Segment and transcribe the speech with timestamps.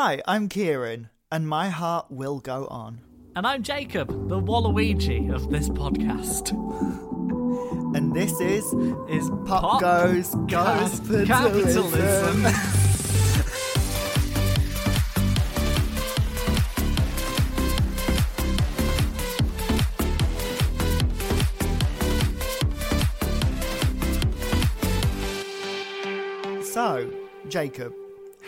[0.00, 3.00] Hi, I'm Kieran, and my heart will go on.
[3.34, 6.52] And I'm Jacob, the Waluigi of this podcast.
[7.96, 8.72] And this is
[9.08, 11.26] Is Pop, Goes Goes Capitalism.
[11.26, 12.46] capitalism.
[26.62, 27.10] So,
[27.48, 27.92] Jacob,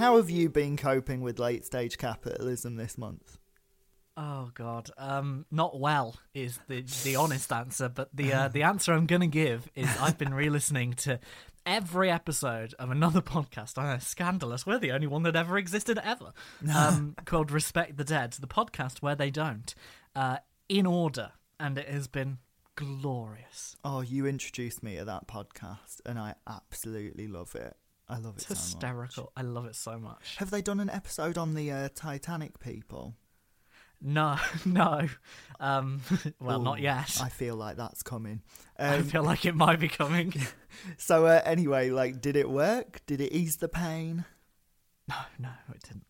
[0.01, 3.37] how have you been coping with late stage capitalism this month?
[4.16, 7.91] Oh God, um, not well is the the honest answer.
[7.91, 11.20] But the uh, the answer I'm gonna give is I've been re-listening to
[11.66, 13.77] every episode of another podcast.
[13.77, 14.66] I know, scandalous.
[14.66, 16.33] We're the only one that ever existed ever.
[16.75, 19.75] Um, called Respect the Dead, the podcast where they don't,
[20.17, 22.39] uh, in order, and it has been
[22.75, 23.77] glorious.
[23.84, 27.77] Oh, you introduced me to that podcast, and I absolutely love it.
[28.10, 28.59] I love it It's so much.
[28.59, 29.32] hysterical.
[29.37, 30.37] I love it so much.
[30.38, 33.14] Have they done an episode on the uh, Titanic people?
[34.02, 35.09] No, no.
[35.61, 36.00] Um,
[36.41, 37.19] well, not yet.
[37.22, 38.42] I feel like that's coming.
[38.78, 40.34] I Um, feel like it might be coming.
[40.98, 43.00] so, uh, anyway, like, did it work?
[43.06, 44.24] Did it ease the pain?
[45.08, 46.06] No, no, it didn't.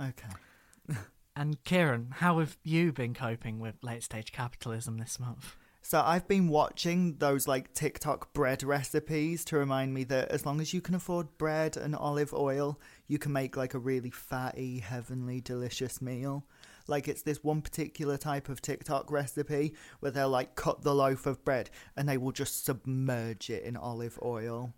[0.00, 0.98] Okay.
[1.36, 5.56] And Kieran, how have you been coping with late stage capitalism this month?
[5.82, 10.60] So I've been watching those like TikTok bread recipes to remind me that as long
[10.60, 12.78] as you can afford bread and olive oil,
[13.08, 16.44] you can make like a really fatty, heavenly, delicious meal.
[16.86, 21.26] Like it's this one particular type of TikTok recipe where they'll like cut the loaf
[21.26, 24.74] of bread and they will just submerge it in olive oil.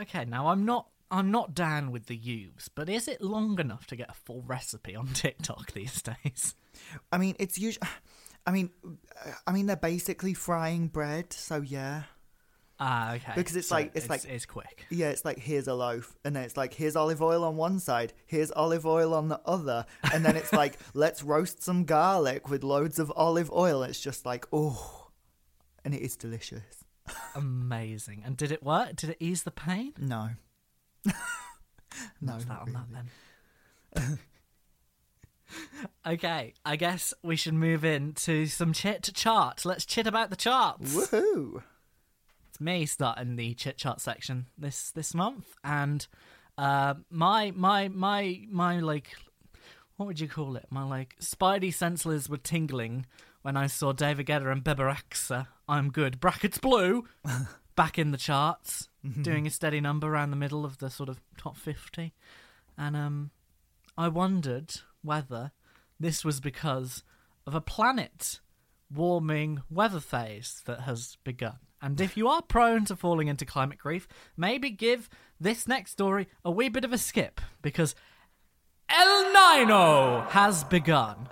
[0.00, 3.86] Okay, now I'm not I'm not down with the use, but is it long enough
[3.86, 6.54] to get a full recipe on TikTok these days?
[7.10, 7.88] I mean, it's usually
[8.48, 8.70] I mean,
[9.46, 12.04] I mean they're basically frying bread, so yeah.
[12.80, 13.32] Ah, okay.
[13.34, 14.86] Because it's So like- it's like- it's quick.
[14.88, 17.78] Yeah, it's like here's a loaf, and then it's like here's olive oil on one
[17.80, 22.48] side, here's olive oil on the other, and then it's like let's roast some garlic
[22.48, 23.82] with loads of olive oil.
[23.82, 25.08] It's just like oh,
[25.84, 26.84] and it is delicious.
[27.34, 28.22] Amazing.
[28.24, 28.94] And did it work?
[28.96, 29.92] Did it ease the pain?
[29.98, 30.30] No,
[31.04, 31.12] no,
[32.20, 34.06] What's that not on that really.
[34.08, 34.18] then?
[36.06, 39.64] okay, I guess we should move into some chit chat.
[39.64, 40.94] Let's chit about the charts.
[40.94, 41.62] Woohoo!
[42.58, 46.06] it's me starting the chit chat section this this month, and
[46.56, 49.12] uh, my my my my like,
[49.96, 50.66] what would you call it?
[50.70, 53.06] My like spidey senses were tingling
[53.42, 55.46] when I saw David Guetta and Bebe Rexha.
[55.68, 56.20] I'm good.
[56.20, 57.04] Brackets blue.
[57.76, 58.88] back in the charts,
[59.22, 62.12] doing a steady number around the middle of the sort of top fifty,
[62.76, 63.30] and um,
[63.96, 65.52] I wondered whether
[65.98, 67.02] this was because
[67.46, 68.40] of a planet
[68.92, 71.58] warming weather phase that has begun.
[71.80, 75.08] And if you are prone to falling into climate grief, maybe give
[75.38, 77.94] this next story a wee bit of a skip because
[78.88, 81.28] El Nino has begun.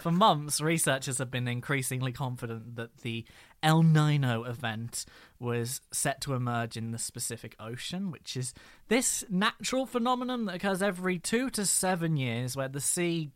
[0.00, 3.24] For months, researchers have been increasingly confident that the
[3.62, 5.04] El Nino event
[5.38, 8.54] was set to emerge in the Pacific Ocean, which is
[8.88, 13.30] this natural phenomenon that occurs every two to seven years where the sea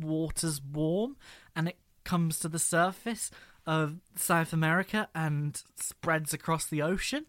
[0.00, 1.16] water's warm
[1.54, 3.30] and it comes to the surface
[3.66, 7.24] of South America and spreads across the ocean,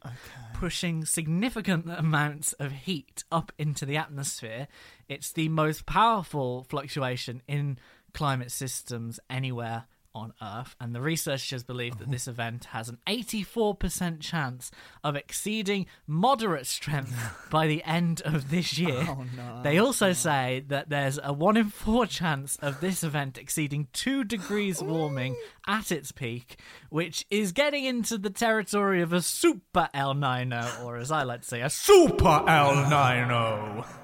[0.53, 4.67] pushing significant amounts of heat up into the atmosphere.
[5.07, 7.77] It's the most powerful fluctuation in
[8.13, 9.85] climate systems anywhere
[10.15, 12.11] on Earth, and the researchers believe that oh.
[12.11, 14.71] this event has an 84% chance
[15.03, 19.05] of exceeding moderate strength by the end of this year.
[19.07, 19.61] Oh, no.
[19.61, 24.23] They also say that there's a 1 in 4 chance of this event exceeding 2
[24.23, 25.35] degrees warming
[25.67, 26.59] at its peak,
[26.89, 31.41] which is getting into the territory of a super El Nino, or as I like
[31.41, 33.85] to say, a super El Nino.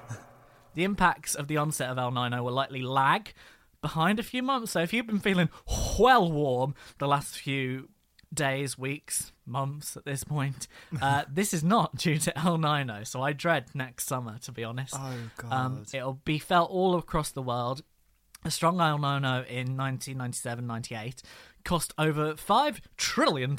[0.74, 3.34] The impacts of the onset of El Nino will likely lag
[3.82, 4.72] behind a few months.
[4.72, 5.50] So if you've been feeling
[5.98, 7.90] well warm the last few
[8.32, 10.68] days, weeks, months at this point,
[11.02, 13.04] uh, this is not due to El Nino.
[13.04, 14.94] So I dread next summer, to be honest.
[14.96, 15.52] Oh god.
[15.52, 17.82] Um, it'll be felt all across the world.
[18.44, 21.22] A strong El Nino in 1997-98
[21.64, 23.56] cost over $5 trillion,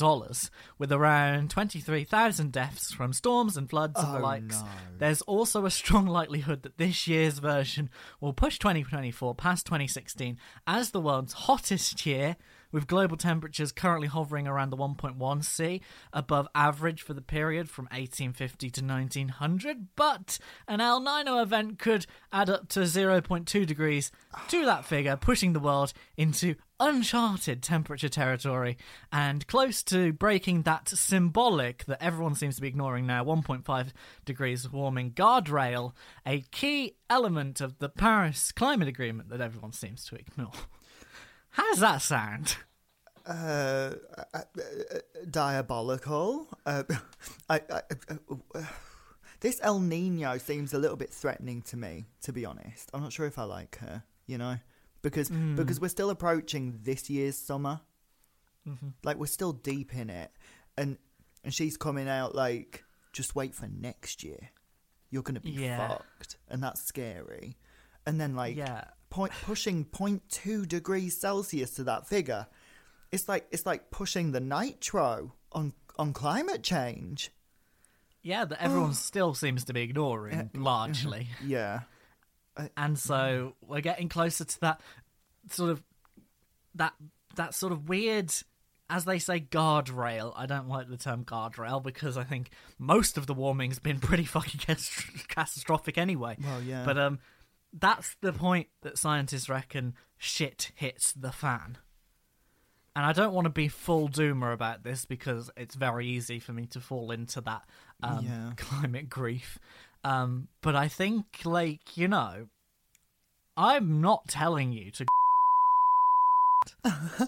[0.78, 4.62] with around 23,000 deaths from storms and floods and the Oh, likes.
[4.62, 4.68] no.
[5.00, 7.90] There's also a strong likelihood that this year's version
[8.22, 12.36] will push 2024 past 2016 as the world's hottest year,
[12.72, 15.80] with global temperatures currently hovering around the 1.1 C,
[16.12, 19.88] above average for the period from 1850 to 1900.
[19.96, 24.12] But an El Nino event could add up to 0.2 degrees
[24.48, 28.78] to that figure, pushing the world into uncharted temperature territory
[29.10, 33.88] and close to breaking that symbolic that everyone seems to be ignoring now 1.5
[34.26, 35.94] degrees warming guardrail,
[36.26, 40.52] a key element of the Paris Climate Agreement that everyone seems to ignore.
[41.52, 42.58] How does that sound?
[43.26, 45.00] Uh, uh, uh,
[45.32, 46.50] diabolical.
[46.66, 46.84] Uh,
[47.50, 47.82] I, I,
[48.56, 48.64] uh,
[49.40, 52.90] this El Nino seems a little bit threatening to me, to be honest.
[52.94, 54.58] I'm not sure if I like her, you know,
[55.04, 55.56] because hmm.
[55.56, 57.82] because we're still approaching this year's summer.
[58.68, 58.90] Mm-hmm.
[59.04, 60.32] Like we're still deep in it,
[60.78, 60.98] and
[61.44, 64.50] and she's coming out like just wait for next year.
[65.12, 65.90] You're gonna be Yeah.
[65.90, 67.58] fucked, and that's scary.
[68.08, 68.86] And then like Yeah.
[69.10, 72.48] point pushing 0.2 degrees Celsius to that figure.
[73.12, 77.32] It's like it's like pushing the nitro on on climate change.
[78.22, 78.66] Yeah, that oh.
[78.66, 81.28] everyone still seems to be ignoring uh, largely.
[81.46, 81.82] Yeah.
[82.78, 84.82] And so we're getting closer to that
[85.50, 85.84] sort of
[86.76, 86.94] that
[87.36, 88.32] that sort of weird
[88.90, 93.26] as they say guardrail i don't like the term guardrail because i think most of
[93.28, 94.60] the warming's been pretty fucking
[95.28, 96.84] catastrophic anyway Well, yeah.
[96.86, 97.20] but um
[97.74, 101.78] that's the point that scientists reckon shit hits the fan
[102.96, 106.54] and I don't want to be full doomer about this because it's very easy for
[106.54, 107.64] me to fall into that
[108.04, 108.52] um, Yeah.
[108.58, 109.58] climate grief.
[110.04, 112.48] Um, but I think, like, you know,
[113.56, 115.06] I'm not telling you to.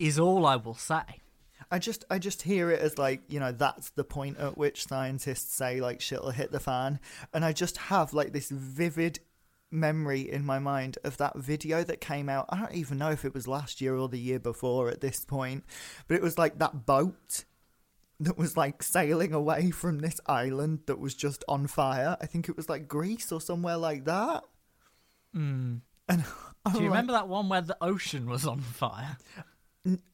[0.00, 1.02] is all I will say.
[1.70, 4.86] I just I just hear it as like, you know, that's the point at which
[4.86, 6.98] scientists say like shit'll hit the fan.
[7.32, 9.20] And I just have like this vivid
[9.70, 12.46] memory in my mind of that video that came out.
[12.48, 15.24] I don't even know if it was last year or the year before at this
[15.24, 15.64] point,
[16.08, 17.44] but it was like that boat
[18.20, 22.16] that was like sailing away from this island that was just on fire.
[22.20, 24.44] I think it was like Greece or somewhere like that.
[25.34, 25.80] Mm.
[26.08, 26.24] And
[26.66, 29.16] I'm Do you like, remember that one where the ocean was on fire?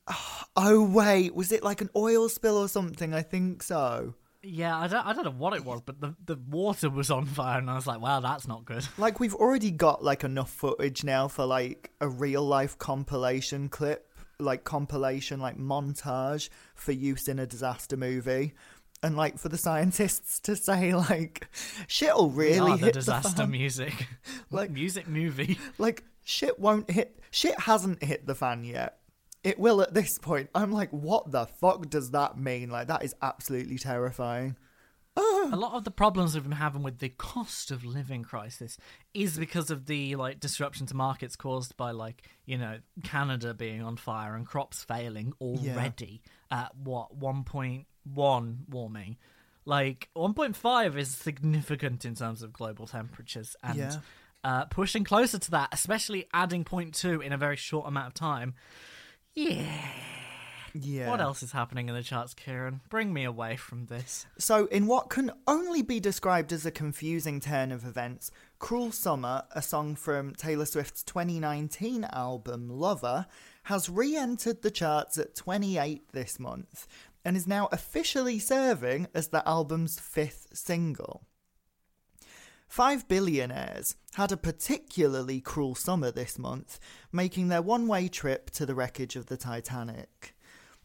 [0.59, 3.13] Oh wait, was it like an oil spill or something?
[3.13, 4.15] I think so.
[4.43, 7.27] Yeah, I don't, I don't know what it was, but the, the water was on
[7.27, 8.87] fire, and I was like, wow, that's not good.
[8.97, 14.11] Like we've already got like enough footage now for like a real life compilation clip,
[14.39, 18.55] like compilation like montage for use in a disaster movie.
[19.03, 21.49] And like for the scientists to say like
[21.87, 23.51] shit'll really Ah, the hit disaster the fan.
[23.51, 24.07] music.
[24.51, 25.59] Like- music movie.
[25.79, 28.99] like shit won't hit shit hasn't hit the fan yet.
[29.45, 30.51] It will at this point.
[30.55, 32.69] I'm like, what the fuck does that mean?
[32.71, 34.57] Like that is absolutely terrifying.
[35.17, 38.77] A lot of the problems we've been having with the cost of living crisis
[39.15, 43.83] is because of the like disruption to markets caused by like you know Canada being
[43.83, 46.21] on fire and crops failing already
[46.51, 49.17] at what 1.1 warming.
[49.65, 53.97] Like 1.5 is significant in terms of global temperatures and Yeah.
[54.45, 58.55] uh, pushing closer to that, especially adding 0.2 in a very short amount of time.
[59.35, 59.65] Yeah.
[60.83, 61.09] Yeah.
[61.09, 62.81] What else is happening in the charts, Kieran?
[62.89, 64.27] Bring me away from this.
[64.39, 69.45] So, in what can only be described as a confusing turn of events, Cruel Summer,
[69.53, 73.27] a song from Taylor Swift's 2019 album Lover,
[73.65, 76.87] has re entered the charts at 28 this month
[77.25, 81.27] and is now officially serving as the album's fifth single.
[82.69, 86.79] Five billionaires had a particularly cruel summer this month,
[87.13, 90.36] making their one way trip to the wreckage of the Titanic.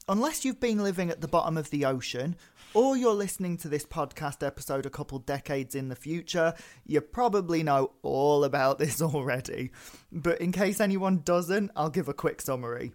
[0.07, 2.35] Unless you've been living at the bottom of the ocean,
[2.73, 6.53] or you're listening to this podcast episode a couple decades in the future,
[6.85, 9.71] you probably know all about this already.
[10.11, 12.93] But in case anyone doesn't, I'll give a quick summary.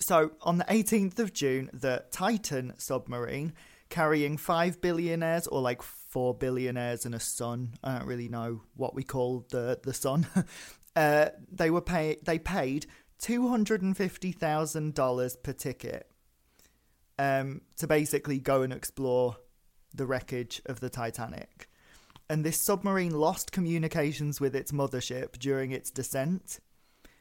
[0.00, 3.52] So, on the 18th of June, the Titan submarine,
[3.88, 8.94] carrying five billionaires or like four billionaires and a sun, I don't really know what
[8.94, 10.26] we call the the sun.
[10.96, 11.82] uh, they were
[12.22, 12.86] they paid
[13.18, 16.10] two hundred and fifty thousand dollars per ticket
[17.18, 19.36] um, to basically go and explore
[19.94, 21.68] the wreckage of the Titanic.
[22.30, 26.60] And this submarine lost communications with its mothership during its descent.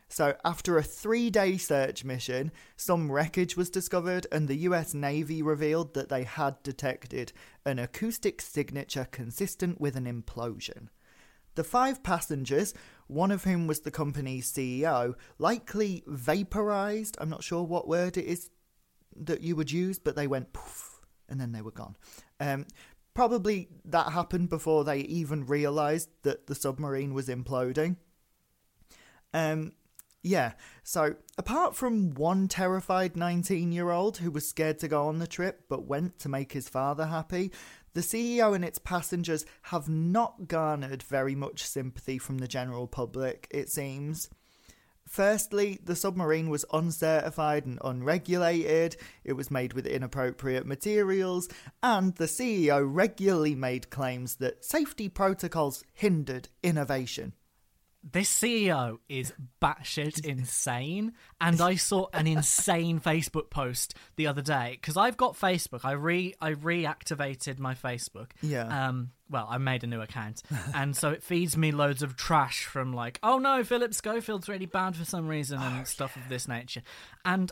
[0.09, 5.41] So, after a three day search mission, some wreckage was discovered, and the US Navy
[5.41, 7.33] revealed that they had detected
[7.65, 10.87] an acoustic signature consistent with an implosion.
[11.55, 12.73] The five passengers,
[13.07, 17.17] one of whom was the company's CEO, likely vaporized.
[17.19, 18.49] I'm not sure what word it is
[19.15, 21.95] that you would use, but they went poof and then they were gone.
[22.39, 22.65] Um,
[23.13, 27.97] probably that happened before they even realized that the submarine was imploding.
[29.33, 29.73] Um,
[30.23, 35.19] yeah, so apart from one terrified 19 year old who was scared to go on
[35.19, 37.51] the trip but went to make his father happy,
[37.93, 43.47] the CEO and its passengers have not garnered very much sympathy from the general public,
[43.51, 44.29] it seems.
[45.07, 51.47] Firstly, the submarine was uncertified and unregulated, it was made with inappropriate materials,
[51.81, 57.33] and the CEO regularly made claims that safety protocols hindered innovation.
[58.03, 64.77] This CEO is batshit insane, and I saw an insane Facebook post the other day
[64.79, 65.81] because I've got Facebook.
[65.83, 68.31] I re I reactivated my Facebook.
[68.41, 68.87] Yeah.
[68.87, 69.11] Um.
[69.29, 70.41] Well, I made a new account,
[70.73, 74.65] and so it feeds me loads of trash from like, oh no, Philip Schofield's really
[74.65, 76.81] bad for some reason and stuff of this nature,
[77.25, 77.51] and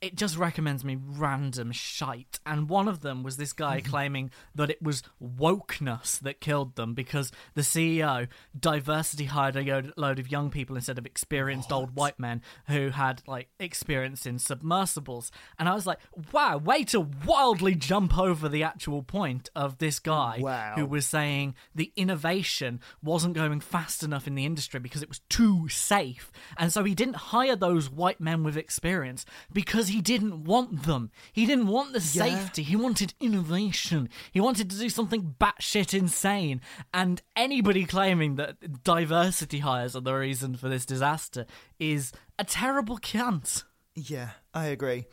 [0.00, 2.38] it just recommends me random shite.
[2.44, 3.90] And one of them was this guy mm-hmm.
[3.90, 10.18] claiming that it was wokeness that killed them because the CEO diversity hired a load
[10.18, 15.30] of young people instead of experienced old white men who had like experience in submersibles.
[15.58, 15.98] And I was like,
[16.32, 20.74] wow, way to wildly jump over the actual point of this guy Wow.
[20.76, 25.20] who was saying the innovation wasn't going fast enough in the industry because it was
[25.28, 26.30] too safe.
[26.58, 31.10] And so he didn't hire those white men with experience because he didn't want them.
[31.32, 32.24] He didn't want the Yeah.
[32.24, 32.62] safety.
[32.62, 34.08] He wanted innovation.
[34.32, 36.60] He wanted to do something batshit insane.
[36.92, 41.46] And anybody claiming that diversity hires are the reason for this disaster
[41.78, 43.64] is a terrible cunt.
[43.94, 45.06] Yeah, I agree.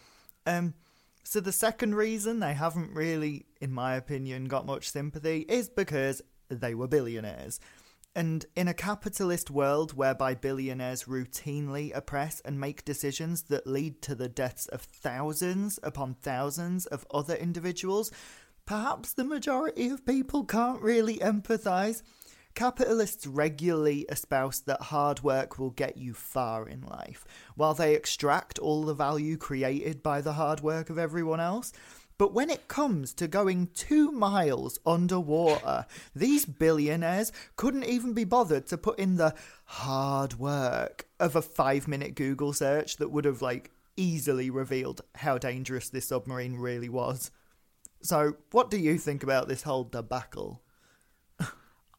[0.46, 0.74] Um,
[1.24, 6.22] so the second reason they haven't really, in my opinion, got much sympathy is because
[6.50, 7.60] they were billionaires.
[8.15, 14.13] And in a capitalist world whereby billionaires routinely oppress and make decisions that lead to
[14.13, 18.12] the deaths of thousands upon thousands of other individuals,
[18.67, 22.03] perhaps the majority of people can't really empathise.
[22.53, 28.60] Capitalists regularly espouse that hard work will get you far in life, while they extract
[28.60, 31.74] all the value created by the hard work of everyone else.
[32.24, 38.65] But when it comes to going two miles underwater, these billionaires couldn't even be bothered
[38.68, 43.42] to put in the hard work of a five minute Google search that would have,
[43.42, 47.30] like, easily revealed how dangerous this submarine really was.
[48.01, 50.62] So, what do you think about this whole debacle?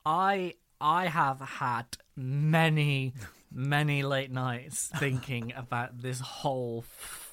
[0.06, 3.12] I I have had many
[3.52, 6.82] many late nights thinking about this whole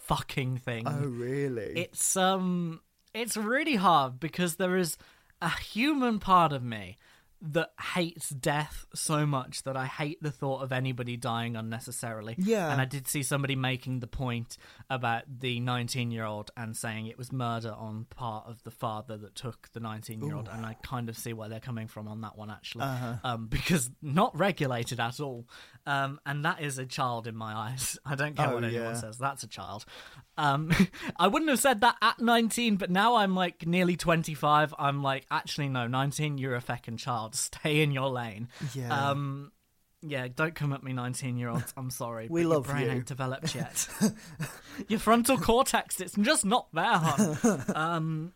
[0.01, 0.88] fucking thing.
[0.88, 1.74] Oh, really?
[1.75, 2.81] It's um
[3.13, 4.98] it's really hard because there is
[5.41, 6.98] a human part of me
[7.43, 12.36] that hates death so much that I hate the thought of anybody dying unnecessarily.
[12.38, 12.71] Yeah.
[12.71, 14.57] And I did see somebody making the point
[14.89, 19.17] about the 19 year old and saying it was murder on part of the father
[19.17, 20.50] that took the 19 year old.
[20.51, 22.83] And I kind of see where they're coming from on that one, actually.
[22.83, 23.13] Uh-huh.
[23.24, 25.48] Um, because not regulated at all.
[25.88, 27.98] Um, and that is a child in my eyes.
[28.05, 28.93] I don't care Oh, what anyone yeah.
[28.93, 29.17] says.
[29.17, 29.86] That's a child.
[30.41, 30.71] Um,
[31.17, 34.74] I wouldn't have said that at 19, but now I'm like nearly 25.
[34.77, 37.36] I'm like, actually, no, 19, you're a feckin' child.
[37.51, 38.50] Stay in your lane.
[38.74, 39.10] Yeah.
[39.10, 39.51] Um,
[40.01, 41.74] yeah, don't come at me, 19 year olds.
[41.77, 42.27] I'm sorry.
[42.31, 42.91] We love your brain you.
[42.93, 43.88] ain't developed yet.
[44.88, 47.63] your frontal cortex, it's just not there, hon.
[47.75, 48.33] Um,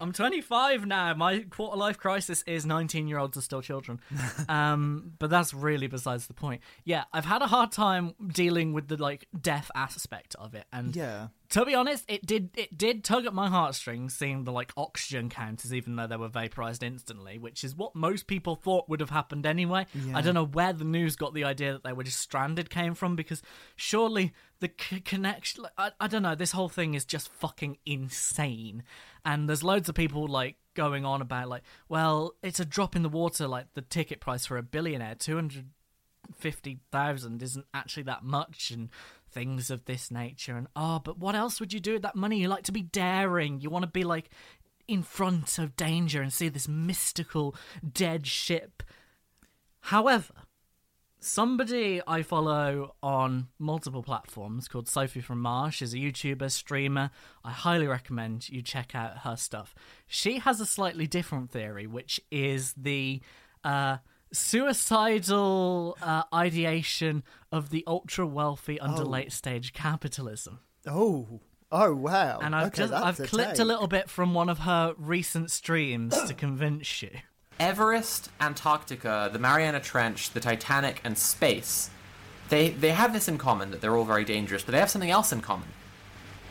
[0.00, 1.12] I'm 25 now.
[1.14, 4.00] My quarter life crisis is 19 year olds are still children.
[4.48, 6.62] Um, but that's really besides the point.
[6.84, 10.94] Yeah, I've had a hard time dealing with the like death aspect of it, and
[10.96, 11.28] yeah.
[11.50, 15.28] to be honest, it did it did tug at my heartstrings seeing the like oxygen
[15.28, 19.10] counters, even though they were vaporized instantly, which is what most people thought would have
[19.10, 19.86] happened anyway.
[20.14, 22.94] I don't know where the news got the idea that they were just stranded came
[22.94, 23.42] from, because
[23.76, 25.66] surely the c- connection.
[25.76, 26.34] I, I don't know.
[26.34, 28.82] This whole thing is just fucking insane,
[29.24, 33.02] and there's loads of people like going on about like, well, it's a drop in
[33.02, 35.66] the water, like the ticket price for a billionaire, two hundred
[36.36, 38.90] fifty thousand isn't actually that much and
[39.30, 42.38] things of this nature and oh but what else would you do with that money
[42.38, 44.30] you like to be daring you want to be like
[44.86, 47.54] in front of danger and see this mystical
[47.92, 48.82] dead ship
[49.80, 50.32] however
[51.20, 57.10] somebody i follow on multiple platforms called sophie from mars is a youtuber streamer
[57.44, 59.74] i highly recommend you check out her stuff
[60.06, 63.20] she has a slightly different theory which is the
[63.64, 63.96] uh
[64.32, 69.06] suicidal uh, ideation of the ultra wealthy under Oh.
[69.06, 70.60] late stage capitalism.
[70.86, 71.40] Oh.
[71.72, 72.38] Oh, wow.
[72.40, 73.66] And I've okay, just I've clipped a take.
[73.66, 77.10] little bit from one of her recent streams to convince you.
[77.60, 81.90] Everest, Antarctica, the Mariana Trench, the Titanic, and space,
[82.48, 85.10] they, they have this in common that they're all very dangerous, but they have something
[85.10, 85.68] else in common.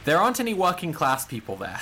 [0.06, 1.80] There aren't any working class people there.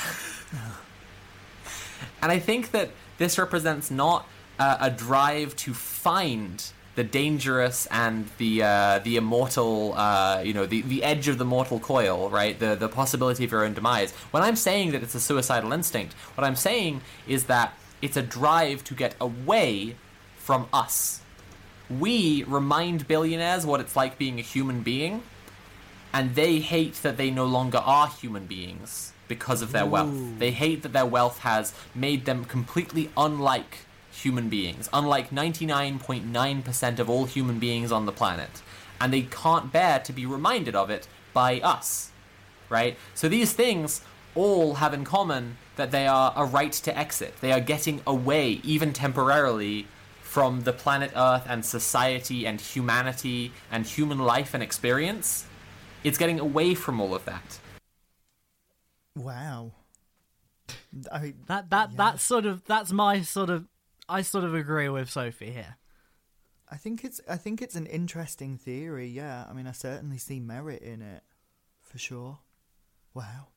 [2.21, 4.27] and I think that this represents not
[4.57, 6.63] uh, a drive to find
[6.95, 11.43] the dangerous and the uh, the immortal, uh, you know, the, the edge of the
[11.43, 12.57] mortal coil, right?
[12.57, 14.13] The the possibility of your own demise.
[14.31, 18.21] When I'm saying that it's a suicidal instinct, what I'm saying is that it's a
[18.21, 19.95] drive to get away
[20.37, 21.21] from us.
[21.89, 25.21] we remind billionaires what it's like being a human being,
[26.13, 30.13] and they hate that they no longer are human beings because of their wealth.
[30.39, 33.79] They hate that their wealth has made them completely unlike
[34.11, 38.61] human beings, unlike 99.9% of all human beings on the planet.
[38.99, 42.11] And they can't bear to be reminded of it by us,
[42.69, 42.97] right?
[43.13, 44.01] So these things
[44.35, 47.33] all have in common that they are a right to exit.
[47.41, 49.87] They are getting away, even temporarily,
[50.21, 55.45] from the planet Earth and society and humanity and human life and experience.
[56.03, 57.59] It's getting away from all of that.
[59.15, 59.71] Wow.
[61.11, 61.95] I, That that Yeah.
[61.97, 63.67] that's sort of that's my sort of
[64.07, 65.77] I sort of agree with Sophie here.
[66.69, 69.07] I think it's I think it's an interesting theory.
[69.07, 71.23] Yeah, I mean, I certainly see merit in it,
[71.81, 72.39] for sure.
[73.13, 73.47] Wow.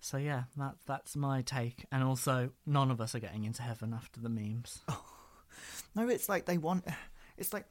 [0.00, 1.86] So yeah, that that's my take.
[1.92, 4.80] And also, none of us are getting into heaven after the memes.
[5.94, 6.86] No, it's like they want.
[7.36, 7.66] It's like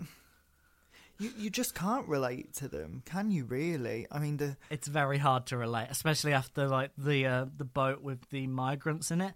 [1.18, 3.46] you you just can't relate to them, can you?
[3.46, 4.06] Really?
[4.12, 8.02] I mean, the It's very hard to relate, especially after like the uh, the boat
[8.02, 9.34] with the migrants in it.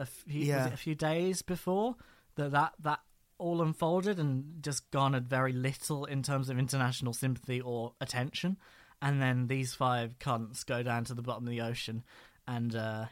[0.00, 0.66] A few, Yeah.
[0.66, 1.94] a few days before
[2.34, 3.00] that that that
[3.38, 8.56] all unfolded and just garnered very little in terms of international sympathy or attention.
[9.04, 12.02] And then these five cunts go down to the bottom of the ocean
[12.48, 13.04] and uh,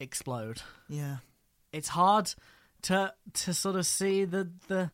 [0.00, 0.62] explode.
[0.88, 1.16] yeah.
[1.72, 2.32] It's hard
[2.82, 4.90] to to sort of see the the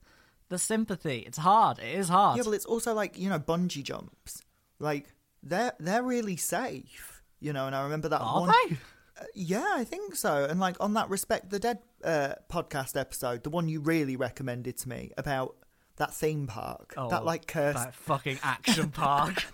[0.48, 1.18] the sympathy.
[1.24, 1.78] It's hard.
[1.78, 2.36] It is hard.
[2.38, 4.42] Yeah, but it's also like you know bungee jumps.
[4.80, 5.06] Like
[5.42, 7.66] they're they're really safe, you know.
[7.68, 8.48] And I remember that Are one.
[8.70, 8.76] they?
[9.20, 10.44] Uh, yeah, I think so.
[10.50, 14.76] And like on that Respect the Dead uh, podcast episode, the one you really recommended
[14.78, 15.54] to me about
[15.96, 17.78] that theme park, Oh, that like cursed.
[17.78, 19.44] that fucking action park.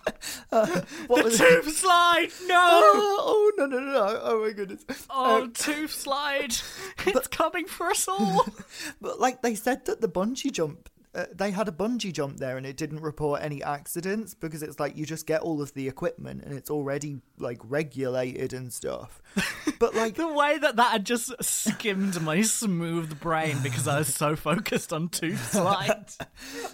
[0.49, 2.29] what was tooth slide.
[2.47, 2.57] No.
[2.59, 4.21] Oh, oh no no no!
[4.23, 4.85] Oh my goodness!
[5.11, 6.55] Oh, Um, tooth slide.
[7.07, 8.47] It's coming for us all.
[9.01, 12.57] but like they said that the bungee jump, uh, they had a bungee jump there,
[12.57, 15.89] and it didn't report any accidents because it's like you just get all of the
[15.89, 19.21] equipment and it's already like regulated and stuff.
[19.79, 24.15] But like the way that that had just skimmed my smooth brain because I was
[24.15, 26.05] so focused on tooth slide.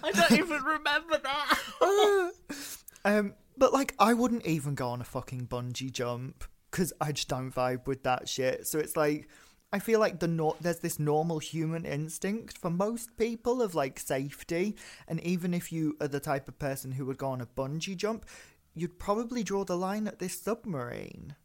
[0.03, 2.31] I don't even remember that.
[3.05, 7.29] Um, but like, I wouldn't even go on a fucking bungee jump because I just
[7.29, 8.67] don't vibe with that shit.
[8.67, 9.29] So it's like,
[9.71, 13.99] I feel like the nor- there's this normal human instinct for most people of like
[13.99, 14.75] safety,
[15.07, 17.97] and even if you are the type of person who would go on a bungee
[17.97, 18.25] jump,
[18.73, 21.35] you'd probably draw the line at this submarine.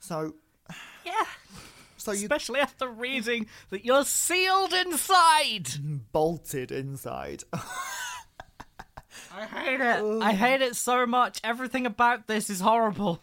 [0.00, 0.34] So,
[1.04, 1.12] Yeah.
[1.96, 5.68] so you Especially after reading that you're sealed inside.
[6.12, 7.44] bolted inside.
[9.34, 10.22] I hate it.
[10.22, 11.40] I hate it so much.
[11.44, 13.22] Everything about this is horrible.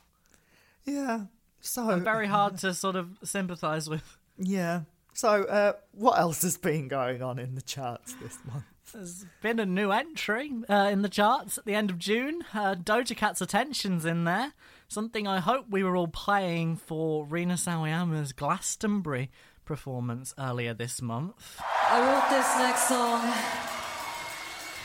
[0.85, 1.25] yeah.
[1.59, 4.17] So Very hard to sort of sympathize with.
[4.37, 4.81] Yeah.
[5.13, 8.65] So, uh, what else has been going on in the charts this month?
[8.93, 12.43] There's been a new entry uh, in the charts at the end of June.
[12.53, 14.53] Uh, Doja Cat's Attention's in there.
[14.87, 19.31] Something I hope we were all playing for Rina Sawayama's Glastonbury
[19.65, 21.59] performance earlier this month.
[21.89, 23.33] I wrote this next song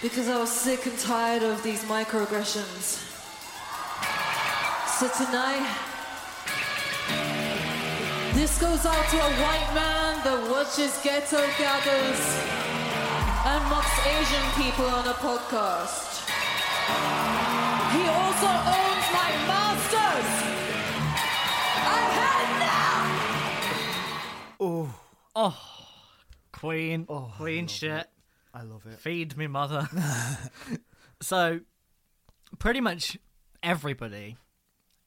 [0.00, 3.06] because I was sick and tired of these microaggressions.
[4.98, 5.89] So tonight,
[8.40, 12.20] this goes out to a white man that watches ghetto gaggers
[13.44, 16.24] and mocks Asian people on a podcast.
[17.92, 20.28] He also owns my masters.
[21.84, 22.48] I've had
[24.56, 24.96] enough.
[25.36, 25.58] Oh,
[26.50, 28.06] Queen, Oh, I Queen love shit.
[28.54, 28.98] I love it.
[29.00, 29.86] Feed me, mother.
[31.20, 31.60] so,
[32.58, 33.18] pretty much
[33.62, 34.38] everybody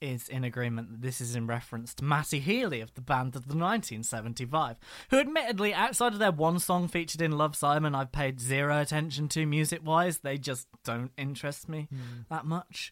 [0.04, 3.48] is in agreement that this is in reference to Matty Healy of the band of
[3.48, 4.78] the 1975,
[5.10, 9.30] who admittedly, outside of their one song featured in Love Simon, I've paid zero attention
[9.30, 10.20] to music wise.
[10.20, 12.22] They just don't interest me hmm.
[12.30, 12.92] that much.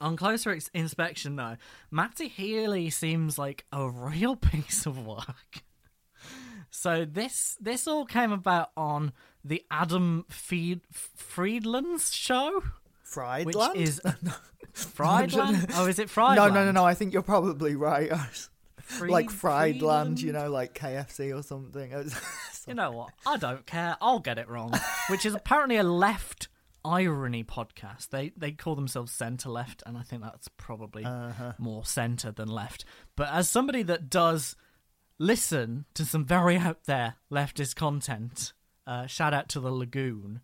[0.00, 1.56] On closer ex- inspection, though,
[1.90, 5.62] Matty Healy seems like a real piece of work.
[6.70, 12.62] So this this all came about on the Adam Feed, Friedland's show,
[13.02, 13.76] Fried which land?
[14.74, 15.66] Is Friedland.
[15.74, 16.54] oh, is it Friedland?
[16.54, 16.84] no, no, no, no.
[16.84, 18.10] I think you're probably right.
[18.82, 21.92] Fried- like fried land, you know, like KFC or something.
[22.66, 23.12] You know what?
[23.26, 23.96] I don't care.
[23.98, 24.74] I'll get it wrong.
[25.08, 26.48] Which is apparently a left
[26.84, 28.10] irony podcast.
[28.10, 31.54] They they call themselves centre left, and I think that's probably Uh-huh.
[31.58, 32.84] more centre than left.
[33.16, 34.54] But as somebody that does
[35.18, 38.52] listen to some very out there leftist content,
[38.86, 40.40] uh, shout out to the Lagoon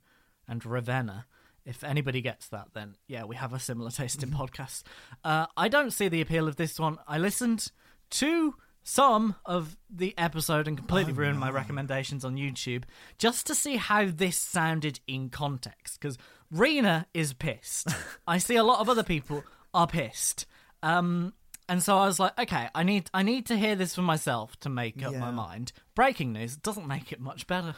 [0.49, 1.27] and Ravenna.
[1.67, 4.83] If anybody gets that, then yeah, we have a similar taste in podcasts.
[5.25, 6.99] Uh, I don't see the appeal of this one.
[7.09, 7.71] I listened
[8.11, 12.85] to some of the episode and completely Oh, ruined my recommendations on YouTube
[13.17, 15.99] just to see how this sounded in context.
[15.99, 16.19] Because
[16.51, 17.89] Rina is pissed.
[18.27, 20.45] I see a lot of other people are pissed.
[20.83, 21.33] Um,
[21.67, 24.61] and so I was like, okay, I need I need to hear this for myself
[24.61, 25.73] to make up my mind.
[25.95, 27.75] Breaking news doesn't make it much better.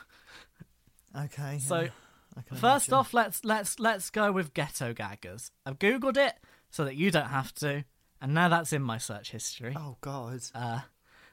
[1.16, 1.59] Okay.
[1.61, 1.88] So yeah,
[2.55, 2.94] First imagine.
[2.94, 5.51] off, let's let's let's go with ghetto gaggers.
[5.64, 6.35] I've googled it
[6.70, 7.85] so that you don't have to,
[8.20, 9.75] and now that's in my search history.
[9.77, 10.40] Oh God.
[10.55, 10.81] Uh,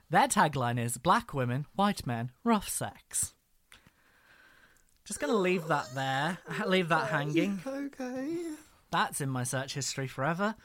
[0.09, 3.33] their tagline is "Black women, white men, rough sex."
[5.05, 7.59] Just gonna leave that there, leave that hanging.
[7.67, 8.37] okay.
[8.91, 10.55] That's in my search history forever.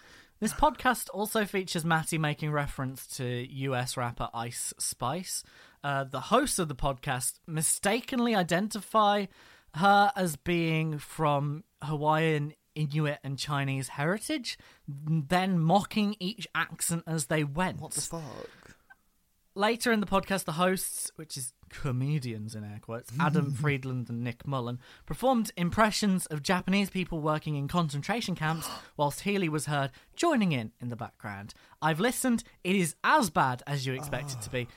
[0.41, 5.43] This podcast also features Matty making reference to US rapper Ice Spice.
[5.83, 9.27] Uh, the hosts of the podcast mistakenly identify
[9.75, 17.45] her as being from Hawaiian, Inuit, and Chinese heritage, then mocking each accent as they
[17.45, 17.81] went.
[17.81, 18.23] What the fuck?
[19.55, 24.23] Later in the podcast, the hosts, which is comedians in air quotes, Adam Friedland and
[24.23, 29.91] Nick Mullen, performed impressions of Japanese people working in concentration camps, whilst Healy was heard
[30.15, 31.55] joining in in the background.
[31.83, 34.69] I've listened, it is as bad as you expect it to be.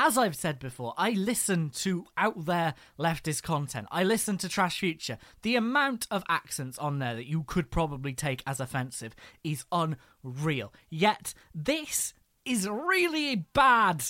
[0.00, 3.88] As I've said before, I listen to out there leftist content.
[3.90, 5.18] I listen to Trash Future.
[5.42, 10.72] The amount of accents on there that you could probably take as offensive is unreal.
[10.88, 14.04] Yet, this is really bad.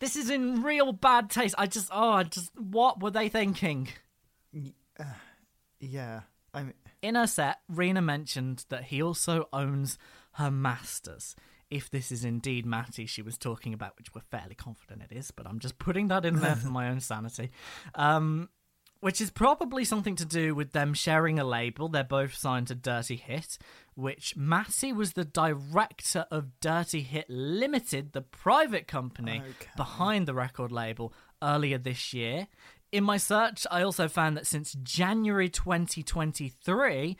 [0.00, 1.54] This is in real bad taste.
[1.56, 3.90] I just, oh, I just, what were they thinking?
[5.78, 6.22] Yeah.
[6.52, 9.98] I mean, In her set, Rina mentioned that he also owns
[10.32, 11.36] her masters.
[11.72, 15.30] If this is indeed Matty she was talking about, which we're fairly confident it is,
[15.30, 17.50] but I'm just putting that in there for my own sanity.
[17.94, 18.48] Um,
[19.00, 21.88] which is probably something to do with them sharing a label.
[21.88, 23.58] They're both signed to Dirty Hit,
[23.96, 29.70] which Matty was the director of Dirty Hit Limited, the private company Okay.
[29.76, 32.46] behind the record label, earlier this year.
[32.92, 37.16] In my search, I also found that since January 2023,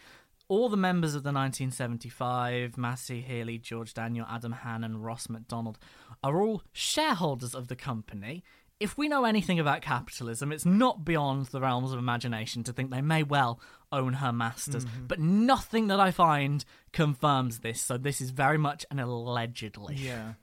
[0.52, 5.78] all the members of the 1975, Matty Healy, George Daniel, Adam Hann, and Ross MacDonald
[6.22, 8.44] are all shareholders of the company.
[8.78, 12.90] If we know anything about capitalism, it's not beyond the realms of imagination to think
[12.90, 13.60] they may well
[13.90, 14.84] own her masters.
[14.84, 15.06] Mm-hmm.
[15.06, 16.62] But nothing that I find
[16.92, 19.94] confirms this, so this is very much an allegedly.
[19.96, 20.34] yeah.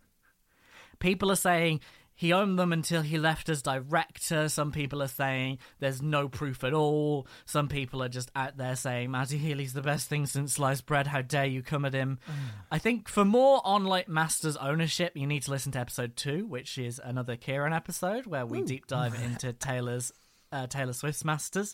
[0.98, 1.82] People are saying
[2.19, 4.49] he owned them until he left as director.
[4.49, 7.27] Some people are saying there's no proof at all.
[7.45, 11.08] Some people are just out there saying Matty Healy's the best thing since sliced bread.
[11.08, 12.19] How dare you come at him?
[12.73, 16.45] I think for more on like Masters ownership, you need to listen to episode two,
[16.45, 20.12] which is another Kieran episode where we deep dive into Taylor's
[20.51, 21.73] uh, Taylor Swift's Masters.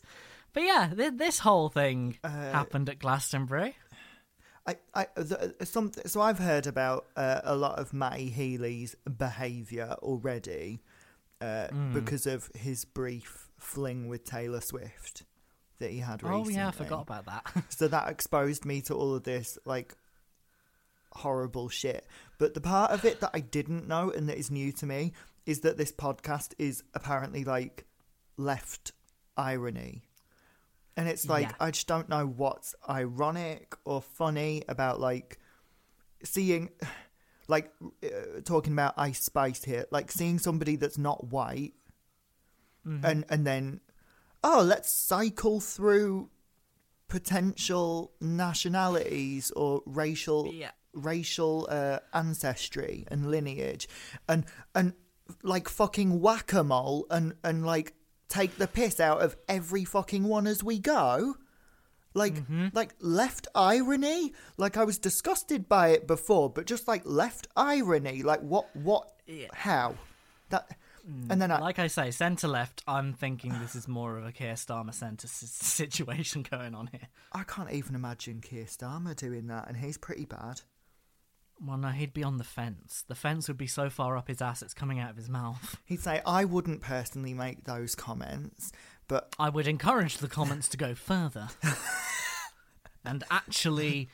[0.54, 3.76] But yeah, th- this whole thing happened at Glastonbury.
[4.68, 9.96] I, I, the, some, so I've heard about uh, a lot of Matty Healy's behaviour
[10.02, 10.82] already
[11.42, 11.94] uh, Hmm.
[11.94, 15.24] because of his brief fling with Taylor Swift
[15.80, 16.54] that he had Oh recently.
[16.56, 17.64] yeah, I forgot about that.
[17.70, 19.96] So that exposed me to all of this like
[21.12, 22.06] horrible shit.
[22.38, 25.14] But the part of it that I didn't know and that is new to me
[25.46, 27.86] is that this podcast is apparently like
[28.38, 28.92] left
[29.38, 30.04] irony.
[30.98, 31.56] And it's like Yeah.
[31.60, 35.40] I just don't know what's ironic or funny about like
[36.24, 36.70] seeing
[37.48, 37.72] like
[38.04, 41.74] uh, talking about Ice Spice here, like seeing somebody that's not white
[43.04, 43.80] and and then
[44.44, 46.30] oh, let's cycle through
[47.08, 50.72] potential nationalities or racial Yeah.
[50.94, 53.88] racial uh, ancestry and lineage
[54.28, 54.94] and and
[55.42, 57.94] like fucking whack-a-mole and and like
[58.36, 61.36] take the piss out of every fucking one as we go
[62.14, 62.68] like mm-hmm.
[62.74, 68.24] like left irony like i was disgusted by it before but just like left irony
[68.24, 69.48] like what what Yeah.
[69.54, 69.96] how
[70.50, 70.70] that
[71.10, 72.84] mm, and then I, like I say, centre left.
[72.88, 75.32] I'm thinking this is more of a Keir Starmer centre s-
[75.82, 77.08] situation going on here.
[77.32, 80.62] I can't even imagine Keir Starmer doing that, and he's pretty bad.
[81.64, 83.04] Well, no, he'd be on the fence.
[83.08, 85.78] The fence would be so far up his ass it's coming out of his mouth.
[85.86, 88.72] He'd say, I wouldn't personally make those comments,
[89.08, 91.48] but I would encourage the comments to go further
[93.06, 94.10] and actually,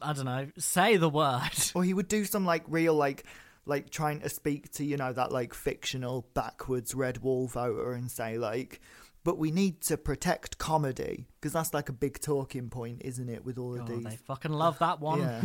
[0.00, 1.40] I don't know, say the word.
[1.74, 3.24] or he would do some like real like
[3.66, 8.10] like trying to speak to you know that like fictional backwards red wall voter and
[8.10, 8.78] say like
[9.24, 13.42] but we need to protect comedy because that's like a big talking point isn't it
[13.42, 15.20] with all of Oh, these they fucking love that one.
[15.20, 15.40] yeah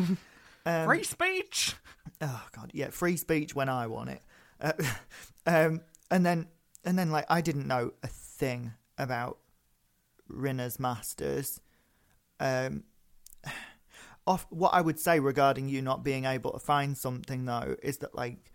[0.66, 1.76] um, Free speech.
[2.22, 4.22] oh god yeah free speech when i want it
[4.60, 4.74] uh,
[5.46, 6.48] um and then
[6.84, 9.38] and then like i didn't know a thing about
[10.28, 11.62] Rina's masters
[12.40, 12.84] um
[14.28, 17.98] off what i would say regarding you not being able to find something though is
[18.00, 18.52] that like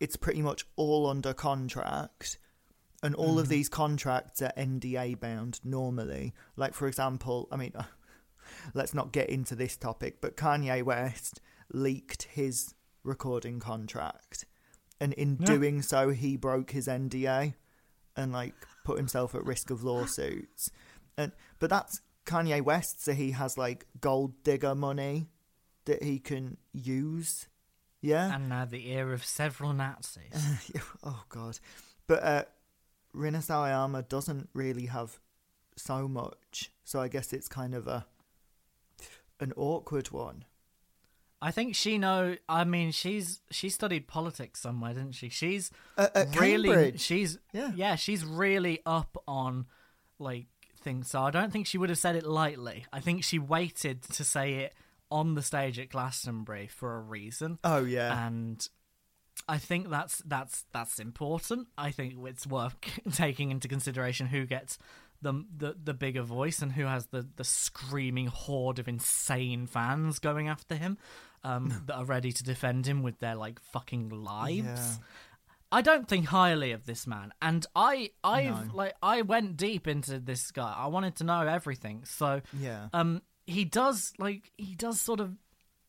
[0.00, 2.38] it's pretty much all under contract.
[3.02, 6.34] And all of these contracts are NDA bound normally.
[6.56, 7.72] Like, for example, I mean,
[8.74, 11.40] let's not get into this topic, but Kanye West
[11.72, 14.44] leaked his recording contract.
[15.00, 15.46] And in Yeah.
[15.46, 17.54] doing so, he broke his NDA
[18.16, 18.54] and, like,
[18.84, 20.70] put himself at risk of lawsuits.
[21.16, 25.28] And But that's Kanye West, so he has, like, gold digger money
[25.84, 27.46] that he can use.
[28.00, 28.34] Yeah?
[28.34, 30.32] And now the ear of several Nazis.
[31.02, 31.58] oh god
[32.06, 32.44] but uh
[33.12, 35.18] Rina Sawayama doesn't really have
[35.76, 38.06] so much so i guess it's kind of a
[39.40, 40.44] an awkward one
[41.40, 42.36] I think she know.
[42.48, 45.28] I mean, she's she studied politics somewhere, didn't she?
[45.28, 47.00] She's Uh, really Cambridge.
[47.00, 47.70] she's Yeah.
[47.74, 49.66] yeah she's really up on
[50.18, 50.46] like
[50.82, 51.08] things.
[51.10, 52.86] So I don't think she would have said it lightly.
[52.92, 54.74] I think she waited to say it
[55.10, 57.58] on the stage at Glastonbury for a reason.
[57.64, 58.68] oh yeah and
[59.48, 61.68] I think that's that's that's important.
[61.78, 62.74] I think it's worth
[63.12, 64.76] taking into consideration who gets
[65.22, 70.18] the the, the bigger voice and who has the, the screaming horde of insane fans
[70.18, 70.98] going after him
[71.44, 74.64] um, that are ready to defend him with their like fucking lives.
[74.64, 74.94] Yeah.
[75.70, 78.74] I don't think highly of this man, and I I've No.
[78.74, 80.74] like I went deep into this guy.
[80.76, 82.04] I wanted to know everything.
[82.06, 85.36] So yeah um he does like he does sort of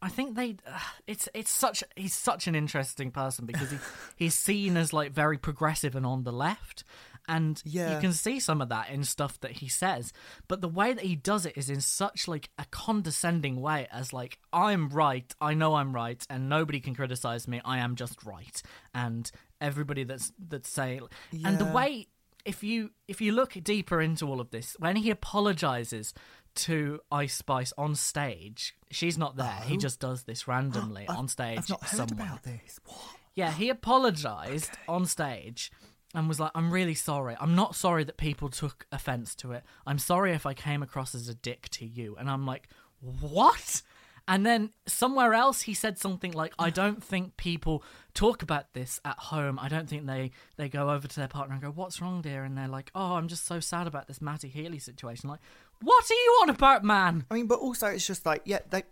[0.02, 3.78] I think they uh, it's it's such he's such an interesting person because he
[4.18, 6.84] he's seen as like very progressive and on the left
[7.30, 7.96] and Yeah.
[7.96, 10.12] you can see some of that in stuff that he says
[10.50, 14.12] but the way that he does it is in such like a condescending way as
[14.12, 18.24] like I'm right I know I'm right and nobody can criticize me I am just
[18.26, 18.62] right
[18.94, 21.04] and everybody that's that's saying
[21.46, 22.08] and the way
[22.46, 26.14] if you if you look deeper into all of this, when he apologizes
[26.56, 29.60] to Ice Spice on stage, she's not there.
[29.66, 31.62] He just does this randomly on stage Oh.
[31.64, 32.28] i've not heard somewhere.
[32.28, 32.98] about this what
[33.36, 35.70] Yeah, he apologized on stage
[36.14, 37.36] and was like, "I'm really sorry.
[37.40, 39.64] I'm not sorry that people took offense to it.
[39.86, 42.68] I'm sorry if I came across as a dick to you." And I'm like,
[43.00, 43.82] "What?"
[44.28, 49.00] And then somewhere else he said something like, "I don't think people talk about this
[49.04, 49.58] at home.
[49.60, 52.44] I don't think they they go over to their partner and go, "What's wrong, dear?"
[52.44, 55.42] And they're like, "Oh, I'm just so sad about this Matty Healy situation." Like,
[55.82, 57.26] what are you on about, man?
[57.32, 58.84] i mean but also it's just like yeah they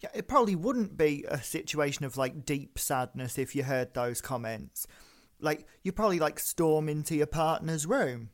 [0.00, 4.20] yeah, it probably wouldn't be a situation of like deep sadness if you heard those
[4.20, 4.86] comments.
[5.40, 8.30] Like you probably like storm into your partner's room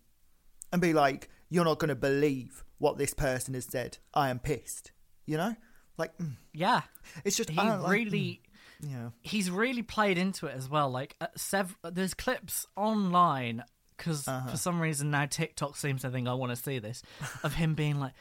[0.73, 3.99] and be like, "You're not going to believe what this person has said.
[4.15, 4.93] I am pissed."
[5.27, 5.57] You know,
[5.99, 6.83] like mm, Yeah,
[7.25, 8.41] it's just he don't like- really.
[8.81, 9.11] yeah.
[9.23, 10.91] he's really played into it as well.
[10.91, 13.65] Like uh, sev- there's clips online
[13.97, 14.51] because Uh-huh.
[14.51, 17.03] for some reason now TikTok seems to think I want to see this
[17.43, 18.13] of him being like,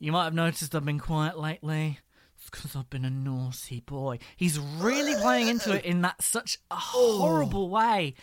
[0.00, 1.98] "You might have noticed I've been quiet lately."
[2.48, 4.20] It's because I've been a naughty boy.
[4.36, 7.18] He's really playing into it in that such a oh.
[7.18, 8.14] horrible way.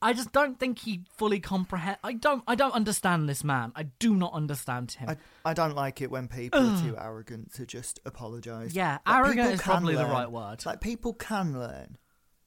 [0.00, 1.98] I just don't think he fully comprehend.
[2.02, 2.42] I don't.
[2.46, 3.72] I don't understand this man.
[3.76, 5.10] I do not understand him.
[5.10, 5.16] I,
[5.50, 8.74] I don't like it when people are too arrogant to just apologise.
[8.74, 10.64] Yeah, Like, arrogant is probably the right word.
[10.64, 11.98] Like people can learn.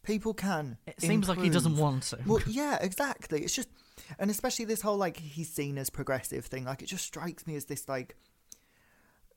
[0.03, 0.77] People can.
[0.87, 2.19] it seems like he doesn't want to.
[2.25, 3.43] Well, yeah, exactly.
[3.43, 3.69] It's just,
[4.17, 6.63] and especially this whole like he's seen as progressive thing.
[6.63, 8.15] Like it just strikes me as this like,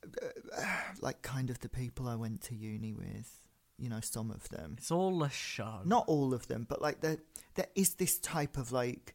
[1.01, 3.41] like kind of the people I went to uni with.
[3.79, 5.81] You know, some of them, it's all a show.
[5.87, 7.17] not all of them, but like there,
[7.55, 9.15] there is this type of like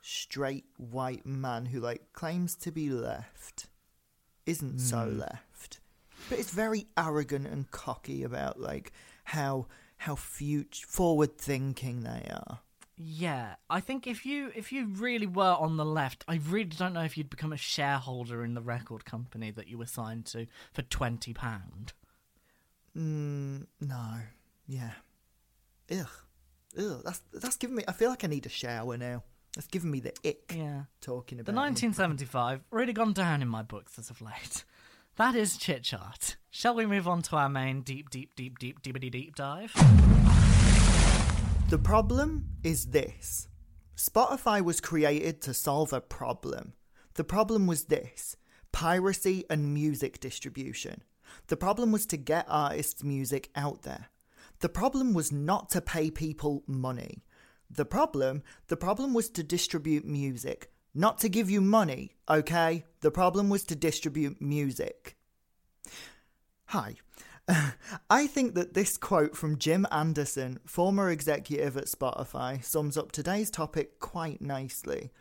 [0.00, 3.66] straight white man who like claims to be left,
[4.46, 5.18] isn't so Hmm.
[5.18, 5.80] left,
[6.30, 8.90] but it's very arrogant and cocky about like
[9.24, 9.66] how
[9.98, 12.60] how future forward thinking they are.
[12.98, 16.94] Yeah, I think if you if you really were on the left, I really don't
[16.94, 20.46] know if you'd become a shareholder in the record company that you were signed to
[20.72, 21.92] for twenty pound.
[22.96, 24.14] Mm, no.
[24.66, 24.92] Yeah.
[25.90, 26.08] Ugh.
[26.78, 27.02] Ugh.
[27.04, 27.84] That's that's giving me.
[27.86, 29.22] I feel like I need a shower now.
[29.54, 31.52] That's giving me the ick Yeah, talking about.
[31.52, 34.64] the 1975 really gone down in my books as of late.
[35.16, 36.36] That is chit chat.
[36.50, 39.72] Shall we move on to our main deep, deep, deep, deep, deep, deep, deep dive?
[41.68, 43.48] The problem is this:
[43.96, 46.74] Spotify was created to solve a problem.
[47.14, 48.36] The problem was this:
[48.70, 51.02] piracy and music distribution.
[51.48, 54.10] The problem was to get artists' music out there.
[54.60, 57.24] The problem was not to pay people money.
[57.68, 62.84] The problem, the problem was to distribute music, not to give you money, okay?
[63.00, 65.16] The problem was to distribute music.
[66.66, 66.94] Hi.
[68.10, 73.50] I think that this quote from Jim Anderson, former executive at Spotify, sums up today's
[73.50, 75.12] topic quite nicely.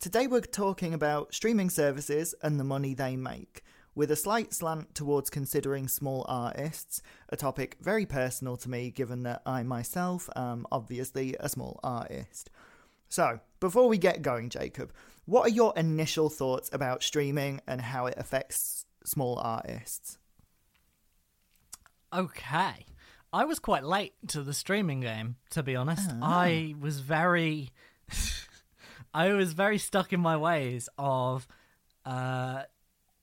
[0.00, 3.62] Today we're talking about streaming services and the money they make.
[3.94, 9.24] with a slight slant towards considering small artists, a topic very personal to me given
[9.24, 12.48] that I myself am obviously a small artist.
[13.08, 14.92] So, before we get going, Jacob,
[15.24, 20.18] what are your initial thoughts about streaming and how it affects small artists?
[22.12, 22.86] Okay.
[23.32, 26.10] I was quite late to the streaming game, to be honest.
[26.22, 27.70] I was very
[29.14, 31.46] I was very stuck in my ways of
[32.06, 32.62] uh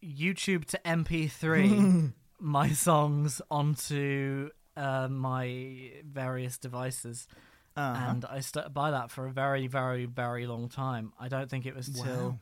[0.03, 7.27] YouTube to MP3 my songs onto uh, my various devices.
[7.75, 8.09] Uh-huh.
[8.09, 11.11] And I stuck by that for a very, very, very long time.
[11.19, 12.39] I don't think it was till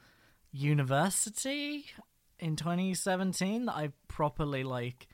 [0.51, 1.85] university
[2.39, 5.07] in 2017 that I properly like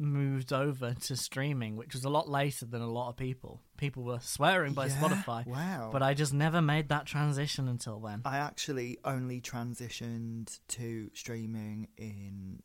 [0.00, 3.60] moved over to streaming, which was a lot later than a lot of people.
[3.76, 4.96] People were swearing by Yeah?
[4.96, 5.90] Spotify, Wow.
[5.92, 8.22] but I just never made that transition until then.
[8.24, 12.62] I actually only transitioned to streaming in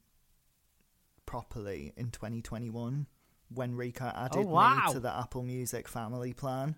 [1.25, 3.07] properly in 2021
[3.49, 4.85] when Rika added Oh, wow.
[4.87, 6.75] me to the Apple Music family plan.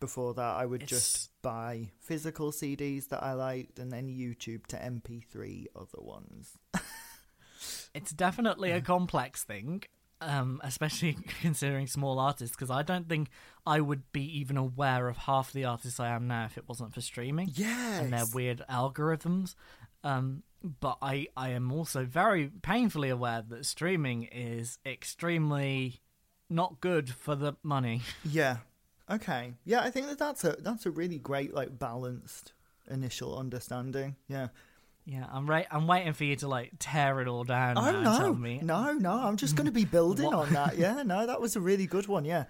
[0.00, 4.66] Before that, I would It's- just buy physical CDs that I liked and then YouTube
[4.68, 6.56] to MP3 other ones.
[7.94, 9.82] It's definitely a complex thing,
[10.20, 13.28] um, especially considering small artists, because I don't think
[13.66, 16.94] I would be even aware of half the artists I am now if it wasn't
[16.94, 17.50] for streaming.
[17.54, 18.02] Yes.
[18.02, 19.54] and their weird algorithms.
[20.04, 20.42] Um,
[20.80, 26.00] but I, I am also very painfully aware that streaming is extremely
[26.50, 28.02] not good for the money.
[28.24, 28.58] Yeah.
[29.10, 29.54] Okay.
[29.64, 32.52] Yeah, I think that that's a that's a really great like balanced
[32.90, 34.16] initial understanding.
[34.28, 34.48] Yeah.
[35.10, 35.66] Yeah, I'm right.
[35.70, 37.78] I'm waiting for you to like tear it all down.
[37.78, 39.12] Oh no, no, no!
[39.12, 40.76] I'm just going to be building on that.
[40.78, 42.26] Yeah, no, that was a really good one.
[42.26, 42.44] Yeah.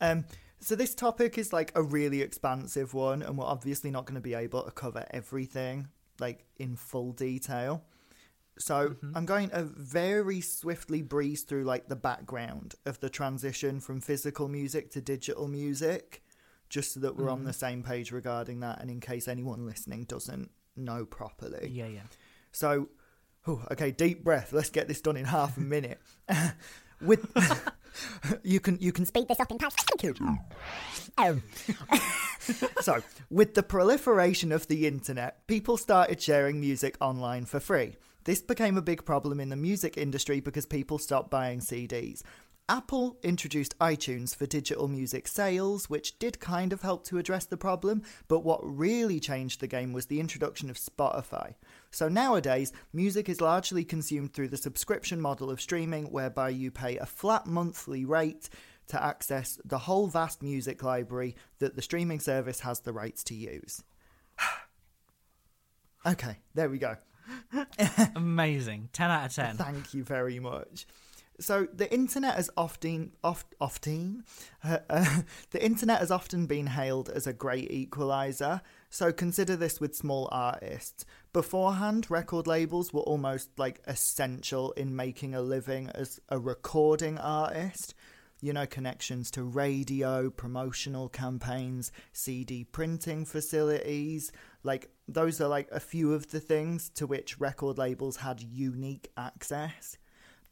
[0.00, 0.24] Um.
[0.60, 4.20] So this topic is like a really expansive one, and we're obviously not going to
[4.20, 5.88] be able to cover everything
[6.20, 7.82] like in full detail.
[8.58, 9.16] So Mm-hmm.
[9.16, 14.48] I'm going to very swiftly breeze through like the background of the transition from physical
[14.48, 16.22] music to digital music,
[16.68, 17.32] just so that we're Mm-hmm.
[17.32, 21.70] on the same page regarding that, and in case anyone listening doesn't know properly.
[21.72, 22.02] Yeah, yeah.
[22.52, 22.88] So,
[23.48, 24.52] okay, deep breath.
[24.52, 26.00] Let's get this done in half a minute.
[27.00, 27.26] With
[28.42, 29.70] you can you can Speed this up in time.
[29.70, 30.14] Thank you.
[31.18, 31.40] Oh,
[32.80, 37.96] so with the proliferation of the internet, people started sharing music online for free.
[38.24, 42.22] This became a big problem in the music industry because people stopped buying CDs.
[42.68, 47.56] Apple introduced iTunes for digital music sales, which did kind of help to address the
[47.56, 51.54] problem, but what really changed the game was the introduction of Spotify.
[51.90, 56.96] So nowadays, music is largely consumed through the subscription model of streaming, whereby you pay
[56.98, 58.48] a flat monthly rate
[58.88, 63.34] to access the whole vast music library that the streaming service has the rights to
[63.34, 63.82] use.
[66.06, 66.96] okay, there we go.
[68.16, 68.88] Amazing.
[68.92, 69.56] Ten out of ten.
[69.56, 70.86] Thank you very much.
[71.40, 74.24] So the internet has often, oft, often,
[74.62, 78.60] uh, uh, the internet has often been hailed as a great equalizer.
[78.90, 81.04] So consider this with small artists.
[81.32, 87.94] Beforehand, record labels were almost like essential in making a living as a recording artist.
[88.40, 94.32] You know, connections to radio, promotional campaigns, CD printing facilities.
[94.64, 99.10] Like, those are like a few of the things to which record labels had unique
[99.16, 99.96] access.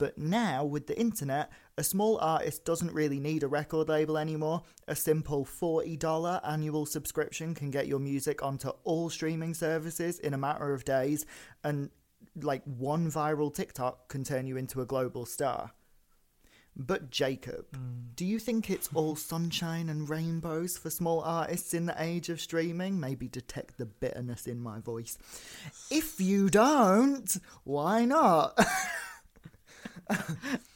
[0.00, 4.62] But now, with the internet, a small artist doesn't really need a record label anymore.
[4.88, 10.38] A simple $40 annual subscription can get your music onto all streaming services in a
[10.38, 11.26] matter of days,
[11.62, 11.90] and
[12.34, 15.72] like one viral TikTok can turn you into a global star.
[16.74, 18.16] But Jacob, mm.
[18.16, 22.40] do you think it's all sunshine and rainbows for small artists in the age of
[22.40, 22.98] streaming?
[22.98, 25.18] Maybe detect the bitterness in my voice.
[25.90, 28.58] If you don't, why not?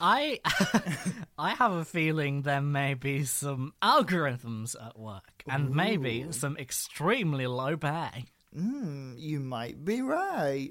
[0.00, 0.40] I
[1.38, 7.46] I have a feeling there may be some algorithms at work, and maybe some extremely
[7.46, 8.26] low pay.
[8.54, 10.70] Hmm, you might be right.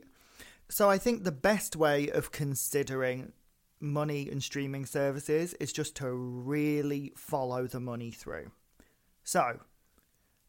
[0.69, 3.33] So I think the best way of considering
[3.79, 8.51] money and streaming services is just to really follow the money through.
[9.23, 9.59] So,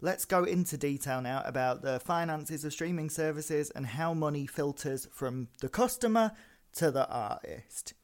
[0.01, 5.09] let's go into detail now about the finances of streaming services and how money filters
[5.13, 6.33] from the customer
[6.77, 7.95] to the artist.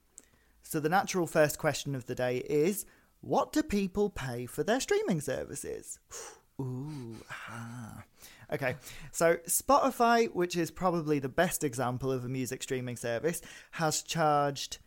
[0.70, 2.86] So, the natural first question of the day is
[3.22, 5.98] what do people pay for their streaming services?
[6.60, 7.16] Ooh,
[7.50, 8.04] ah.
[8.52, 8.76] Okay,
[9.10, 13.42] so Spotify, which is probably the best example of a music streaming service,
[13.72, 14.78] has charged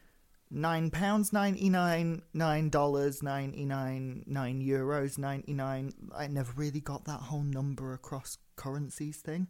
[0.50, 5.92] nine pounds ninety nine, nine dollars ninety nine, nine euros ninety nine.
[6.16, 9.50] I never really got that whole number across currencies thing.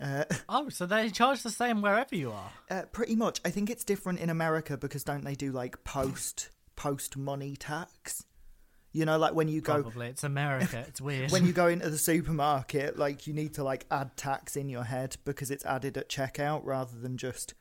[0.00, 2.50] Uh, Oh, so they charge the same wherever you are.
[2.70, 3.40] uh, pretty much.
[3.44, 8.24] I think it's different in America because don't they do like post post money tax?
[8.92, 10.84] You know, like when you go Probably it's America.
[10.88, 11.30] It's weird.
[11.32, 14.84] when you go into the supermarket, like you need to like add tax in your
[14.84, 17.54] head because it's added at checkout rather than just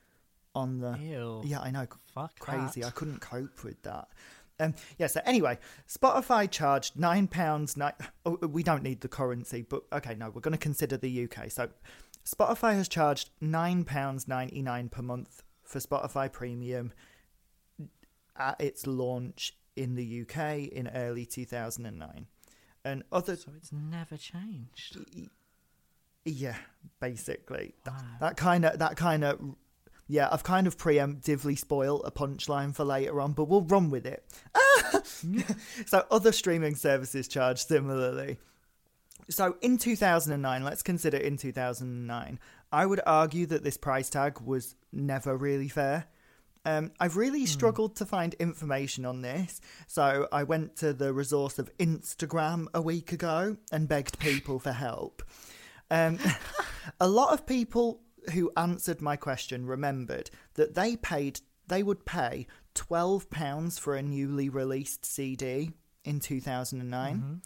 [0.56, 0.98] on the.
[1.02, 1.42] Ew.
[1.44, 1.88] Yeah, I know.
[2.14, 2.82] Fuck crazy.
[2.82, 2.88] that.
[2.88, 4.08] I couldn't cope with that.
[4.60, 5.08] Um, yeah.
[5.08, 5.58] So anyway,
[5.90, 7.76] Spotify charged nine pounds.
[7.78, 7.94] Nine.
[8.26, 10.14] Oh, we don't need the currency, but okay.
[10.14, 11.50] No, we're going to consider the UK.
[11.52, 11.70] So
[12.26, 16.94] Spotify has charged nine pounds ninety nine per month for Spotify Premium
[18.38, 22.28] at its launch in the UK in early two thousand and nine,
[22.86, 24.98] and other So it's never changed.
[26.26, 26.56] yeah,
[27.00, 28.00] basically that, Wow.
[28.22, 29.40] that kind of that kind of
[30.08, 30.30] yeah.
[30.32, 34.24] I've kind of preemptively spoiled a punchline for later on, but we'll run with it.
[35.24, 35.58] Mm.
[35.88, 38.38] so other streaming services charge similarly.
[39.30, 42.40] So in 2009, let's consider in 2009,
[42.72, 46.08] I would argue that this price tag was never really fair.
[46.66, 51.60] Um, I've really struggled to find information on this, so I went to the resource
[51.60, 55.24] of Instagram a week ago and begged people for help.
[55.92, 56.20] Um,
[57.02, 58.02] a lot of people
[58.34, 64.02] who answered my question remembered that they paid they would pay twelve pounds for a
[64.02, 65.72] newly released CD
[66.06, 67.42] in two thousand and nine,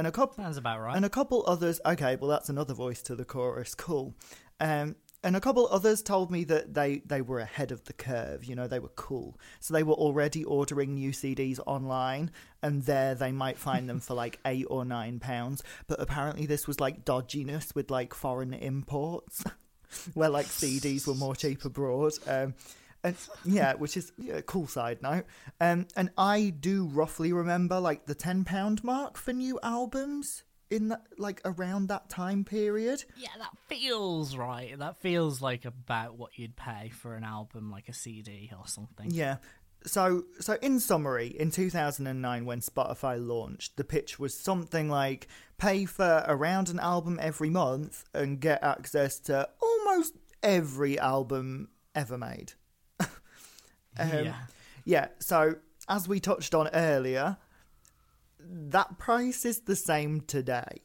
[0.00, 0.96] and a couple Sounds about right.
[0.96, 1.78] and a couple others.
[1.84, 3.74] Okay, well that's another voice to the chorus.
[3.74, 4.14] Cool.
[4.58, 8.42] Um, and a couple others told me that they they were ahead of the curve.
[8.46, 12.30] You know, they were cool, so they were already ordering new CDs online,
[12.62, 15.62] and there they might find them for like eight or nine pounds.
[15.86, 19.44] But apparently, this was like dodginess with like foreign imports,
[20.14, 22.14] where like CDs were more cheap abroad.
[22.26, 22.54] Um,
[23.02, 25.24] and yeah, which is yeah, a cool side note.
[25.60, 30.88] Um, and I do roughly remember like the ten pound mark for new albums in
[30.88, 33.04] that like around that time period.
[33.16, 34.78] yeah, that feels right.
[34.78, 39.10] That feels like about what you'd pay for an album, like a CD or something.
[39.10, 39.36] Yeah.
[39.84, 45.26] So so in summary, in 2009 when Spotify launched, the pitch was something like
[45.58, 52.18] pay for around an album every month and get access to almost every album ever
[52.18, 52.52] made.
[53.98, 54.34] Um, yeah.
[54.84, 55.56] Yeah, so
[55.88, 57.36] as we touched on earlier,
[58.38, 60.82] that price is the same today,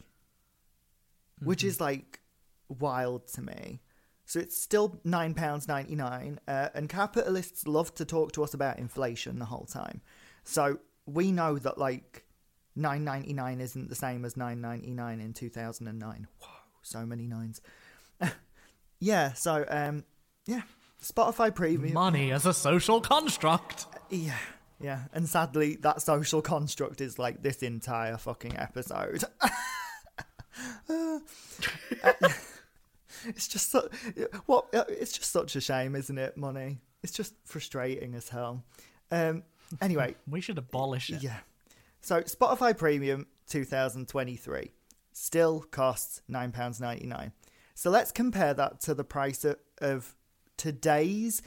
[1.42, 2.20] which is like
[2.68, 3.82] wild to me.
[4.26, 8.54] So it's still nine pounds ninety nine, uh, and capitalists love to talk to us
[8.54, 10.02] about inflation the whole time.
[10.44, 12.26] So we know that like
[12.76, 16.28] nine ninety nine isn't the same as nine ninety nine in two thousand and nine.
[16.40, 16.50] Whoa,
[16.82, 17.62] so many nines.
[19.00, 20.04] yeah, so um,
[20.48, 20.64] yeah,
[21.04, 21.94] Spotify Premium.
[21.94, 23.86] Money as a social construct.
[24.10, 24.38] Yeah,
[24.80, 25.02] yeah.
[25.14, 29.24] And sadly, that social construct is like this entire fucking episode.
[30.90, 31.20] Uh,
[33.26, 33.90] it's just so,
[34.46, 36.38] what it's just such a shame, isn't it?
[36.38, 36.80] Money.
[37.04, 38.64] It's just frustrating as hell.
[39.12, 39.44] Um.
[39.82, 41.24] Anyway, We should abolish it.
[41.24, 41.40] yeah.
[42.02, 44.72] So Spotify Premium 2023
[45.12, 47.32] still costs nine pounds ninety nine.
[47.74, 50.16] So let's compare that to the price of, of
[50.58, 51.42] today's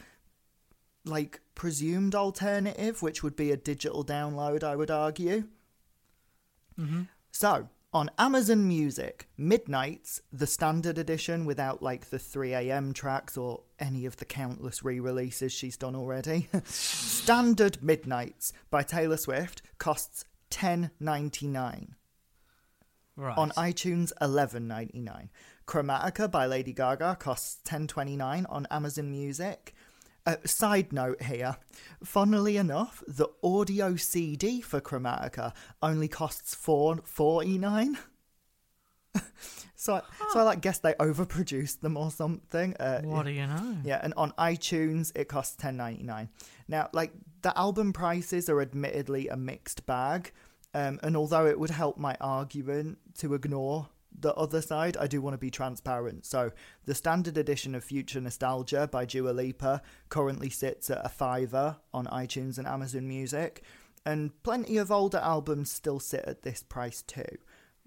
[1.05, 4.63] like presumed alternative, which would be a digital download.
[4.63, 5.45] I would argue.
[6.79, 7.03] Mm-hmm.
[7.33, 12.93] So on Amazon Music, Midnights, the standard edition without like the 3 a.m.
[12.93, 16.49] tracks or any of the countless re releases she's done already.
[16.65, 21.95] standard Midnights by Taylor Swift costs ten ninety nine.
[23.17, 23.37] Right.
[23.37, 25.31] On iTunes, eleven ninety nine.
[25.69, 29.75] Chromatica by Lady Gaga costs ten twenty nine on Amazon Music.
[30.25, 31.59] Uh, side note here,
[32.03, 35.53] funnily enough, the audio CD for Chromatica
[35.83, 37.99] only costs four forty nine.
[39.77, 40.03] so, I,
[40.33, 42.75] so I like guess they overproduced them or something.
[42.81, 43.77] Uh, what do you know?
[43.85, 46.31] yeah, and on iTunes it costs ten ninety nine.
[46.67, 47.13] Now, like
[47.43, 50.33] the album prices are admittedly a mixed bag,
[50.73, 53.91] um, and although it would help my argument to ignore
[54.21, 56.27] the other side, I do want to be transparent.
[56.27, 56.51] So
[56.85, 62.07] the standard edition of Future Nostalgia by Dua Lipa currently sits at a fiver on
[62.07, 63.63] iTunes and Amazon Music,
[64.05, 67.39] and plenty of older albums still sit at this price too.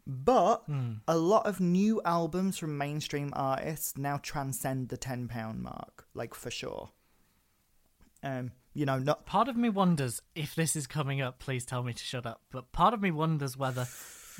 [0.08, 0.64] But
[1.08, 6.34] a lot of new albums from mainstream artists now transcend the ten pound mark, like
[6.34, 6.90] for sure.
[8.24, 11.40] Um, you know, not Part of me wonders if this is coming up.
[11.40, 12.42] Please tell me to shut up.
[12.52, 13.88] But part of me wonders whether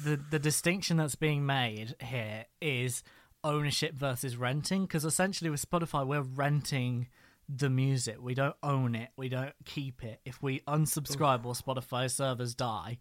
[0.04, 3.04] the the distinction that's being made here is
[3.44, 4.84] ownership versus renting.
[4.84, 7.08] Because essentially, with Spotify, we're renting
[7.48, 8.18] the music.
[8.22, 9.10] We don't own it.
[9.18, 10.22] We don't keep it.
[10.26, 12.98] If we unsubscribe or Spotify servers die,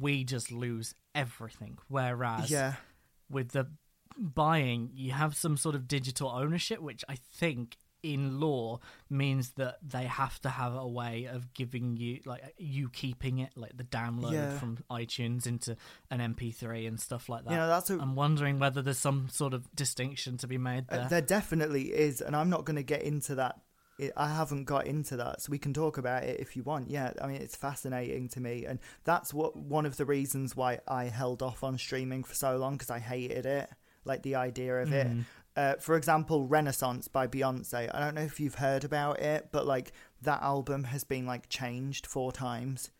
[0.00, 1.78] we just lose everything.
[1.88, 2.74] Whereas yeah,
[3.30, 3.68] with the
[4.18, 8.78] buying, you have some sort of digital ownership, which I think in law
[9.10, 13.50] means that they have to have a way of giving you like you keeping it
[13.56, 14.58] like the download Yeah.
[14.58, 15.76] from iTunes into
[16.10, 17.50] an MP3 and stuff like that.
[17.50, 20.88] You know, that's a- I'm wondering whether there's some sort of distinction to be made
[20.88, 21.02] there.
[21.02, 23.60] Uh, there definitely is, and I'm not going to get into that.
[23.98, 26.90] I- I haven't got into that, so we can talk about it if you want.
[26.90, 30.80] Yeah, I mean, it's fascinating to me, and that's what one of the reasons why
[30.86, 33.70] I held off on streaming for so long because I hated it,
[34.04, 35.06] like the idea of it.
[35.56, 37.90] Uh, for example, Renaissance by Beyonce.
[37.92, 39.92] I don't know if you've heard about it, but like
[40.22, 42.90] that album has been like changed four times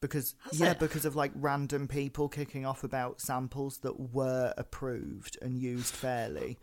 [0.00, 0.78] because yeah, it?
[0.78, 6.58] because of like random people kicking off about samples that were approved and used fairly.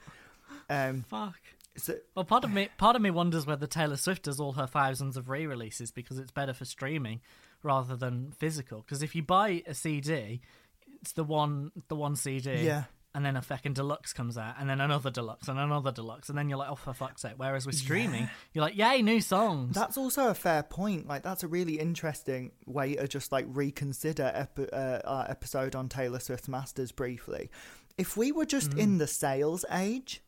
[0.69, 1.39] Um, Fuck.
[1.75, 4.67] so, Well, part of me, part of me wonders whether Taylor Swift does all her
[4.67, 7.19] thousands of re-releases because it's better for streaming
[7.61, 8.79] rather than physical.
[8.81, 10.41] Because if you buy a CD,
[11.01, 12.83] it's the one, the one CD, Yeah.
[13.15, 16.37] And then a fucking deluxe comes out, and then another deluxe, and another deluxe, and
[16.37, 17.33] then you're like, oh for fuck's sake.
[17.37, 19.75] Whereas with streaming, you're like, yay, new songs.
[19.75, 21.07] That's also a fair point.
[21.07, 25.89] Like that's a really interesting way to just like reconsider epi- uh, our episode on
[25.89, 27.49] Taylor Swift's Masters briefly.
[27.97, 30.21] If we were just in the sales age,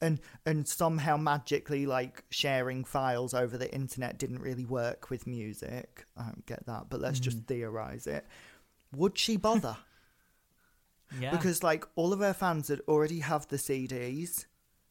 [0.00, 6.06] and and somehow magically like sharing files over the internet didn't really work with music,
[6.16, 6.88] I don't get that.
[6.88, 8.26] But let's just theorize it.
[8.96, 9.76] Would she bother?
[11.20, 11.30] Yeah.
[11.30, 14.46] because like all of her fans that already have the CDs,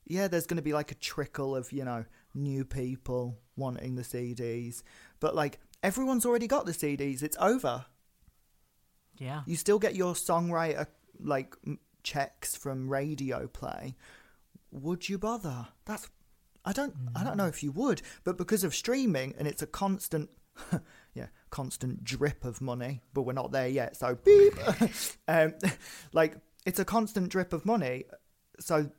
[0.06, 4.02] yeah, there's going to be like a trickle of you know new people wanting the
[4.04, 4.84] CDs,
[5.20, 7.24] but like everyone's already got the CDs.
[7.24, 7.86] It's over.
[9.18, 9.42] yeah.
[9.46, 10.88] You still get your songwriter
[11.20, 11.56] like
[12.04, 13.96] checks from radio play.
[14.72, 15.68] Would you bother?
[15.86, 16.10] That's
[16.66, 17.50] I don't I don't know mm.
[17.50, 20.30] if you would, but because of streaming and it's a constant
[21.14, 24.54] yeah, constant drip of money, but we're not there yet, so beep.
[25.28, 25.54] um,
[26.12, 28.06] like it's a constant drip of money,
[28.60, 28.90] so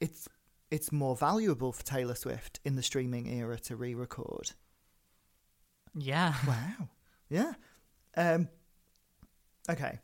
[0.00, 0.28] it's
[0.70, 4.52] it's more valuable for Taylor Swift in the streaming era to re-record.
[5.94, 6.34] Yeah.
[6.46, 6.88] Wow.
[7.30, 7.52] Yeah.
[8.16, 8.48] Um.
[9.68, 9.98] Okay.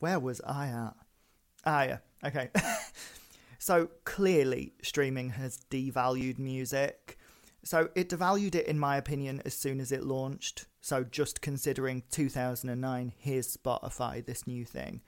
[0.00, 0.94] Where was I at?
[1.64, 1.98] Ah, yeah.
[2.24, 2.50] Okay.
[3.58, 7.18] so clearly, streaming has devalued music.
[7.62, 10.66] So it devalued it, in my opinion, as soon as it launched.
[10.80, 15.02] So just considering 2009, here's Spotify, this new thing.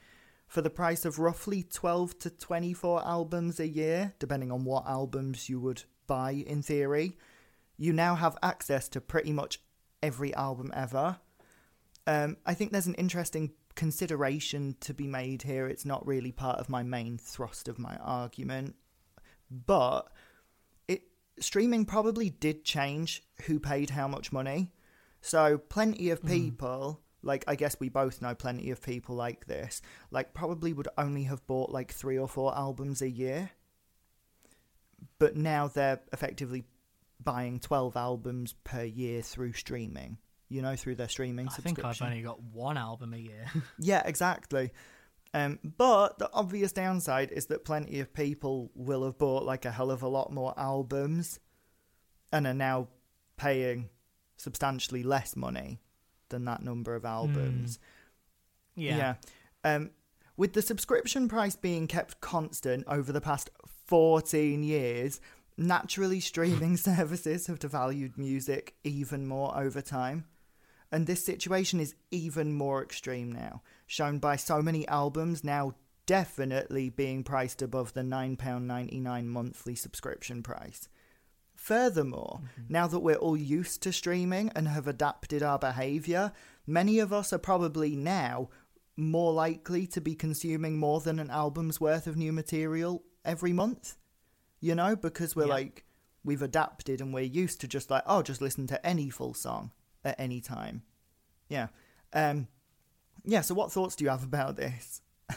[0.46, 5.48] For the price of roughly 12 to 24 albums a year, depending on what albums
[5.48, 7.16] you would buy in theory,
[7.78, 9.60] you now have access to pretty much
[10.02, 11.16] every album ever.
[12.06, 15.66] Um, I think there's an interesting consideration to be made here.
[15.66, 18.74] It's not really part of my main thrust of my argument,
[19.50, 20.12] but
[21.38, 24.72] streaming probably did change who paid how much money.
[25.20, 26.28] So plenty of hmm.
[26.28, 30.88] people, like I guess we both know plenty of people like this, like probably would
[30.98, 33.50] only have bought like three or four albums a year.
[35.18, 36.64] But now they're effectively
[37.22, 40.18] buying 12 albums per year through streaming,
[40.48, 41.84] you know, through their streaming I think.
[41.84, 43.46] I've only got one album a year.
[43.78, 44.72] Yeah, exactly.
[45.34, 49.70] Um, but the obvious downside is that plenty of people will have bought like a
[49.70, 51.40] hell of a lot more albums
[52.30, 52.88] and are now
[53.36, 53.88] paying
[54.36, 55.80] substantially less money
[56.28, 57.78] than that number of albums.
[58.96, 59.76] yeah.
[59.76, 59.90] Um,
[60.36, 63.50] with the subscription price being kept constant over the past
[63.86, 65.20] 14 years,
[65.56, 70.24] naturally streaming services have devalued music even more over time.
[70.90, 73.62] And this situation is even more extreme now,
[73.92, 75.74] shown by so many albums now
[76.06, 80.88] definitely being priced above the £9.99 monthly subscription price.
[81.54, 82.40] Furthermore,
[82.70, 86.32] now that we're all used to streaming and have adapted our behaviour,
[86.66, 88.48] many of us are probably now
[88.96, 93.96] more likely to be consuming more than an album's worth of new material every month.
[94.58, 95.54] You know, because we're Yeah.
[95.54, 95.84] like,
[96.24, 99.70] we've adapted and we're used to just like, oh, just listen to any full song
[100.02, 100.82] at any time.
[101.50, 101.68] Yeah.
[102.14, 102.48] Um,
[103.24, 105.00] yeah, so what thoughts do you have about this?
[105.30, 105.34] I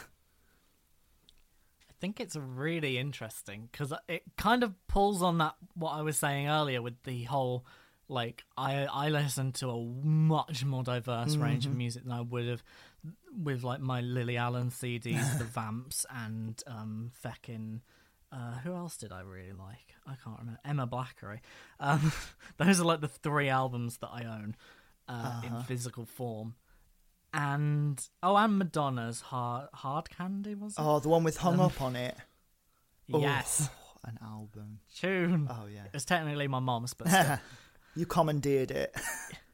[1.98, 6.46] think it's really interesting because it kind of pulls on that what I was saying
[6.46, 7.64] earlier with the whole
[8.08, 12.46] like I I listen to a much more diverse range of music than I would
[12.46, 12.62] have
[13.34, 17.80] with like my Lily Allen CDs, the Vamps, and um feckin'
[18.32, 19.94] uh, who else did I really like?
[20.06, 20.60] I can't remember.
[20.64, 21.40] Emma Blackery.
[21.80, 22.12] Um,
[22.58, 24.56] those are like the three albums that I own
[25.08, 26.54] uh, in physical form.
[27.36, 30.78] And oh, and Madonna's Hard Hard Candy was it?
[30.80, 32.16] Oh, the one with Hung Up on it.
[33.12, 33.68] Oh, Yes,
[34.04, 34.80] an album.
[34.96, 35.46] tune.
[35.48, 35.84] Oh, yeah.
[35.94, 37.40] It's technically my mom's, but.
[37.94, 38.92] You commandeered it.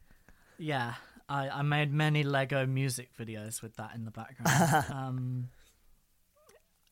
[0.58, 0.94] yeah,
[1.28, 4.84] I, I made many Lego music videos with that in the background.
[4.90, 5.48] um,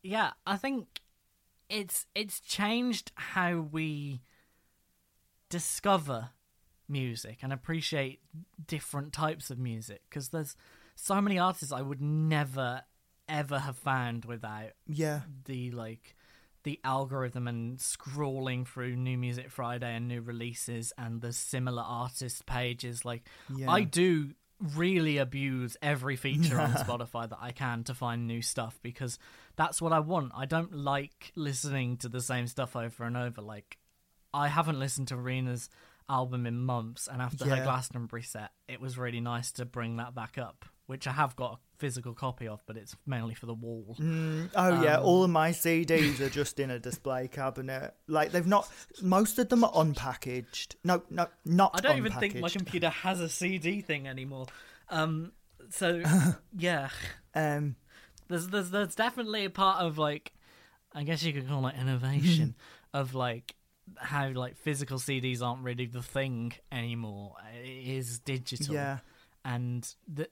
[0.03, 1.01] yeah, I think
[1.71, 4.21] it's it's changed how we
[5.49, 6.31] discover
[6.89, 8.21] music and appreciate
[8.67, 10.57] different types of music because there's
[10.95, 12.83] so many artists I would never
[13.29, 15.21] ever have found without Yeah.
[15.45, 16.17] the like
[16.65, 22.45] the algorithm and scrolling through new music friday and new releases and the similar artist
[22.45, 23.23] pages like
[23.57, 23.71] Yeah.
[23.71, 28.79] i do really abuse every feature on spotify that i can to find new stuff
[28.83, 29.17] because
[29.57, 33.41] that's what i want i don't like listening to the same stuff over and over
[33.41, 33.79] like
[34.35, 35.71] i haven't listened to Rina's
[36.11, 37.65] album in months and after her Yeah.
[37.65, 41.53] glastonbury set it was really nice to bring that back up which i have got
[41.55, 45.31] a physical copy of but it's mainly for the wall Oh yeah, Um, all of
[45.31, 47.95] my CDs are just in a display cabinet.
[48.07, 48.69] Like they've not.
[49.01, 50.75] Most of them are unpackaged.
[50.85, 51.71] No, no, not.
[51.75, 54.45] I don't even think my computer has a CD thing anymore.
[54.91, 55.33] Um,
[55.71, 56.03] so
[56.59, 56.91] yeah,
[57.35, 57.77] Um,
[58.29, 60.33] there's there's there's definitely a part of like,
[60.95, 62.57] I guess you could call it innovation
[62.93, 63.55] of like
[63.97, 67.37] how like physical CDs aren't really the thing anymore.
[67.65, 68.75] It is digital.
[68.75, 68.99] yeah,
[69.47, 70.29] and the,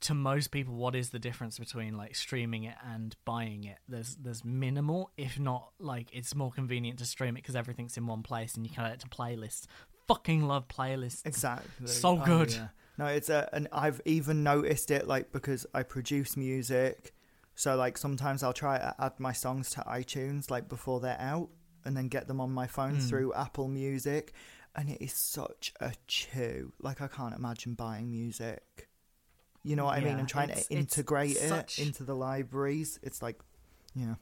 [0.00, 4.16] to most people what is the difference between like streaming it and buying it there's
[4.16, 8.22] there's minimal if not like it's more convenient to stream it because everything's in one
[8.22, 9.66] place and you can add it to playlists
[10.08, 11.86] fucking love playlists exactly.
[11.86, 12.52] So Oh, good.
[12.52, 12.68] yeah.
[12.98, 17.14] No, it's a, and I've even noticed it like because I produce music,
[17.54, 21.48] so like sometimes I'll try to add my songs to iTunes like before they're out,
[21.84, 23.00] and then get them on my phone Hmm.
[23.00, 24.32] through Apple Music,
[24.76, 26.72] and it is such a chew.
[26.80, 28.89] Like I can't imagine buying music.
[29.62, 30.14] You know what I mean?
[30.14, 32.98] Yeah, And trying to integrate it into the libraries.
[33.02, 33.38] It's like,
[33.94, 34.14] yeah.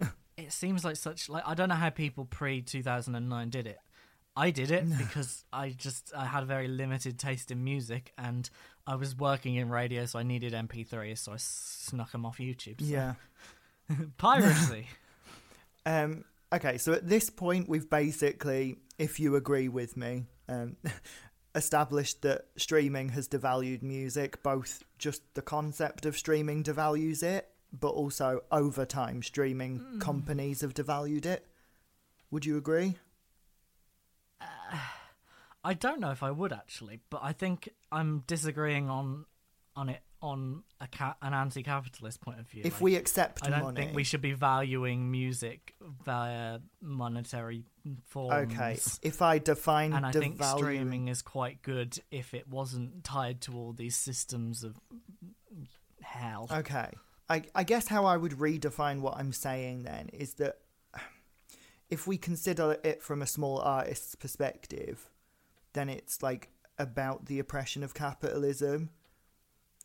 [0.36, 3.78] it seems like such like I don't know how people pre 2009 did it.
[4.36, 8.50] I did it because I just I had a very limited taste in music and
[8.84, 12.80] I was working in radio so I needed MP3s so I snuck them off YouTube.
[12.80, 12.86] So.
[12.86, 13.14] Yeah.
[14.18, 14.88] Piracy.
[15.86, 20.76] Um, okay, so at this point, we've basically, if you agree with me, um,
[21.54, 24.42] established that streaming has devalued music.
[24.42, 29.98] Both just the concept of streaming devalues it, but also over time, streaming hmm.
[29.98, 31.46] companies have devalued it.
[32.30, 32.96] Would you agree?
[35.66, 39.24] I don't know if I would actually, but I think I'm disagreeing on
[39.76, 42.62] on it on a ca- an anti-capitalist point of view.
[42.64, 47.64] If Like, we accept I don't money, think we should be valuing music via monetary
[48.06, 48.52] forms.
[48.52, 48.78] okay.
[49.02, 53.52] If I define and I think streaming is quite good if it wasn't tied to
[53.54, 54.76] all these systems of
[56.02, 56.48] hell.
[56.50, 56.90] Okay.
[57.28, 60.56] I, I guess how I would redefine what I'm saying then is that
[61.90, 65.10] if we consider it from a small artist's perspective,
[65.74, 66.48] then it's like
[66.78, 68.90] about the oppression of capitalism.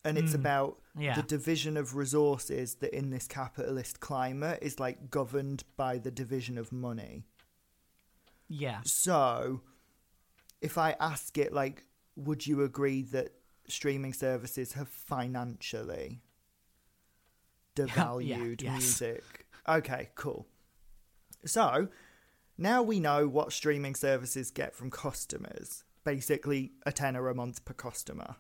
[0.03, 0.35] And it's mm.
[0.35, 1.15] about Yeah.
[1.15, 6.57] the division of resources that in this capitalist climate is like governed by the division
[6.57, 7.25] of money.
[8.47, 9.61] yeah, So,
[10.61, 11.85] if I ask it, like,
[12.15, 13.33] would you agree that
[13.67, 16.21] streaming services have financially
[17.75, 18.71] devalued yes.
[18.79, 19.45] music?
[19.67, 20.47] Okay, cool.
[21.45, 21.89] So,
[22.57, 27.73] now we know what streaming services get from customers basically, a tenner a month per
[27.73, 28.37] customer.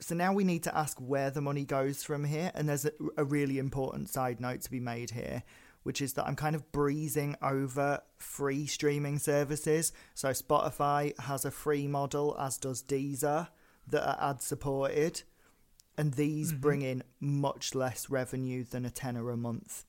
[0.00, 2.92] So, now we need to ask where the money goes from here, and there's a,
[3.16, 5.42] a really important side note to be made here
[5.84, 9.92] which is that I'm kind of breezing over free streaming services.
[10.14, 13.48] So Spotify has a free model, as does Deezer,
[13.88, 15.22] that are ad supported.
[15.96, 16.60] And these mm-hmm.
[16.60, 19.84] bring in much less revenue than a tenner a month.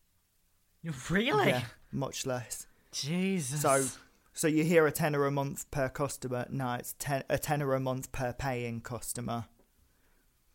[1.10, 2.68] really, Yeah, much less.
[2.92, 3.62] Jesus.
[3.62, 3.86] So
[4.34, 6.46] so you hear a tenner a month per customer.
[6.50, 9.46] No, it's ten, a tenner a month per paying customer.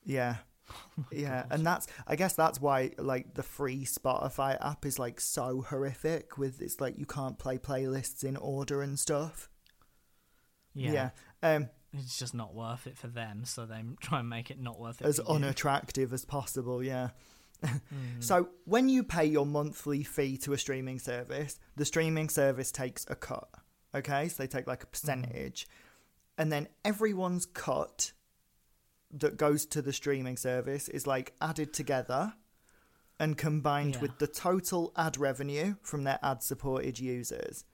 [0.04, 0.36] Yeah.
[1.10, 5.62] yeah, and that's I guess that's why like the free Spotify app is like so
[5.62, 9.48] horrific with it's like you can't play playlists in order and stuff.
[10.74, 11.10] yeah,
[11.42, 13.44] Um it's just not worth it for them.
[13.44, 15.06] So they try and make it not worth it.
[15.06, 15.24] as you.
[15.24, 17.08] unattractive as possible, yeah.
[18.20, 23.04] So when you pay your monthly fee to a streaming service, the streaming service takes
[23.08, 23.48] a cut.
[23.94, 24.28] Okay?
[24.28, 25.66] So they take like a percentage.
[26.38, 28.12] And then everyone's cut
[29.12, 32.34] that goes to the streaming service is like added together
[33.18, 34.00] and combined Yeah.
[34.02, 37.64] with the total ad revenue from their ad supported users.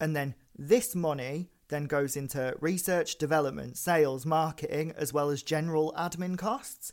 [0.00, 5.94] And then this money then goes into research, development, sales, marketing, as well as general
[5.96, 6.92] admin costs.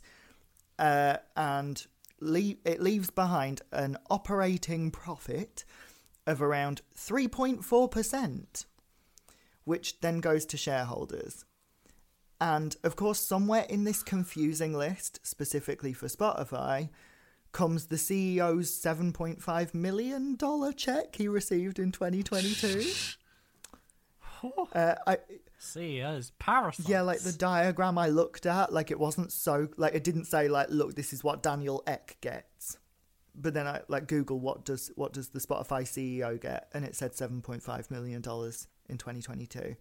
[0.78, 1.86] Uh, and
[2.20, 5.64] le- it leaves behind an operating profit
[6.26, 8.64] of around 3.4%,
[9.64, 11.44] which then goes to shareholders.
[12.40, 16.88] And of course, somewhere in this confusing list, specifically for Spotify,
[17.52, 20.38] comes the CEO's $7.5 million
[20.76, 22.90] check he received in 2022.
[24.72, 25.18] uh, I,
[25.58, 26.88] CEOs, parasites.
[26.88, 30.48] yeah, like the diagram I looked at, like it wasn't so, like it didn't say
[30.48, 32.78] like, look, this is what Daniel Ek gets.
[33.34, 36.96] But then I like Google what does what does the Spotify CEO get, and it
[36.96, 39.60] said 7.5 million dollars in 2022.
[39.60, 39.76] Good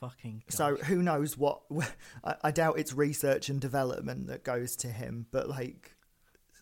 [0.00, 0.42] fucking.
[0.48, 0.54] God.
[0.54, 1.62] So who knows what?
[2.24, 5.94] I, I doubt it's research and development that goes to him, but like,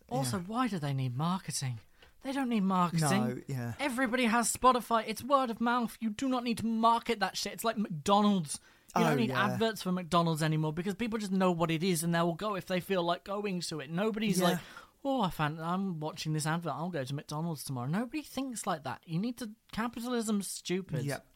[0.08, 1.78] also, why do they need marketing?
[2.22, 3.08] They don't need marketing.
[3.10, 5.04] no, yeah, Everybody has Spotify.
[5.06, 5.96] It's word of mouth.
[6.00, 7.52] You do not need to market that shit.
[7.52, 8.60] It's like McDonald's.
[8.96, 9.46] You Oh, don't need yeah.
[9.46, 12.54] adverts for McDonald's anymore because people just know what it is and they will go
[12.54, 13.90] if they feel like going to it.
[13.90, 14.50] Nobody's Yeah.
[14.50, 14.58] like,
[15.04, 16.72] oh, I found I'm watching this advert.
[16.74, 17.88] I'll go to McDonald's tomorrow.
[17.88, 19.00] Nobody thinks like that.
[19.04, 19.50] You need to.
[19.72, 21.04] Capitalism's stupid.
[21.04, 21.26] yep,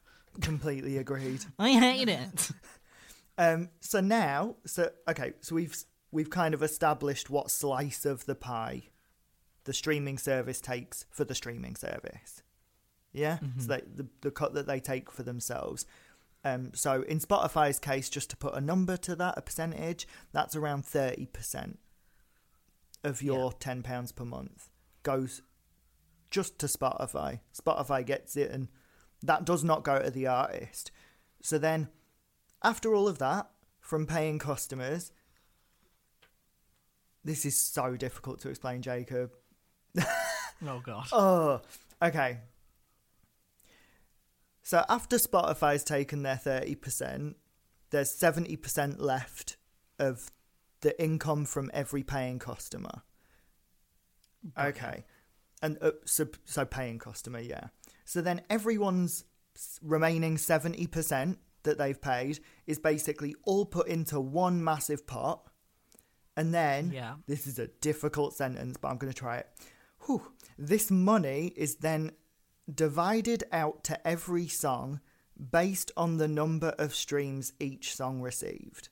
[0.41, 1.45] completely agreed.
[1.59, 2.51] I hate it.
[3.37, 5.77] Um, so now, so okay, so we've
[6.11, 8.85] we've kind of established what slice of the pie
[9.65, 12.43] the streaming service takes for the streaming service.
[13.13, 15.87] Yeah, so they, the the cut that they take for themselves.
[16.45, 20.57] Um, so in Spotify's case, just to put a number to that, a percentage, that's
[20.57, 21.79] around thirty percent
[23.05, 24.71] of your ten pounds per month
[25.03, 25.43] goes
[26.31, 27.41] just to Spotify.
[27.55, 28.69] Spotify gets it, and
[29.23, 30.91] that does not go to the artist.
[31.43, 31.89] So then,
[32.63, 33.49] after all of that,
[33.81, 35.13] from paying customers,
[37.25, 39.33] this is so difficult to explain, Jacob.
[40.67, 41.07] oh god.
[41.13, 41.61] Oh,
[42.03, 42.39] okay.
[44.63, 47.35] So after Spotify's taken their 30%,
[47.91, 49.57] there's 70% left
[49.99, 50.31] of
[50.83, 53.03] the income from every paying customer.
[54.59, 55.05] Okay.
[55.63, 57.69] And uh, so, so paying customer, yeah.
[58.09, 59.25] So then everyone's
[59.83, 65.47] remaining 70% that they've paid is basically all put into one massive pot.
[66.35, 67.17] And then, Yeah.
[67.27, 69.51] this is a difficult sentence, but I'm going to try it.
[70.07, 70.33] Whew.
[70.57, 72.13] This money is then
[72.73, 75.01] divided out to every song
[75.51, 78.89] based on the number of streams each song received.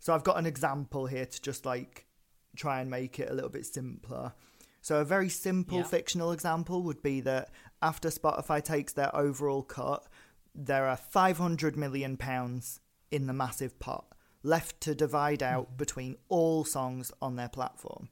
[0.00, 2.08] So I've got an example here to just like
[2.56, 4.32] try and make it a little bit simpler.
[4.80, 5.84] So a very simple Yeah.
[5.84, 7.50] fictional example would be that
[7.82, 10.06] after Spotify takes their overall cut,
[10.54, 14.06] there are 500 million pounds in the massive pot
[14.42, 15.76] left to divide out hmm.
[15.76, 18.08] between all songs on their platform.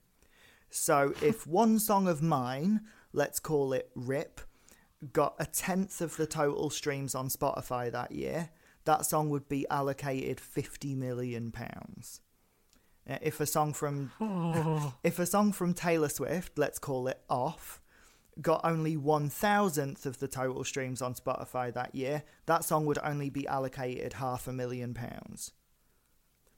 [0.71, 4.41] So if one song of mine, let's call it Rip,
[5.13, 8.51] got a tenth of the total streams on Spotify that year,
[8.85, 12.21] that song would be allocated 50 million pounds.
[13.07, 14.11] If a song from
[15.05, 17.81] if a song from Taylor Swift, let's call it Off,
[18.43, 22.99] got only one thousandth of the total streams on Spotify that year, that song would
[23.03, 25.53] only be allocated half a million pounds.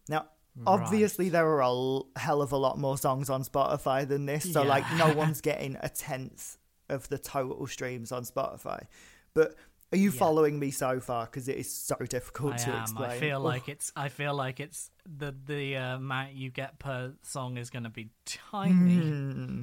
[0.08, 0.26] Now,
[0.66, 4.52] obviously, there are a l- hell of a lot more songs on Spotify than this,
[4.52, 4.68] so Yeah.
[4.68, 6.56] like no one's getting a tenth
[6.88, 8.86] of the total streams on Spotify.
[9.34, 9.54] But
[9.92, 10.18] are you Yeah.
[10.18, 11.26] following me so far?
[11.26, 12.82] Because it is so difficult I to am.
[12.82, 13.10] explain.
[13.10, 13.44] I feel Oh.
[13.44, 13.92] like it's.
[13.94, 17.90] I feel like it's the the uh, amount you get per song is going to
[17.90, 18.96] be tiny.
[18.96, 19.62] Hmm.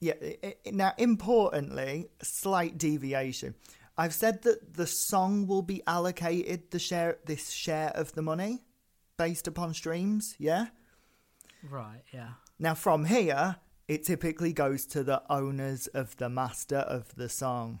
[0.00, 0.14] Yeah.
[0.70, 3.54] Now, importantly, slight deviation.
[3.96, 8.64] I've said that the song will be allocated the share this share of the money
[9.16, 10.34] based upon streams.
[10.38, 10.66] Yeah.
[11.68, 12.02] Right.
[12.12, 12.30] Yeah.
[12.58, 13.56] Now, from here,
[13.88, 17.80] it typically goes to the owners of the master of the song.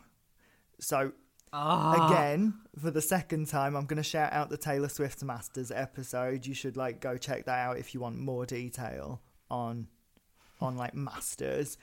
[0.80, 1.12] So,
[1.52, 2.08] Ah.
[2.10, 6.44] again, for the second time, I'm going to shout out the Taylor Swift Masters episode.
[6.46, 9.88] You should like go check that out if you want more detail on
[10.60, 11.76] on like masters.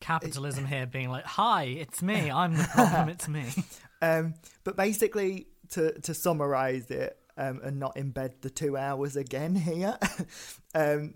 [0.00, 2.30] Capitalism here being like, "Hi, it's me.
[2.30, 3.08] I'm the problem.
[3.08, 3.46] It's me."
[4.02, 4.34] Um,
[4.64, 9.98] but basically, to to summarize it um, and not embed the two hours again here,
[10.74, 11.14] um,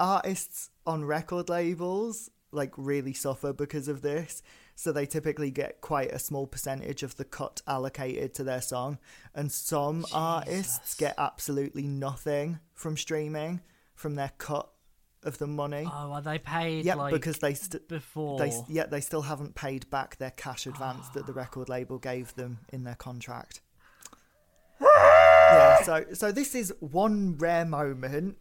[0.00, 4.42] artists on record labels like really suffer because of this.
[4.76, 8.98] So they typically get quite a small percentage of the cut allocated to their song,
[9.34, 13.60] and some artists get absolutely nothing from streaming
[13.94, 14.68] from their cut
[15.24, 15.86] of the money.
[15.86, 16.84] Oh, are they paid?
[16.84, 18.38] yeah, like, because they st- before.
[18.38, 21.36] they yeah they still haven't paid back their cash advance that the ah.
[21.36, 23.60] record label gave them in their contract.
[24.80, 28.36] yeah, so so this is one rare moment,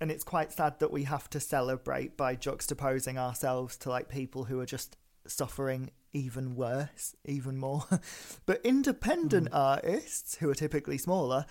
[0.00, 4.44] and it's quite sad that we have to celebrate by juxtaposing ourselves to like people
[4.44, 7.84] who are just suffering even worse, even more.
[8.46, 9.54] but independent hmm.
[9.54, 11.46] artists who are typically smaller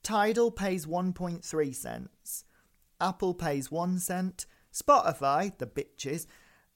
[0.04, 2.46] Tidal pays one point three cents,
[3.00, 6.26] Apple pays one cent, Spotify, the bitches,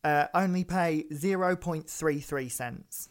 [0.03, 3.09] uh, only pay zero point three three cents.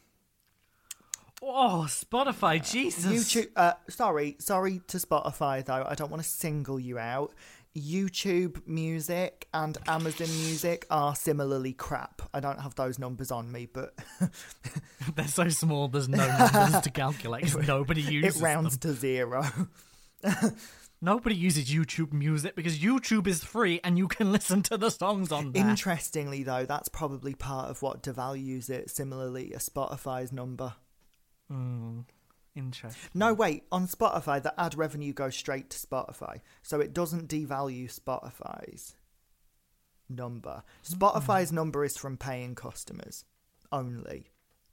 [1.43, 3.05] Oh, Spotify, Jesus.
[3.13, 5.85] YouTube, uh, sorry, sorry to Spotify though.
[5.87, 7.33] I don't want to single you out.
[7.77, 12.21] YouTube Music and Amazon Music are similarly crap.
[12.35, 13.95] I don't have those numbers on me, but
[15.17, 18.93] They're so small, there's no numbers to calculate 'cause nobody uses it rounds them.
[18.95, 19.45] to zero.
[21.05, 25.33] Nobody uses YouTube Music because YouTube is free and you can listen to the songs
[25.33, 25.67] on there.
[25.69, 28.89] Interestingly, though, that's probably part of what devalues it.
[28.89, 30.75] Similarly, a Spotify's number.
[31.53, 32.01] Hmm,
[32.55, 33.11] interesting.
[33.15, 33.65] No, wait.
[33.71, 38.95] On Spotify, the ad revenue goes straight to Spotify, so it doesn't devalue Spotify's
[40.09, 40.63] number.
[40.87, 40.95] Hmm.
[40.95, 43.25] Spotify's number is from paying customers
[43.71, 44.31] only,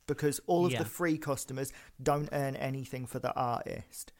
[0.07, 0.79] because all of Yeah.
[0.83, 1.71] the free customers
[2.01, 4.13] don't earn anything for the artist.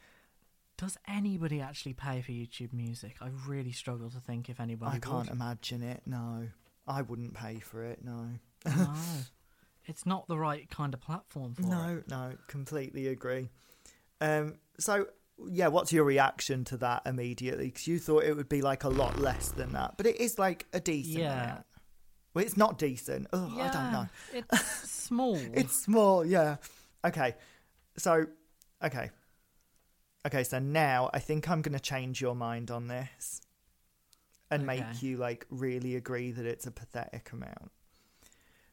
[0.76, 3.16] Does anybody actually pay for YouTube Music?
[3.20, 4.96] I really struggle to think if anybody.
[4.96, 5.34] I can't would.
[5.36, 6.02] imagine it.
[6.06, 6.48] No,
[6.86, 8.02] I wouldn't pay for it.
[8.02, 8.30] No.
[8.64, 8.94] no,
[9.90, 11.66] it's not the right kind of platform for it.
[11.66, 13.48] No, no, completely agree.
[14.20, 15.06] Um, so
[15.48, 17.66] yeah, what's your reaction to that immediately?
[17.66, 20.38] Because you thought it would be like a lot less than that, but it is
[20.38, 21.42] like a decent Yeah.
[21.42, 21.66] amount.
[22.32, 23.26] Well, it's not decent.
[23.32, 24.06] Oh, I don't know.
[24.32, 24.60] It's
[24.90, 25.36] small.
[25.52, 26.56] It's small, yeah.
[27.04, 27.34] Okay,
[27.96, 28.26] so
[28.84, 29.10] okay,
[30.26, 30.44] okay.
[30.44, 33.40] So now I think I'm going to change your mind on this
[34.50, 37.72] and make you like really agree that it's a pathetic amount.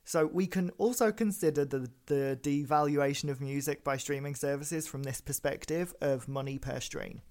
[0.08, 5.20] So we can also consider the the devaluation of music by streaming services from this
[5.20, 7.24] perspective of money per stream.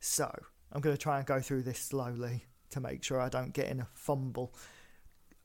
[0.00, 0.34] So
[0.72, 3.68] I'm going to try and go through this slowly to make sure I don't get
[3.68, 4.54] in a fumble.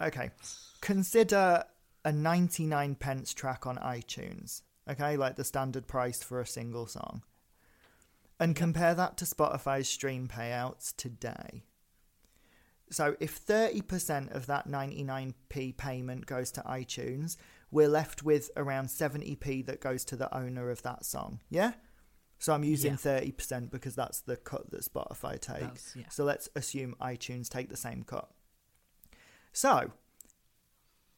[0.01, 0.31] Okay,
[0.79, 1.65] consider
[2.05, 4.61] a 99 pence track on iTunes.
[4.89, 7.23] Okay, like the standard price for a single song.
[8.39, 11.65] And compare that to Spotify's stream payouts today.
[12.91, 17.37] So if 30% of that 99p payment goes to iTunes,
[17.71, 21.39] we're left with around 70p that goes to the owner of that song.
[21.49, 21.71] Yeah?
[22.37, 23.19] So I'm using Yeah.
[23.21, 25.95] 30% because that's the cut that Spotify takes.
[25.95, 26.09] Yeah.
[26.09, 28.29] So let's assume iTunes take the same cut.
[29.53, 29.91] So,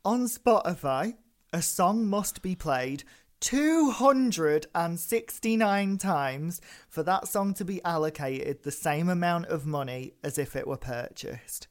[0.05, 1.15] on Spotify,
[1.51, 3.03] a song must be played
[3.43, 10.55] 269 times for that song to be allocated the same amount of money as if
[10.55, 11.67] it were purchased.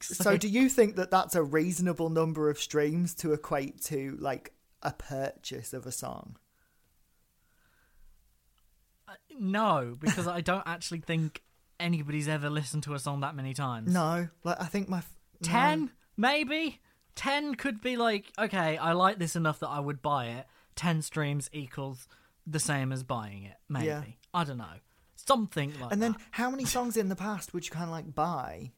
[0.00, 4.54] So, do you think that that's a reasonable number of streams to equate to like
[4.82, 6.36] a purchase of a song?
[9.06, 11.42] Uh, no, because I don't actually think
[11.78, 13.92] anybody's ever listened to a song that many times.
[13.92, 15.12] No, like I think my f-
[15.42, 15.48] no.
[15.50, 16.80] Ten, maybe.
[17.16, 20.46] Ten could be like, okay, I like this enough that I would buy it.
[20.76, 22.06] Ten streams equals
[22.46, 23.56] the same as buying it.
[23.68, 23.86] Maybe.
[23.86, 24.02] Yeah.
[24.32, 24.66] I don't know.
[25.16, 26.20] Something like And then that.
[26.32, 28.70] how many songs in the past would you kind of like buy?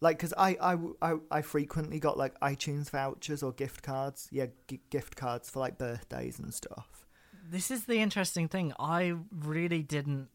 [0.00, 4.26] Like, because I, I, I, I frequently got like iTunes vouchers or gift cards.
[4.32, 7.06] Yeah, g- gift cards for like birthdays and stuff.
[7.50, 8.72] This is the interesting thing.
[8.80, 10.28] I really didn't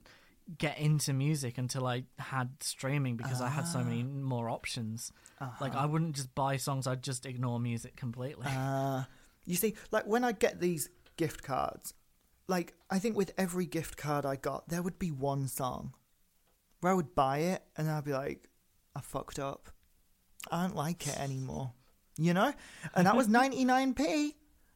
[0.57, 4.05] get into music until I had streaming because I had so many Ah.
[4.05, 5.11] more options.
[5.59, 5.83] Like Uh-huh.
[5.83, 8.47] I wouldn't just buy songs; I'd just ignore music completely.
[8.47, 9.03] Uh,
[9.45, 11.93] you see, like when I get these gift cards,
[12.47, 15.93] like I think with every gift card I got, there would be one song
[16.81, 18.49] where I would buy it and I'd be like,
[18.95, 19.69] I fucked up.
[20.51, 21.73] I don't like it anymore.
[22.17, 22.53] You know?
[22.93, 24.35] And that was 99p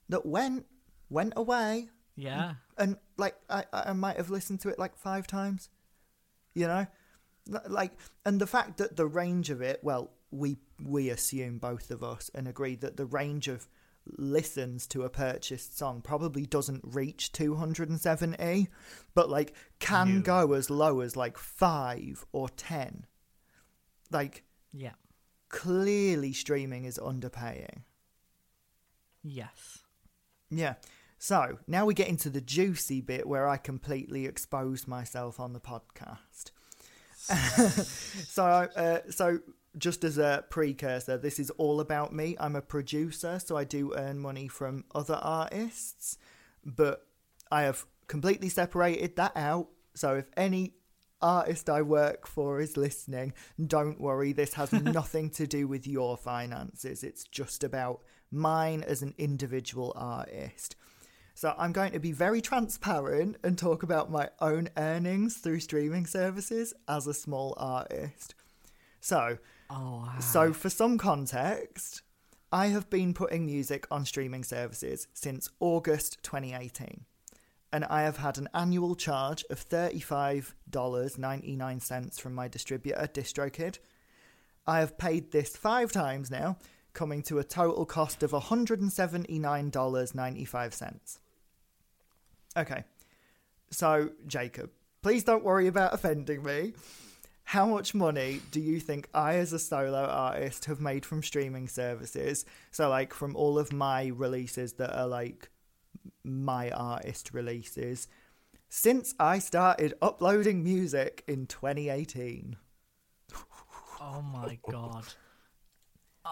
[0.10, 0.66] that went
[1.10, 2.56] went away Yeah.
[2.80, 5.70] And like I, I might have listened to it like five times
[6.56, 6.88] you know
[7.68, 7.92] like
[8.26, 12.32] and the fact that the range of it well we we assume both of us
[12.34, 13.68] and agree that the range of
[14.18, 18.68] listens to a purchased song probably doesn't reach 270
[19.14, 20.22] but like can No.
[20.22, 23.06] go as low as like 5 or 10
[24.12, 24.94] like Yeah.
[25.50, 27.84] clearly streaming is underpaying
[29.24, 29.80] Yes.
[30.50, 30.76] Yeah.
[31.20, 35.60] So now we get into the juicy bit where I completely expose myself on the
[35.60, 36.52] podcast.
[38.26, 39.40] so, uh, so
[39.78, 42.38] just as a precursor, this is all about me.
[42.40, 46.18] I'm a producer, so I do earn money from other artists,
[46.66, 47.06] but
[47.52, 49.68] I have completely separated that out.
[49.96, 50.76] So if any
[51.22, 53.34] artist I work for is listening,
[53.68, 54.32] don't worry.
[54.32, 57.04] This has nothing to do with your finances.
[57.04, 58.02] It's just about
[58.32, 60.78] mine as an individual artist.
[61.40, 66.06] So I'm going to be very transparent and talk about my own earnings through streaming
[66.06, 68.36] services as a small artist.
[69.00, 69.38] So,
[69.70, 70.20] Oh, wow.
[70.20, 72.02] so for some context,
[72.52, 77.06] I have been putting music on streaming services since August 2018.
[77.72, 83.80] And I have had an annual charge of $35.99 from my distributor, DistroKid.
[84.68, 86.58] I have paid this five times now,
[86.92, 91.20] coming to a total cost of $179.95.
[92.58, 92.84] Okay.
[93.72, 94.72] So, Jacob,
[95.02, 96.74] please don't worry about offending me.
[97.44, 101.68] How much money do you think I, as a solo artist, have made from streaming
[101.68, 102.46] services?
[102.72, 105.50] So, like, from all of my releases that are like
[106.24, 108.08] my artist releases
[108.70, 112.56] since I started uploading music in 2018.
[114.02, 115.06] oh my god.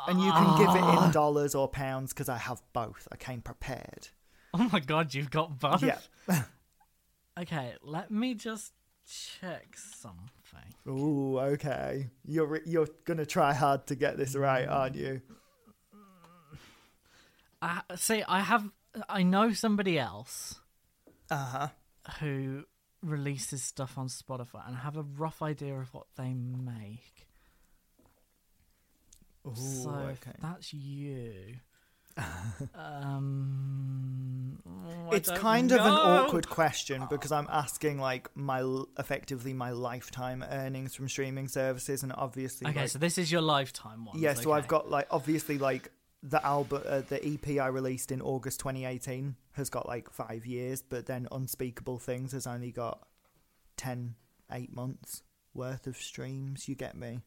[0.08, 1.12] And you can give it in ah.
[1.12, 3.08] dollars or pounds because I have both.
[3.12, 4.10] I came prepared.
[4.60, 5.84] Oh my god, you've got both.
[5.84, 6.00] Yeah.
[7.40, 8.74] Okay, let me just
[9.40, 10.74] check something.
[10.88, 12.10] Ooh, okay.
[12.26, 15.22] You're you're gonna try hard to get this right, aren't you?
[17.62, 18.24] I see.
[18.28, 18.70] I have.
[19.08, 20.60] I know somebody else
[21.30, 21.68] Uh huh.
[22.20, 22.64] who
[23.04, 27.28] releases stuff on Spotify, and I have a rough idea of what they make.
[29.46, 30.34] Ooh, so okay.
[30.42, 31.58] that's you.
[32.76, 34.60] Um,
[35.12, 38.62] It's kind of an awkward question because I'm asking like my
[39.00, 43.42] effectively my lifetime earnings from streaming services, and obviously, Okay, like, so this is your
[43.42, 44.20] lifetime one.
[44.20, 44.34] yeah.
[44.34, 45.92] So I've got like obviously like
[46.24, 50.82] the album, uh, the EP I released in August 2018 has got like five years,
[50.82, 53.08] but then Unspeakable Things has only got
[53.78, 54.16] 10,
[54.52, 55.22] 8 months
[55.54, 56.68] worth of streams.
[56.68, 57.22] You get me?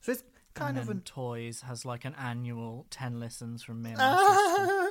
[0.00, 0.22] So it's
[0.54, 3.98] kind and of then an Toys has like an annual ten listens from me and
[3.98, 4.90] my sister.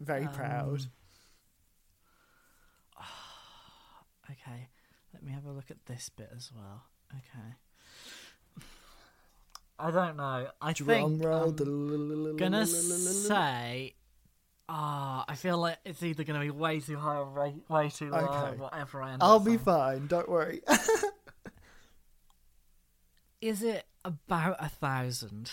[0.00, 0.86] very proud.
[2.96, 3.04] Um,
[4.30, 4.68] Okay,
[5.12, 6.84] let me have a look at this bit as well.
[7.12, 8.64] Okay.
[9.76, 10.46] I don't know.
[10.60, 11.48] I Drum think roll.
[11.48, 13.94] I'm gonna say,
[14.68, 18.10] ah, I feel like it's either gonna be way too high or way, way too
[18.10, 18.18] low.
[18.18, 18.56] Okay.
[18.58, 19.58] Whatever I end I'll up be saying.
[19.64, 20.06] fine.
[20.06, 20.60] Don't worry.
[23.40, 25.52] Is it about a thousand?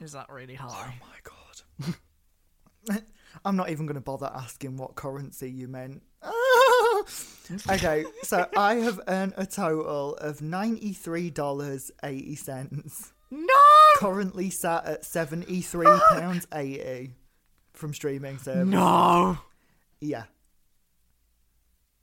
[0.00, 0.68] Is that really high?
[0.70, 1.34] Oh my god.
[3.44, 6.02] I'm not even going to bother asking what currency you meant.
[7.70, 13.10] okay, so I have earned a total of $93.80.
[13.30, 13.54] No.
[13.96, 17.10] Currently sat at £73.80
[17.74, 18.66] from streaming service.
[18.66, 19.38] No.
[20.00, 20.24] Yeah.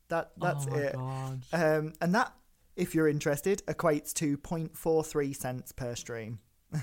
[0.10, 0.94] That that's oh my it.
[0.94, 1.42] God.
[1.52, 2.32] Um, and that,
[2.76, 6.40] if you're interested, equates to 0.43 cents per stream.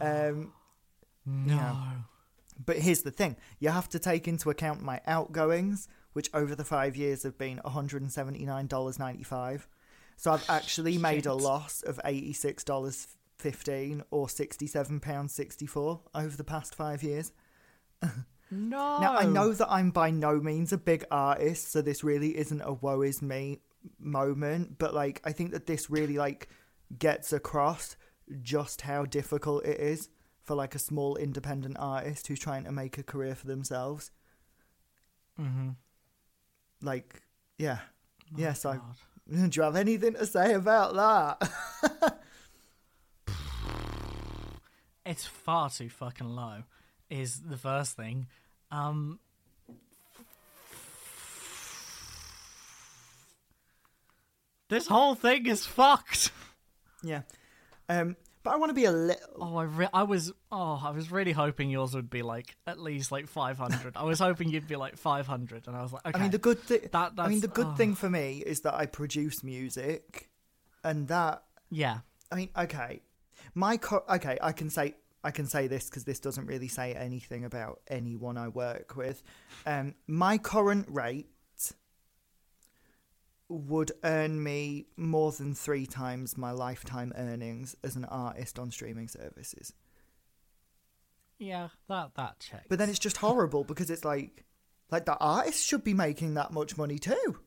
[0.00, 0.52] um,
[1.26, 1.54] No.
[1.54, 1.76] yeah.
[2.64, 6.64] But here's the thing you have to take into account my outgoings, which over the
[6.64, 9.66] five years have been $179.95.
[10.16, 17.32] So I've actually made a loss of $86.15 or £67.64 over the past five years.
[18.02, 18.10] No.
[18.50, 22.60] Now, I know that I'm by no means a big artist, so this really isn't
[22.60, 23.58] a woe is me
[23.98, 26.48] moment, but like, I think that this really like
[26.98, 27.96] gets across
[28.42, 30.08] just how difficult it is
[30.42, 34.10] for like a small independent artist who's trying to make a career for themselves.
[35.40, 35.70] Mm-hmm.
[36.82, 37.22] Like,
[37.58, 37.78] yeah.
[38.36, 38.76] yes, I.
[38.76, 38.96] God.
[39.50, 42.18] Do you have anything to say about that?
[45.06, 46.62] It's far too fucking low.
[47.10, 48.26] is the first thing.
[48.70, 49.20] Um,
[54.74, 56.30] this whole thing is fucked.
[57.02, 57.22] Yeah.
[57.88, 59.22] Um, but I want to be a little.
[59.40, 62.78] Oh, I re- I was oh, I was really hoping yours would be like at
[62.78, 63.96] least like 500.
[63.96, 66.18] I was hoping you'd be like 500 and I was like okay.
[66.18, 66.80] I mean, the good thing.
[66.92, 67.74] That- I mean, the good oh.
[67.74, 70.28] thing for me is that I produce music,
[70.82, 72.00] and that yeah.
[72.30, 73.00] I mean, okay,
[73.54, 76.92] my co- okay, I can say I can say this because this doesn't really say
[76.92, 79.22] anything about anyone I work with.
[79.66, 81.28] Um, my current rate
[83.54, 89.08] would earn me more than three times my lifetime earnings as an artist on streaming
[89.08, 89.72] services.
[91.38, 92.66] Yeah, that that checks.
[92.68, 94.44] But then it's just horrible because it's like,
[94.90, 97.38] like the artists should be making that much money too.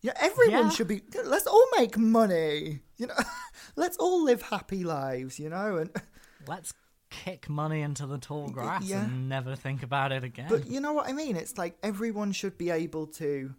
[0.00, 0.70] Yeah, everyone Yeah.
[0.70, 1.02] should be.
[1.24, 2.80] Let's all make money.
[2.96, 3.14] You know,
[3.76, 5.38] let's all live happy lives.
[5.38, 5.90] You know, and
[6.46, 6.72] let's
[7.10, 9.04] kick money into the tall grass yeah.
[9.04, 10.46] and never think about it again.
[10.48, 11.36] but you know what I mean.
[11.36, 13.54] It's like everyone should be able to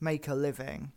[0.00, 0.92] make a living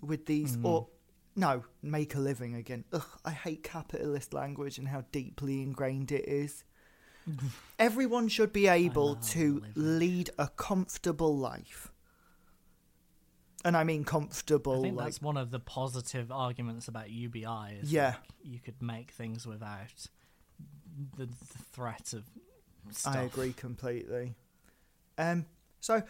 [0.00, 0.66] with these, Hmm.
[0.66, 0.88] or
[1.36, 2.84] no, make a living again.
[2.92, 6.64] Ugh, I hate capitalist language and how deeply ingrained it is.
[7.78, 11.92] Everyone should be able to lead a comfortable life.
[13.62, 17.78] And I mean comfortable, I think like that's one of the positive arguments about UBI.
[17.82, 18.08] Is Yeah.
[18.10, 20.06] like, you could make things without
[21.18, 21.32] the, the
[21.72, 22.24] threat of
[22.90, 23.16] stuff.
[23.16, 24.34] I agree completely.
[25.18, 25.44] Um,
[25.80, 26.02] so,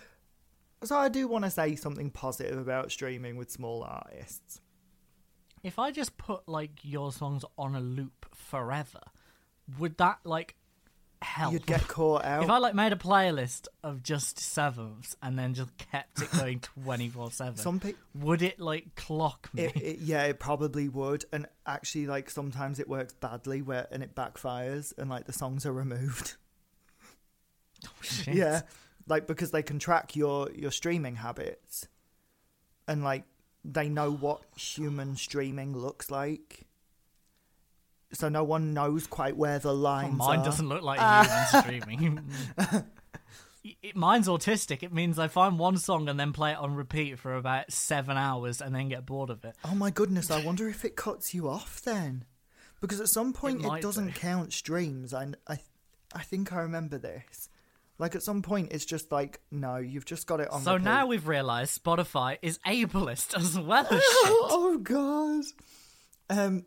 [0.84, 4.60] so I do want to say something positive about streaming with small artists.
[5.62, 9.00] If I just put like your songs on a loop forever,
[9.78, 10.54] would that like
[11.20, 11.52] help?
[11.52, 12.42] You'd get caught out.
[12.44, 16.60] If I like made a playlist of just sevenths and then just kept it going
[16.60, 19.64] twenty four seven, Some people, would it like clock me?
[19.64, 24.02] it, it, yeah, it probably would, and actually, like sometimes it works badly where and
[24.02, 26.36] it backfires, and like the songs are removed.
[27.86, 28.34] Oh, shit.
[28.34, 28.62] Yeah,
[29.08, 31.88] like because they can track your your streaming habits,
[32.88, 33.24] and like
[33.64, 36.66] they know what human streaming looks like.
[38.12, 40.44] So no one knows quite where the lines mine are.
[40.44, 42.24] doesn't look like human streaming.
[43.62, 44.82] It- it- mine's autistic.
[44.82, 48.16] It means I find one song and then play it on repeat for about seven
[48.16, 49.54] hours and then get bored of it.
[49.64, 50.30] Oh my goodness!
[50.30, 52.24] I wonder if it cuts you off then,
[52.80, 54.12] because at some point it, might doesn't do.
[54.12, 55.12] count streams.
[55.12, 55.58] I, I,
[56.14, 57.48] I think I remember this.
[58.00, 60.62] Like at some point, it's just like no, you've just got it on.
[60.62, 64.02] So now we've realised Spotify is ableist as well as shit.
[64.24, 65.44] oh god.
[66.30, 66.64] Um.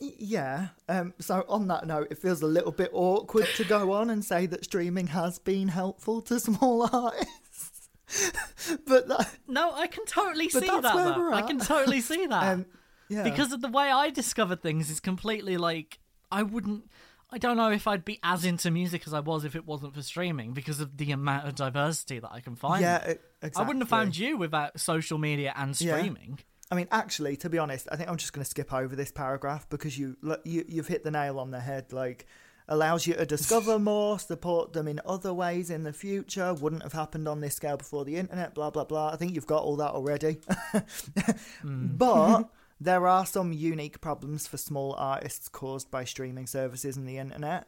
[0.00, 0.68] Yeah.
[0.88, 1.14] Um.
[1.20, 4.46] So on that note, it feels a little bit awkward to go on and say
[4.46, 7.88] that streaming has been helpful to small artists,
[8.88, 9.30] but that.
[9.46, 10.82] No, I can totally see that.
[10.96, 11.18] where though.
[11.18, 12.42] we're I can totally see that.
[12.54, 12.66] Um.
[13.10, 13.22] Yeah.
[13.22, 16.00] because of the way I discovered things is completely like
[16.30, 16.90] I wouldn't.
[17.30, 19.94] I don't know if I'd be as into music as I was if it wasn't
[19.94, 22.80] for streaming because of the amount of diversity that I can find.
[22.82, 23.10] Yeah.
[23.12, 23.62] e- Exactly.
[23.62, 25.96] I wouldn't have found you without social media and Yeah.
[25.98, 26.38] streaming.
[26.70, 29.10] I mean, actually, to be honest, I think I'm just going to skip over this
[29.12, 31.92] paragraph because you, you you've hit the nail on the head.
[31.92, 32.26] Like,
[32.66, 36.52] allows you to discover more, support them in other ways in the future.
[36.54, 38.54] Wouldn't have happened on this scale before the internet.
[38.54, 39.10] Blah blah blah.
[39.12, 40.38] I think you've got all that already.
[41.62, 41.86] Hmm.
[41.96, 42.44] But
[42.80, 47.66] there are some unique problems for small artists caused by streaming services and the internet.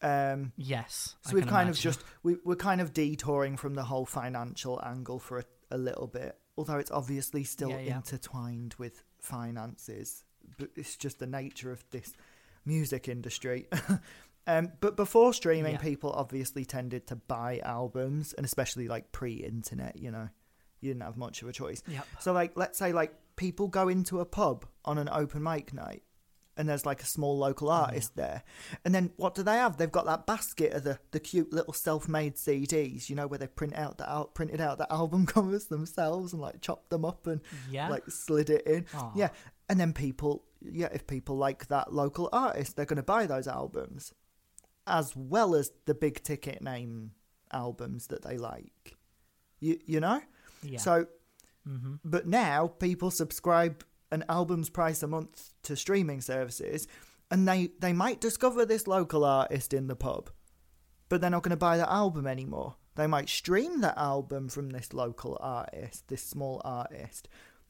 [0.00, 1.14] Um, Yes.
[1.22, 4.80] so I we've kind of just we, we're kind of detouring from the whole financial
[4.84, 7.96] angle for a, a little bit although it's obviously still Yeah, yeah.
[7.98, 10.24] intertwined with finances
[10.58, 12.12] but it's just the nature of this
[12.64, 13.68] music industry
[14.48, 15.78] um, but before streaming Yeah.
[15.78, 20.28] people obviously tended to buy albums and especially like pre-internet you know
[20.80, 22.06] you didn't have much of a choice Yep.
[22.18, 26.02] so like let's say like people go into a pub on an open mic night
[26.56, 27.74] and there's like a small local mm.
[27.74, 28.42] artist there.
[28.84, 29.76] And then what do they have?
[29.76, 33.46] They've got that basket of the, the cute little self-made CDs, you know, where they
[33.46, 37.26] print out the out printed out the album covers themselves and like chopped them up
[37.26, 37.40] and
[37.70, 37.88] Yeah.
[37.88, 38.86] like slid it in.
[38.94, 39.12] Aw.
[39.14, 39.28] Yeah.
[39.68, 43.48] And then people yeah, if people like that local artist, they're going to buy those
[43.48, 44.12] albums
[44.86, 47.12] as well as the big ticket name
[47.52, 48.96] albums that they like.
[49.60, 50.20] You you know?
[50.62, 50.78] Yeah.
[50.78, 51.06] So
[51.68, 52.00] Mhm.
[52.04, 56.86] but now people subscribe an album's price a month to streaming services,
[57.30, 60.30] and they they might discover this local artist in the pub,
[61.08, 62.76] but they're not going to buy that album anymore.
[62.94, 67.28] They might stream that album from this local artist, this small artist,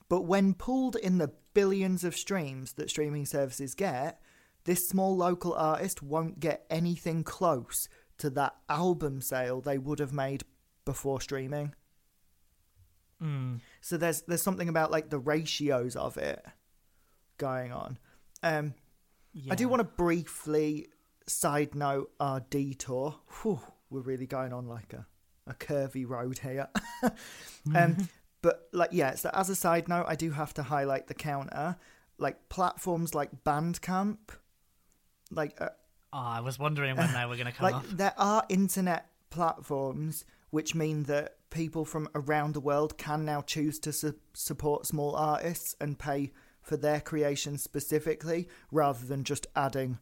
[0.09, 4.21] but when pulled in the billions of streams that streaming services get,
[4.65, 7.89] this small local artist won't get anything close
[8.19, 10.45] to that album sale they would have made
[10.85, 11.75] before streaming.
[13.23, 13.61] Mm.
[13.81, 16.45] So there's there's something about like the ratios of it
[17.39, 17.99] going on.
[18.43, 18.75] Um,
[19.51, 20.89] I do want to briefly
[21.27, 23.17] side note, our detour.
[23.43, 25.07] Whew, we're really going on like a,
[25.47, 26.69] a curvy road here.
[27.75, 28.09] um,
[28.43, 29.15] but like, yeah.
[29.15, 31.77] So as a side note, I do have to highlight the counter.
[32.19, 34.19] Like platforms like Bandcamp,
[35.31, 35.71] like uh,
[36.13, 37.87] Oh, I was wondering when they were going to come like up.
[37.89, 43.79] there are internet platforms which mean that people from around the world can now choose
[43.81, 46.31] to su- support small artists and pay
[46.61, 49.99] for their creation specifically rather than just adding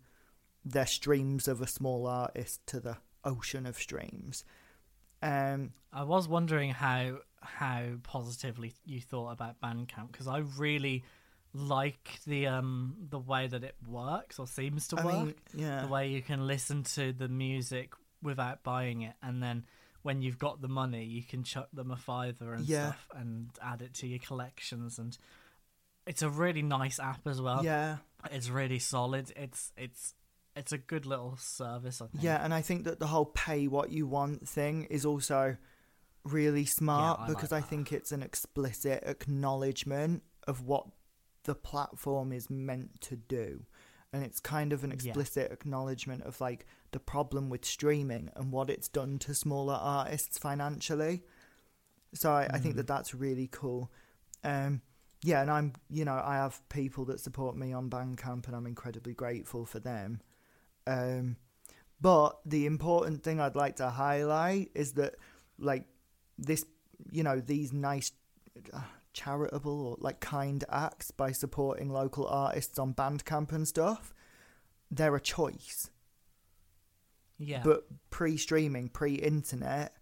[0.65, 4.45] their streams of a small artist to the ocean of streams
[5.23, 11.05] um I was wondering how how positively you thought about Bandcamp because I really
[11.53, 15.15] like the um the way that it works or seems to I work.
[15.15, 19.65] mean, yeah the way you can listen to the music without buying it, and then
[20.03, 22.89] when you've got the money, you can chuck them a fiver and Yeah.
[22.93, 24.99] stuff and add it to your collections.
[24.99, 25.17] And
[26.07, 27.65] it's a really nice app as well.
[27.65, 27.99] yeah
[28.31, 29.33] it's really solid.
[29.37, 30.15] It's it's
[30.55, 32.03] it's a good little service.
[32.03, 32.23] I think.
[32.23, 35.57] Yeah, and I think that the whole pay what you want thing is also
[36.25, 40.87] really smart I like because I think it's an explicit acknowledgement of what
[41.45, 43.65] the platform is meant to do.
[44.13, 44.97] And it's kind of an Yeah.
[44.97, 50.39] explicit acknowledgement of like the problem with streaming and what it's done to smaller artists
[50.39, 51.23] financially.
[52.15, 52.79] So I, I think Mm.
[52.79, 53.91] that that's really cool.
[54.43, 54.83] Um,
[55.23, 58.67] yeah, and I'm, you know, I have people that support me on Bandcamp and I'm
[58.67, 60.21] incredibly grateful for them.
[60.87, 61.37] Um,
[62.01, 65.17] but the important thing I'd like to highlight is that,
[65.59, 65.85] like,
[66.39, 66.65] this,
[67.11, 68.13] you know, these nice,
[68.73, 68.81] uh,
[69.13, 74.15] charitable or like kind acts by supporting local artists on Bandcamp and stuff,
[74.91, 75.91] they're a choice.
[77.41, 79.97] Yeah, But pre streaming, pre internet,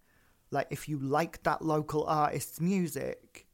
[0.51, 3.47] like, if you like that local artist's music,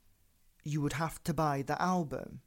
[0.64, 2.40] you would have to buy the album.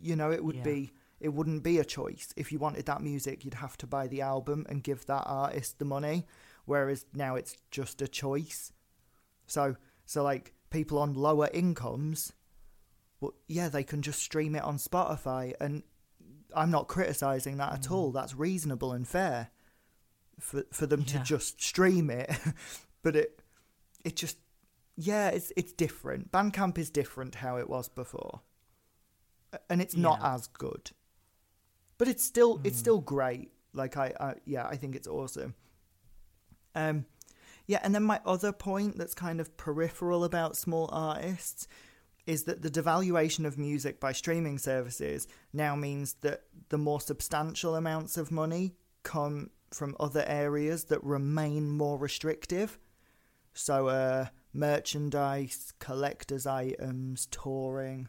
[0.00, 0.64] You know, it would Yeah.
[0.64, 2.32] be it wouldn't be a choice.
[2.36, 5.80] If you wanted that music, you'd have to buy the album and give that artist
[5.80, 6.24] the money.
[6.64, 8.72] Whereas now it's just a choice.
[9.46, 9.76] So
[10.06, 12.32] so like people on lower incomes,
[13.20, 15.82] well, yeah, they can just stream it on Spotify and
[16.54, 17.90] I'm not criticizing that at mm.
[17.90, 18.12] all.
[18.12, 19.50] That's reasonable and fair
[20.38, 22.30] for for them to just stream it.
[23.02, 23.42] but it
[24.04, 24.38] it just
[24.96, 26.32] yeah, it's it's different.
[26.32, 28.40] Bandcamp is different how it was before.
[29.70, 30.34] And it's not Yeah.
[30.34, 30.90] as good.
[31.98, 33.50] But it's still it's still great.
[33.72, 35.54] Like I, I yeah, I think it's awesome.
[36.74, 37.06] Um
[37.66, 41.68] yeah, and then my other point that's kind of peripheral about small artists
[42.26, 47.74] is that the devaluation of music by streaming services now means that the more substantial
[47.74, 52.78] amounts of money come from other areas that remain more restrictive.
[53.54, 58.08] So, uh, merchandise, collector's items, touring.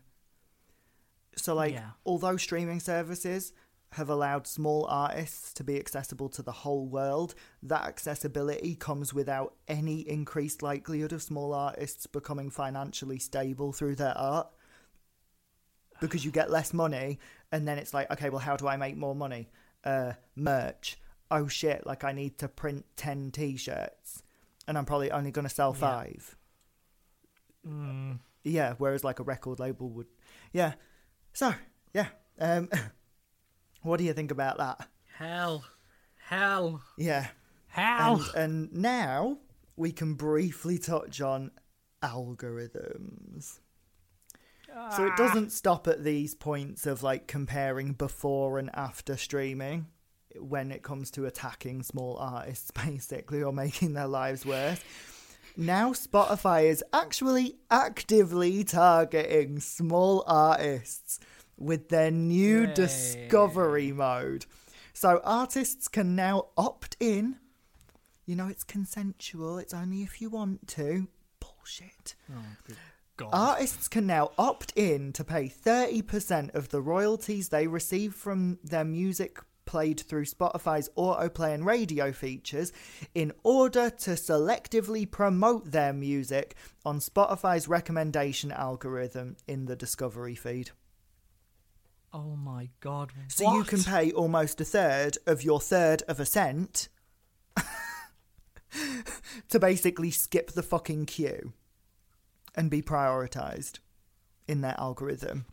[1.35, 1.91] So, like, Yeah.
[2.05, 3.53] although streaming services
[3.93, 7.33] have allowed small artists to be accessible to the whole world,
[7.63, 14.15] that accessibility comes without any increased likelihood of small artists becoming financially stable through their
[14.15, 14.47] art.
[15.99, 17.19] Because you get less money,
[17.51, 19.49] and then it's like, okay, well, how do I make more money?
[19.83, 20.99] Uh, merch.
[21.31, 24.23] Oh shit, like I need to print 10 t shirts,
[24.67, 25.79] and I'm probably only going to sell Yeah.
[25.79, 26.35] five.
[27.67, 30.07] Mm, Yeah, whereas like a record label would.
[30.53, 30.73] Yeah.
[31.33, 31.53] So,
[31.93, 32.07] yeah.
[32.39, 32.69] Um,
[33.83, 34.87] what do you think about that?
[35.17, 35.65] hell,
[36.29, 37.27] hell, Yeah.
[37.67, 38.23] hell.
[38.33, 39.37] And, and now
[39.75, 41.51] we can briefly touch on
[42.01, 43.59] algorithms.
[44.95, 49.87] So it doesn't stop at these points of like comparing before and after streaming
[50.37, 54.79] when it comes to attacking small artists basically or making their lives worse.
[55.57, 61.19] Now Spotify is actually actively targeting small artists
[61.57, 62.73] with their new Yay.
[62.73, 64.45] discovery mode.
[64.93, 67.37] So artists can now opt in.
[68.25, 71.07] You know it's consensual, it's only if you want to.
[71.39, 72.15] Bullshit.
[72.31, 72.75] oh,
[73.17, 73.29] God.
[73.33, 78.85] Artists can now opt in to pay 30% of the royalties they receive from their
[78.85, 79.39] music
[79.69, 82.73] played through Spotify's autoplay and radio features
[83.13, 90.71] in order to selectively promote their music on Spotify's recommendation algorithm in the discovery feed.
[92.11, 93.11] oh my God.
[93.27, 96.89] So you can pay almost a third of your third of a cent
[99.49, 101.53] to basically skip the fucking queue
[102.55, 103.77] and be prioritized
[104.47, 105.45] in their algorithm.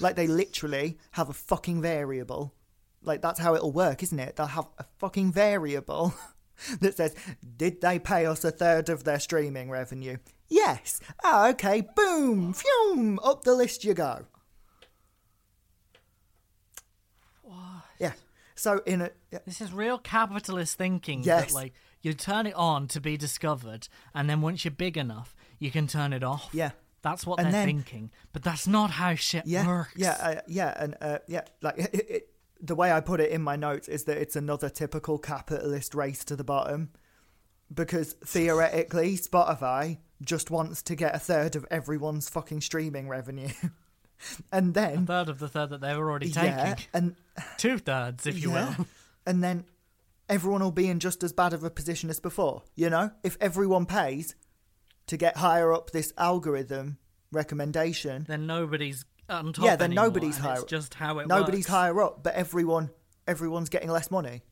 [0.00, 2.54] Like they literally have a fucking variable.
[3.02, 4.36] Like that's how it'll work, isn't it?
[4.36, 6.14] They'll have a fucking variable
[6.80, 7.14] that says,
[7.56, 10.16] "Did they pay us a third of their streaming revenue?"
[10.48, 11.00] Yes.
[11.22, 11.86] Ah, okay.
[11.94, 12.54] Boom.
[12.54, 13.18] Phew.
[13.22, 14.24] Up the list you go.
[17.42, 17.56] What?
[17.98, 18.12] Yeah.
[18.54, 19.10] So in a
[19.46, 21.22] This is real capitalist thinking.
[21.22, 21.48] Yes.
[21.48, 21.72] That, like
[22.02, 25.86] you turn it on to be discovered, and then once you're big enough, you can
[25.86, 26.48] turn it off.
[26.52, 26.70] yeah,
[27.02, 28.10] That's what And they're then- thinking.
[28.32, 29.92] But that's not how shit yeah, works.
[29.96, 32.28] yeah, uh, yeah, and uh, yeah, like it, it,
[32.60, 36.24] the way I put it in my notes is that it's another typical capitalist race
[36.24, 36.90] to the bottom,
[37.72, 43.50] because theoretically Spotify just wants to get a third of everyone's fucking streaming revenue,
[44.52, 46.48] and then A third of the third that they were already taking.
[46.50, 47.14] yeah, and
[47.56, 48.86] Two thirds, if you yeah, will.
[49.26, 49.64] and then
[50.28, 52.62] everyone will be in just as bad of a position as before.
[52.74, 54.34] You know, if everyone pays
[55.06, 56.98] to get higher up this algorithm
[57.30, 59.64] recommendation, Then nobody's on top.
[59.64, 61.68] Yeah, then anymore, nobody's and higher- It's just how it nobody's works.
[61.68, 62.90] higher up, but everyone
[63.26, 64.42] everyone's getting less money.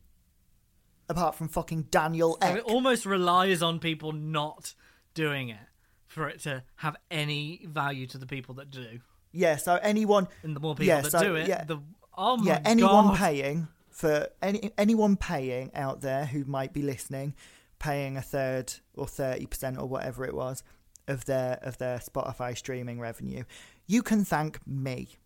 [1.09, 4.75] Apart from fucking Daniel So it almost relies on people not
[5.15, 5.59] doing it
[6.07, 9.01] for it to have any value to the people that do.
[9.33, 11.63] yeah, so anyone And the more people Yeah, that so, do it, yeah.
[11.65, 11.79] the
[12.19, 16.83] oh my yeah, anyone god, paying for any anyone paying out there who might be
[16.83, 17.35] listening,
[17.79, 20.63] paying a third or thirty percent or whatever it was
[21.07, 23.45] of their of their Spotify streaming revenue,
[23.87, 25.17] you can thank me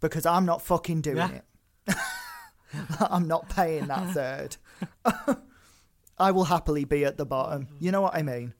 [0.00, 1.40] because I'm not fucking doing Yeah.
[1.88, 1.96] it.
[3.00, 4.56] I'm not paying that third.
[6.18, 7.68] I will happily be at the bottom.
[7.78, 8.54] You know what I mean?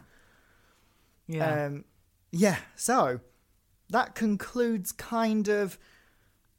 [1.26, 1.64] yeah.
[1.66, 1.84] Um,
[2.32, 3.20] yeah, so
[3.88, 5.78] that concludes kind of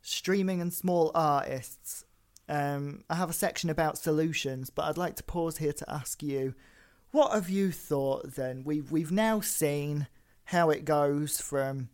[0.01, 2.03] streaming and small artists.
[2.49, 6.23] Um, I have a section about solutions, but I'd like to pause here to ask
[6.23, 6.55] you,
[7.11, 8.63] what have you thought then?
[8.65, 10.07] We've we've now seen
[10.45, 11.89] how it goes from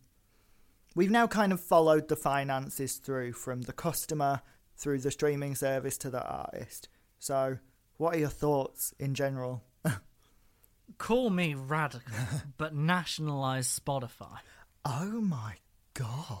[0.94, 4.42] we've now kind of followed the finances through from the customer
[4.76, 6.88] through the streaming service to the artist.
[7.18, 7.58] So,
[7.96, 9.62] what are your thoughts in general?
[10.98, 12.12] Call me radical,
[12.56, 14.38] but nationalize Spotify.
[14.84, 15.54] Oh my
[15.94, 16.40] god.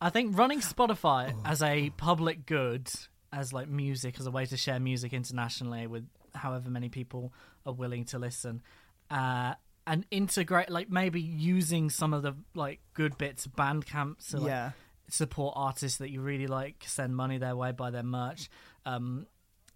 [0.00, 2.88] I think running Spotify as a public good,
[3.32, 7.32] as like music, as a way to share music internationally with however many people
[7.66, 8.62] are willing to listen,
[9.10, 9.54] uh,
[9.86, 14.48] and integrate, like maybe using some of the like good bits of Bandcamp to like,
[14.48, 14.70] Yeah.
[15.08, 18.48] support artists that you really like, send money their way, buy their merch.
[18.86, 19.26] Um,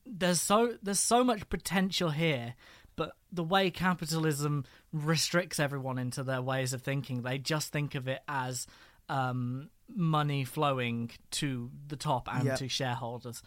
[0.07, 2.55] there's so there's so much potential here,
[2.97, 8.09] but the way capitalism restricts everyone into their ways of thinking, they just think of
[8.09, 8.67] it as
[9.11, 12.57] um, money flowing to the top and Yeah.
[12.57, 13.43] to shareholders.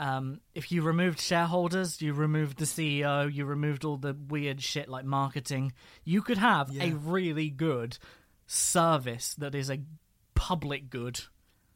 [0.00, 4.88] Um, if you removed shareholders, you removed the CEO, you removed all the weird shit
[4.88, 5.72] like marketing,
[6.04, 7.98] you could have a really good
[8.46, 9.78] service that is a
[10.34, 11.20] public good.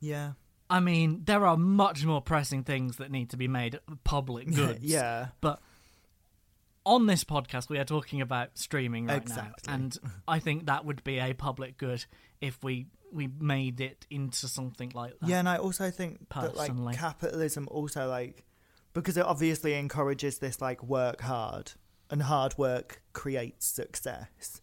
[0.00, 0.32] Yeah.
[0.70, 4.82] I mean, there are much more pressing things that need to be made public goods.
[4.82, 5.28] Yeah.
[5.42, 5.60] But
[6.86, 9.52] on this podcast, we are talking about streaming right Exactly.
[9.66, 12.04] now, and I think that would be a public good
[12.40, 15.28] if we we made it into something like that.
[15.28, 16.82] Yeah, and I also think that Personally.
[16.84, 18.44] like capitalism also like
[18.92, 21.72] because it obviously encourages this like work hard
[22.10, 24.60] and hard work creates success.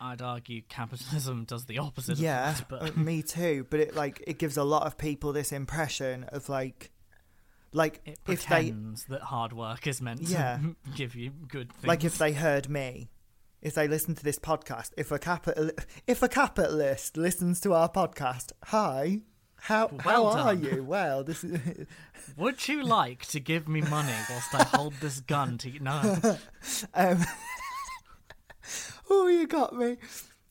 [0.00, 2.18] I'd argue capitalism does the opposite.
[2.18, 3.66] yeah, of that, but uh, me too.
[3.70, 6.90] But it like it gives a lot of people this impression of like
[7.72, 10.58] like it if they pretends that hard work is meant Yeah.
[10.58, 11.86] to give you good things.
[11.86, 13.08] like if they heard me
[13.64, 15.70] if they listen to this podcast if a capital
[16.06, 19.20] if a capitalist listens to our podcast hi
[19.56, 21.58] how how Well are you well this is
[22.36, 25.80] Would you like to give me money whilst I hold this gun to you?
[25.80, 26.18] No.
[26.94, 27.18] Um,
[29.10, 29.98] oh, you got me.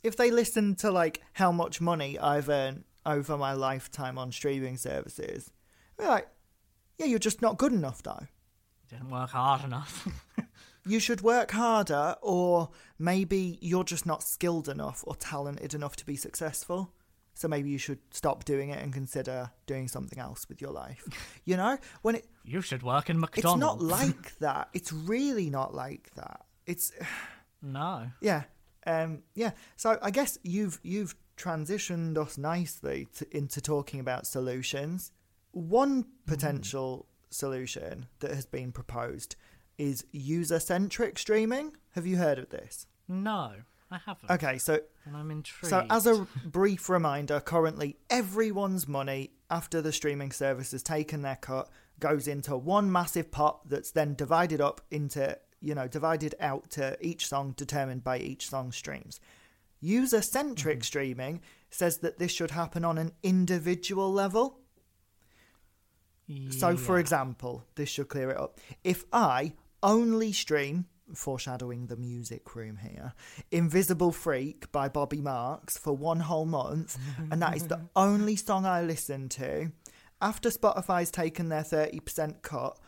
[0.03, 4.77] If they listen to like how much money I've earned over my lifetime on streaming
[4.77, 5.51] services,
[5.97, 6.27] they're like,
[6.97, 8.27] yeah, you're just not good enough, though.
[8.89, 10.07] Didn't work hard enough.
[10.85, 12.69] You should work harder, or
[13.03, 16.93] maybe you're just not skilled enough or talented enough to be successful.
[17.33, 21.03] So maybe you should stop doing it and consider doing something else with your life.
[21.45, 23.83] You know, when it you should work in McDonald's.
[23.83, 24.69] it's not like that.
[24.73, 26.45] It's really not like that.
[26.65, 26.93] It's
[27.61, 28.11] No.
[28.21, 28.43] Yeah,
[28.85, 29.51] um, yeah.
[29.75, 35.11] So I guess you've you've transitioned us nicely to, into talking about solutions.
[35.51, 39.35] One potential solution that has been proposed
[39.77, 41.75] is user-centric streaming.
[41.91, 42.87] Have you heard of this?
[43.07, 43.53] No,
[43.91, 44.31] I haven't.
[44.31, 45.69] Okay, so And I'm intrigued.
[45.69, 51.37] so as a brief reminder, currently everyone's money after the streaming service has taken their
[51.37, 51.69] cut
[51.99, 56.97] goes into one massive pot that's then divided up into you know divided out to
[56.99, 59.19] each song determined by each song streams.
[59.79, 60.83] User centric mm-hmm.
[60.83, 64.59] streaming says that this should happen on an individual level.
[66.49, 68.59] So, for example, this should clear it up.
[68.83, 69.53] If I
[69.83, 73.13] only stream, foreshadowing the music room here,
[73.51, 76.97] Invisible Freak by Bobby Marks for one whole month,
[77.31, 79.71] and that is the only song I listen to,
[80.21, 82.79] after Spotify's taken their 30% cut,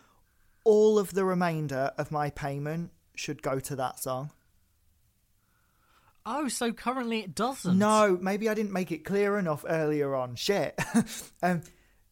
[0.63, 4.31] all of the remainder of my payment should go to that song.
[6.25, 7.77] Oh, so currently it doesn't.
[7.77, 10.35] No, maybe I didn't make it clear enough earlier on.
[10.35, 10.79] Shit.
[11.43, 11.61] um,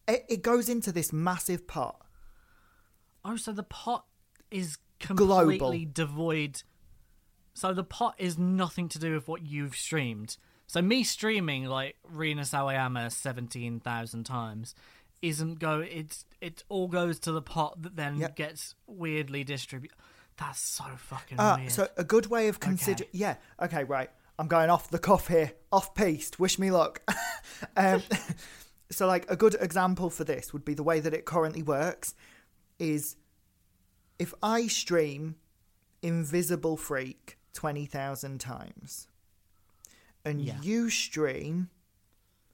[0.06, 2.00] it, it goes into this massive pot.
[3.24, 4.04] Oh, so the pot
[4.50, 4.78] is
[5.08, 5.50] Global.
[5.58, 6.62] completely devoid.
[7.54, 10.36] So the pot is nothing to do with what you've streamed.
[10.66, 14.74] So me streaming like Rina Sawayama seventeen thousand times
[15.22, 15.80] isn't go.
[15.80, 18.36] It's it all goes to the pot that then Yep.
[18.36, 19.96] gets weirdly distributed.
[20.36, 21.70] That's so fucking Uh, weird.
[21.72, 25.52] so a good way of consider yeah okay right i'm going off the cuff here
[25.70, 27.00] off piste wish me luck
[27.76, 28.02] um,
[28.90, 32.16] so like a good example for this would be the way that it currently works
[32.80, 33.14] is
[34.18, 35.36] if i stream
[36.02, 39.08] invisible freak 20000 times
[40.24, 40.60] and Yeah.
[40.62, 41.70] you stream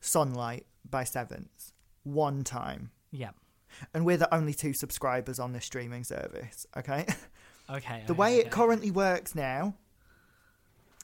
[0.01, 1.73] sunlight by sevens
[2.05, 3.31] one time yeah.
[3.95, 7.07] and we're the only two subscribers on this streaming service okay
[7.71, 8.03] Okay.
[8.07, 9.75] The okay, way it currently works now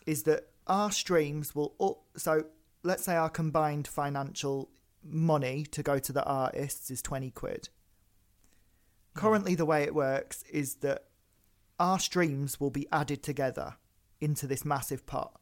[0.05, 2.45] is that our streams will up, so
[2.83, 4.69] let's say our combined financial
[5.05, 7.69] money to go to the artists is 20 quid.
[9.17, 11.05] Currently the way it works is that
[11.79, 13.77] our streams will be added together
[14.21, 15.41] into this massive pot.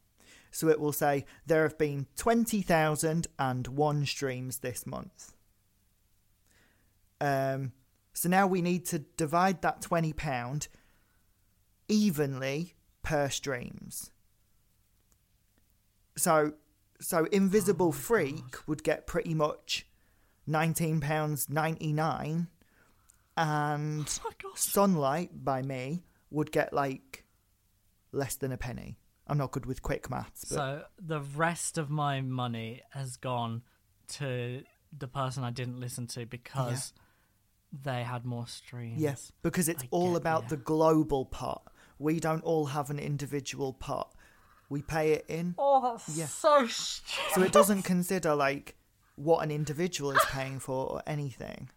[0.51, 5.33] So it will say there have been 20,001 streams this month.
[7.19, 7.73] Um
[8.13, 10.69] so now we need to divide that 20 pound
[11.89, 14.11] evenly per streams.
[16.17, 16.53] So
[16.99, 19.85] so Invisible Freak would get pretty much
[20.47, 22.47] nineteen pounds ninety nine
[23.37, 24.31] and Oh.
[24.55, 27.25] Sunlight by me would get like
[28.11, 28.97] less than a penny.
[29.27, 33.63] I'm not good with quick maths, but So the rest of my money has gone
[34.09, 34.63] to
[34.97, 36.93] the person I didn't listen to because
[37.73, 39.01] they had more streams.
[39.01, 40.49] yes, because it's I all get about ya.
[40.49, 41.63] the global pot.
[41.99, 44.13] We don't all have an individual pot.
[44.69, 45.55] We pay it in.
[45.57, 46.27] Oh, that's Yeah.
[46.27, 47.33] so stupid.
[47.33, 48.75] So it doesn't consider like
[49.15, 51.69] what an individual is paying for or anything.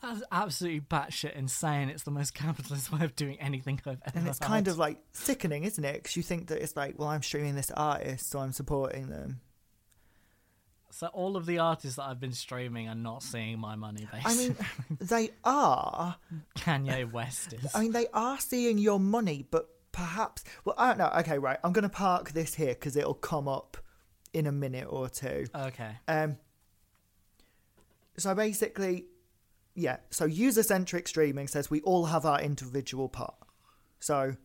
[0.00, 1.88] That's absolutely batshit insane.
[1.88, 4.98] It's the most capitalist way of doing anything I've ever And it's kind of like
[5.12, 5.94] sickening, isn't it?
[5.94, 9.40] Because you think that it's like, well, I'm streaming this artist, so I'm supporting them.
[10.90, 14.34] So all of the artists that I've been streaming are not seeing my money, I
[14.36, 14.56] mean,
[15.00, 16.16] they are.
[16.56, 17.74] Kanye West is.
[17.74, 20.44] I mean, they are seeing your money, but perhaps.
[20.64, 21.12] Well, I don't know.
[21.18, 21.58] Okay, right.
[21.62, 23.76] I'm going to park this here because it'll come up
[24.32, 25.46] in a minute or two.
[25.54, 25.90] okay.
[26.06, 26.36] Um.
[28.16, 29.06] So basically,
[29.78, 29.98] yeah.
[30.10, 33.34] So user centric streaming says we all have our individual part.
[34.00, 34.36] So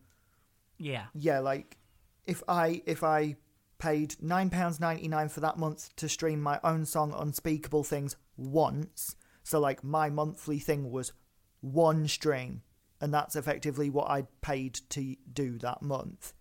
[0.78, 1.06] Yeah.
[1.14, 1.76] yeah, like
[2.24, 3.36] if I if I
[3.78, 8.16] paid nine pounds ninety nine for that month to stream my own song Unspeakable Things
[8.36, 11.12] once, so like my monthly thing was
[11.60, 12.62] one stream,
[13.00, 16.32] and that's effectively what I paid to do that month.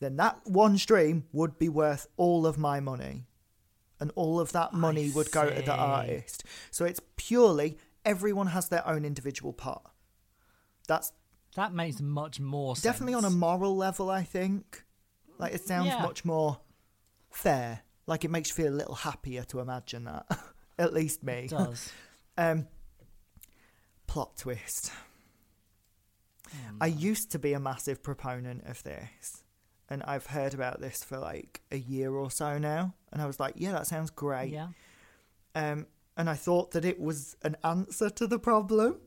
[0.00, 3.26] Then that one stream would be worth all of my money.
[4.00, 6.42] And all of that money would go to the artist.
[6.72, 9.82] So it's purely everyone has their own individual part.
[10.88, 11.12] That's
[11.56, 12.82] That makes much more sense.
[12.82, 14.84] definitely on a moral level i think
[15.38, 16.02] like it sounds Yeah.
[16.02, 16.58] much more
[17.30, 20.26] fair like it makes you feel a little happier to imagine that
[20.78, 21.90] at least me It does.
[22.38, 22.66] um
[24.06, 24.92] plot twist
[26.80, 29.42] i used to be a massive proponent of this
[29.88, 33.40] and i've heard about this for like a year or so now and i was
[33.40, 34.68] like yeah that sounds great Yeah.
[35.54, 35.86] um,
[36.16, 39.00] and I thought that it was an answer to the problem.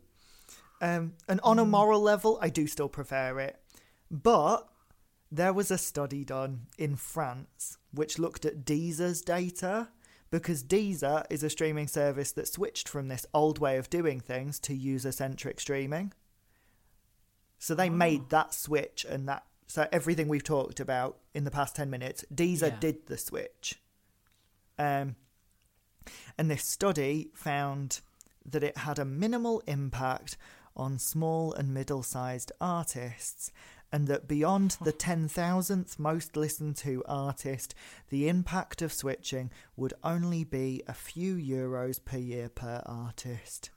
[0.81, 3.59] Um, and on a moral level, I do still prefer it.
[4.11, 4.67] But
[5.31, 9.89] there was a study done in France which looked at Deezer's data
[10.29, 14.59] because Deezer is a streaming service that switched from this old way of doing things
[14.59, 16.13] to user centric streaming.
[17.59, 19.43] So they made that switch and that.
[19.67, 22.79] So everything we've talked about in the past 10 minutes, Deezer Yeah.
[22.79, 23.81] did the switch.
[24.77, 25.15] Um,
[26.37, 28.01] and this study found
[28.45, 30.37] that it had a minimal impact
[30.75, 33.51] on small and middle sized artists,
[33.91, 37.73] and that beyond the 10,000th most listened to artist,
[38.09, 43.69] the impact of switching would only be a few euros per year per artist.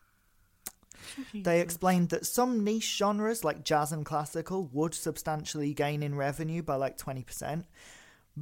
[1.33, 6.63] They explained that some niche genres like jazz and classical would substantially gain in revenue
[6.63, 7.65] by like 20%,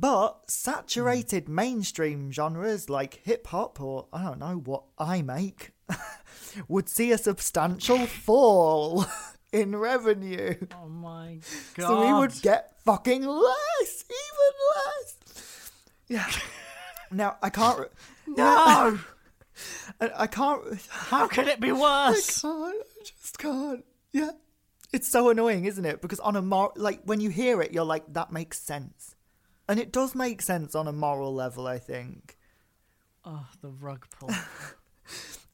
[0.00, 0.38] but hmm.
[0.46, 5.72] saturated mainstream genres like hip hop or I don't know what I make
[6.68, 9.06] would see a substantial fall
[9.52, 10.54] in revenue.
[10.74, 11.40] Oh my
[11.74, 11.86] god.
[11.86, 15.72] So we would get fucking less, even less.
[16.08, 16.30] Yeah.
[17.10, 17.78] now I can't.
[17.80, 17.86] Re-
[18.26, 18.98] No!
[20.00, 20.62] I can't.
[20.88, 22.44] How could it be worse?
[22.44, 22.76] I can't.
[22.76, 23.84] I just can't.
[24.12, 24.30] Yeah.
[24.92, 26.00] It's so annoying, isn't it?
[26.00, 29.14] Because on a mor like when you hear it, you're like, that makes sense,
[29.68, 31.66] and it does make sense on a moral level.
[31.66, 32.36] I think.
[33.24, 34.30] Oh, the rug pull.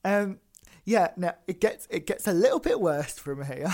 [0.07, 0.39] Um,
[0.85, 1.13] yeah.
[1.17, 3.73] now it gets it gets a little bit worse from here.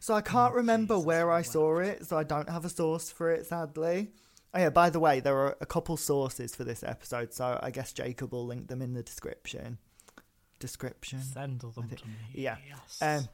[0.00, 3.12] So I can't remember Jesus, where I saw it, so I don't have a source
[3.12, 4.10] for it, sadly.
[4.52, 4.70] Oh yeah.
[4.70, 8.32] By the way, there are a couple sources for this episode, so I guess Jacob
[8.32, 9.78] will link them in the description.
[10.58, 11.20] Description.
[11.22, 12.14] Send them to me.
[12.32, 12.56] yeah.
[12.68, 12.98] Yes.
[13.00, 13.28] Um,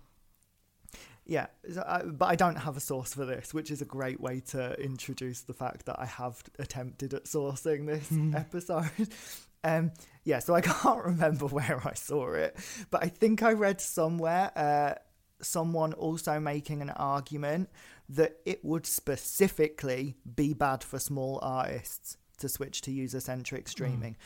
[1.26, 1.47] yeah,
[1.86, 4.74] I, but I don't have a source for this, which is a great way to
[4.80, 8.90] introduce the fact that I have attempted at sourcing this episode.
[9.62, 9.92] Um,
[10.24, 12.56] yeah, so I can't remember where I saw it,
[12.90, 14.94] but I think I read somewhere uh,
[15.42, 17.68] someone also making an argument
[18.09, 24.16] that it would specifically be bad for small artists to switch to user centric streaming.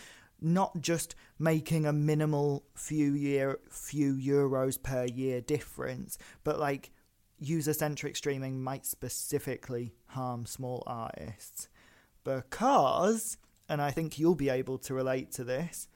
[0.44, 6.90] Not just making a minimal few year few euros per year difference, but like
[7.38, 11.68] user centric streaming might specifically harm small artists.
[12.24, 13.38] Because,
[13.68, 15.88] and I think you'll be able to relate to this,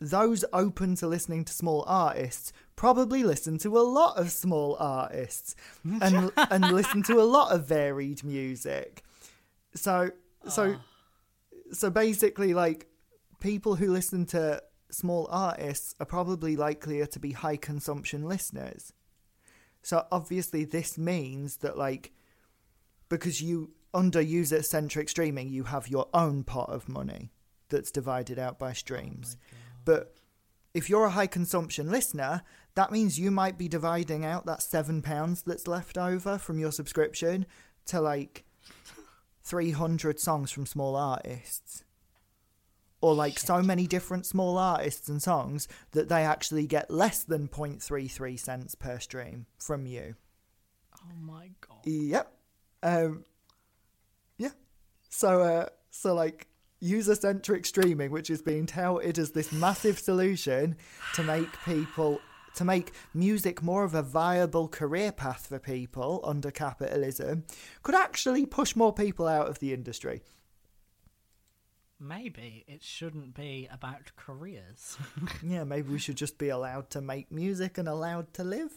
[0.00, 5.54] those open to listening to small artists probably listen to a lot of small artists
[5.84, 9.04] and and listen to a lot of varied music.
[9.74, 10.10] So
[10.48, 11.62] so ah.
[11.72, 12.86] so basically like
[13.40, 18.92] people who listen to small artists are probably likelier to be high consumption listeners.
[19.82, 22.12] So obviously this means that like
[23.08, 27.32] because you under user centric streaming you have your own pot of money
[27.68, 29.36] that's divided out by streams.
[29.40, 30.16] Oh but
[30.74, 32.42] if you're a high consumption listener,
[32.74, 36.70] that means you might be dividing out that seven pounds that's left over from your
[36.70, 37.46] subscription
[37.86, 38.44] to like
[39.42, 41.82] 300 songs from small artists.
[43.00, 47.48] Or like so many different small artists and songs that they actually get less than
[47.48, 50.16] 0.33 cents per stream from you.
[51.02, 51.78] oh my god.
[51.84, 52.32] Yep.
[52.82, 53.24] Um,
[54.36, 54.50] yeah.
[55.08, 56.46] So, uh, so like
[56.80, 60.76] user centric streaming, which is being touted as this massive solution
[61.14, 62.20] to make people
[62.54, 67.44] to make music more of a viable career path for people under capitalism,
[67.82, 70.20] could actually push more people out of the industry.
[72.02, 74.96] Maybe it shouldn't be about careers.
[75.42, 78.72] Yeah, maybe we should just be allowed to make music and allowed to live.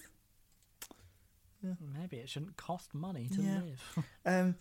[1.97, 3.61] Maybe it shouldn't cost money to Yeah.
[3.61, 4.05] live.
[4.25, 4.55] Um,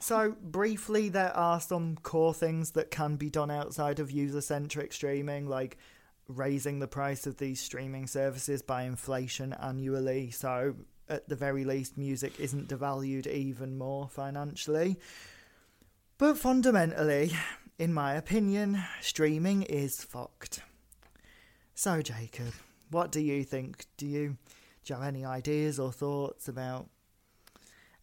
[0.00, 5.46] so briefly, there are some core things that can be done outside of user-centric streaming,
[5.46, 5.76] like
[6.26, 10.30] raising the price of these streaming services by inflation annually.
[10.30, 10.74] So
[11.08, 14.98] at the very least, music isn't devalued even more financially.
[16.18, 17.32] But fundamentally,
[17.80, 20.60] in my opinion, streaming is fucked.
[21.74, 22.52] So Jacob,
[22.90, 23.86] what do you think?
[23.96, 24.36] Do you
[24.84, 26.90] do you have any ideas or thoughts about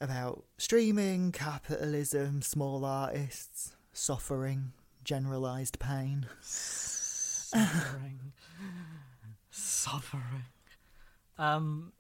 [0.01, 4.73] about streaming, capitalism, small artists, suffering,
[5.03, 6.25] generalized pain.
[6.41, 8.33] Suffering.
[9.51, 10.45] Suffering.
[11.37, 11.93] Um.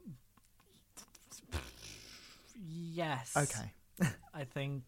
[2.59, 3.37] Yes.
[3.37, 3.71] Okay.
[4.33, 4.83] I think.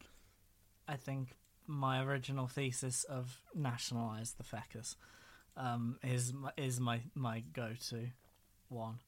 [0.88, 1.36] I think
[1.70, 4.96] my original thesis of nationalize the feckers
[5.56, 8.08] um, is my, is my my go to
[8.70, 9.00] one.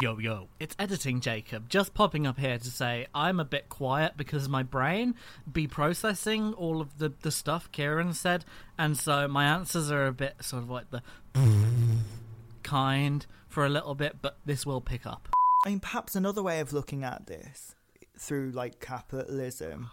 [0.00, 1.68] Yo yo, it's editing Jacob.
[1.68, 5.14] Just popping up here to say I'm a bit quiet because my brain
[5.50, 8.44] be processing all of the the stuff Kieran said,
[8.78, 11.02] and so my answers are a bit sort of like the
[12.62, 15.28] kind for a little bit, but this will pick up.
[15.66, 17.74] I mean, perhaps another way of looking at this
[18.18, 19.90] through like capitalism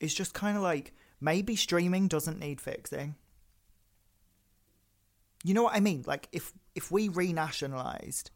[0.00, 0.92] is just kind of like
[1.24, 3.14] maybe streaming doesn't need fixing.
[5.42, 6.04] You know what I mean?
[6.06, 8.30] Like if if we renationalized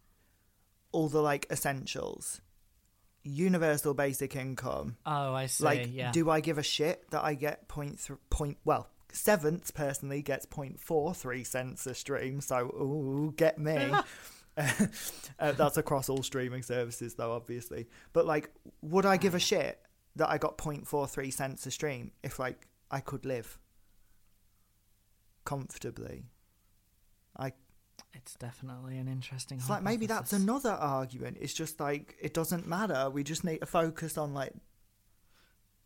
[0.93, 2.41] all the like essentials,
[3.23, 5.65] universal basic income, Oh, I see.
[5.65, 6.13] like yeah.
[6.13, 10.45] do I give a shit that I get point th- point well seventh personally gets
[10.45, 13.91] 0.43 cents a stream so ooh get me
[14.59, 18.51] uh, that's across all streaming services though obviously but like
[18.83, 19.81] would I give a shit
[20.17, 23.59] that I got 0.43 cents a stream if like I could live
[25.45, 26.25] comfortably
[27.37, 27.53] I
[28.15, 29.59] It's definitely an interesting.
[29.59, 33.61] it's like maybe that's another argument it's just like it doesn't matter we just need
[33.61, 34.53] to focus on like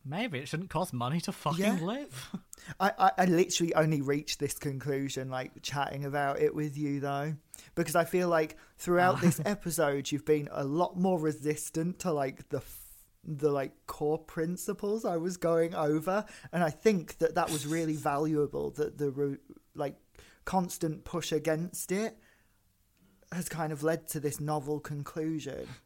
[0.05, 1.79] Maybe it shouldn't cost money to fucking Yeah.
[1.81, 2.31] live.
[2.81, 7.35] I, I, I literally only reached this conclusion like chatting about it with you though
[7.74, 9.20] because i feel like throughout ah.
[9.20, 12.61] this episode you've been a lot more resistant to like the
[13.24, 17.94] the like core principles i was going over and i think that that was really
[17.94, 19.39] valuable that the
[19.74, 19.94] like
[20.44, 22.16] constant push against it
[23.31, 25.66] has kind of led to this novel conclusion.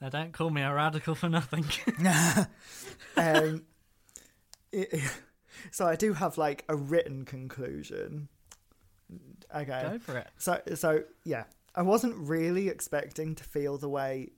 [0.00, 1.64] Now, don't call me a radical for nothing.
[3.16, 3.64] Um,
[4.72, 5.00] it-
[5.70, 8.28] so I do have like a written conclusion.
[9.54, 9.88] Okay.
[9.92, 10.28] Go for it.
[10.36, 11.44] So so yeah,
[11.74, 14.30] I wasn't really expecting to feel the way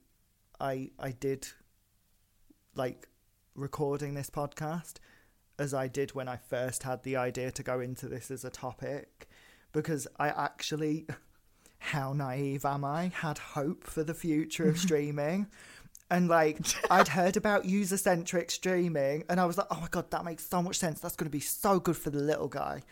[0.59, 1.47] I I did
[2.77, 3.07] like
[3.55, 4.95] recording this podcast
[5.59, 8.49] as I did when I first had the idea to go into this as a
[8.49, 9.27] topic.
[9.73, 11.07] Because I actually
[11.79, 15.47] how naive am I had hope for the future of streaming.
[16.09, 16.59] And like
[16.89, 20.47] I'd heard about user centric streaming and I was like oh my god that makes
[20.47, 20.99] so much sense.
[20.99, 22.83] That's going to be so good for the little guy.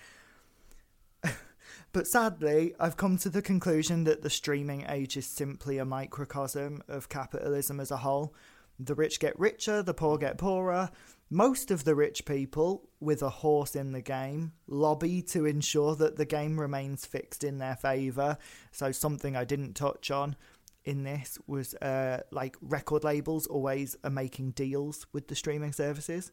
[1.95, 6.83] But sadly, I've come to the conclusion that the streaming age is simply a microcosm
[6.89, 8.33] of capitalism as a whole.
[8.79, 10.89] The rich get richer, the poor get poorer.
[11.29, 16.17] Most of the rich people, with a horse in the game, lobby to ensure that
[16.17, 18.37] the game remains fixed in their favour.
[18.71, 20.35] So, something I didn't touch on
[20.83, 26.31] in this was uh, like record labels always are making deals with the streaming services.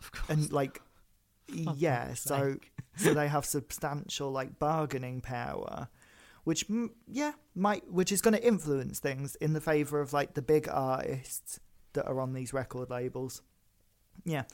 [0.00, 0.30] Of course.
[0.30, 0.82] And like,
[1.48, 2.56] yeah, so
[2.96, 5.88] so they have substantial like bargaining power
[6.44, 10.34] which mm, yeah might which is going to influence things in the favor of like
[10.34, 11.60] the big artists
[11.94, 13.42] that are on these record labels.
[14.24, 14.44] Yeah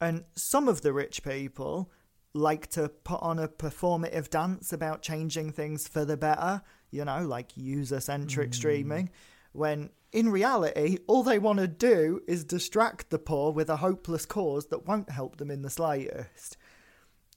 [0.00, 1.90] and some of the rich people
[2.34, 6.60] like to put on a performative dance about changing things for the better
[6.90, 9.10] you know like user centric streaming
[9.52, 14.24] when in reality all they want to do is distract the poor with a hopeless
[14.24, 16.56] cause that won't help them in the slightest.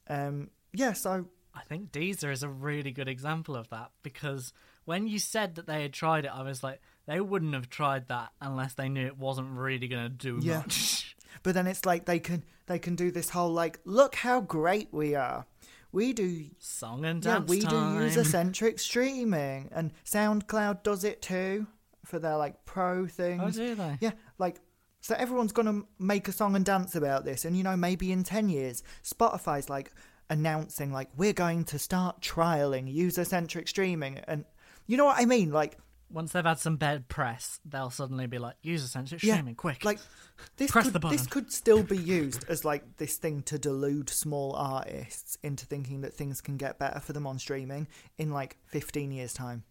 [0.07, 4.53] Um, yeah, so I think Deezer is a really good example of that because
[4.85, 8.07] when you said that they had tried it, I was like, they wouldn't have tried
[8.07, 10.59] that unless they knew it wasn't really going to do Yeah.
[10.59, 11.15] much.
[11.43, 14.89] but then it's like they can they can do this whole like, look how great
[14.91, 15.45] we are.
[15.91, 17.97] We do Song and yeah, dance we time.
[17.97, 21.65] do user centric streaming, and SoundCloud does it too
[22.05, 23.41] for their like pro things.
[23.43, 23.97] Oh, do they?
[23.99, 24.59] Yeah, like
[25.01, 28.23] so everyone's gonna make a song and dance about this, and you know maybe in
[28.23, 29.91] ten years, Spotify's like
[30.29, 34.45] announcing like we're going to start trialing user centric streaming, and
[34.87, 35.77] you know what I mean, like.
[36.11, 39.85] Once they've had some bad press, they'll suddenly be like, user centric Yeah, streaming, quick.
[39.85, 39.99] Like
[40.57, 41.15] this Press could, the button.
[41.15, 46.01] this could still be used as like this thing to delude small artists into thinking
[46.01, 47.87] that things can get better for them on streaming
[48.17, 49.65] in like 15 years time.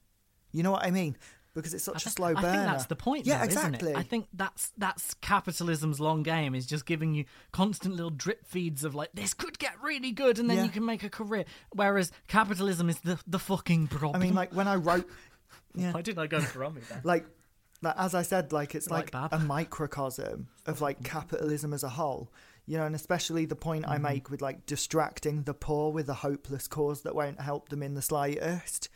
[0.52, 1.16] You know what I mean?
[1.60, 3.26] Because it's such I a slow I think that's the point.
[3.26, 3.90] Yeah, though, exactly.
[3.90, 4.01] Isn't it?
[4.01, 8.85] I think that's that's capitalism's long game is just giving you constant little drip feeds
[8.85, 10.64] of like this could get really good and then Yeah.
[10.64, 11.44] you can make a career.
[11.72, 14.20] Whereas capitalism is the the fucking problem.
[14.20, 15.09] I mean, like when I wrote,
[15.74, 17.01] yeah, why didn't I go Brummy then?
[17.05, 17.26] like,
[17.82, 21.89] like as I said, like it's Like like, a microcosm of like capitalism as a
[21.90, 22.32] whole.
[22.66, 23.93] You know, and especially the point Mm-hmm.
[24.06, 27.82] I make with like distracting the poor with a hopeless cause that won't help them
[27.82, 28.90] in the slightest.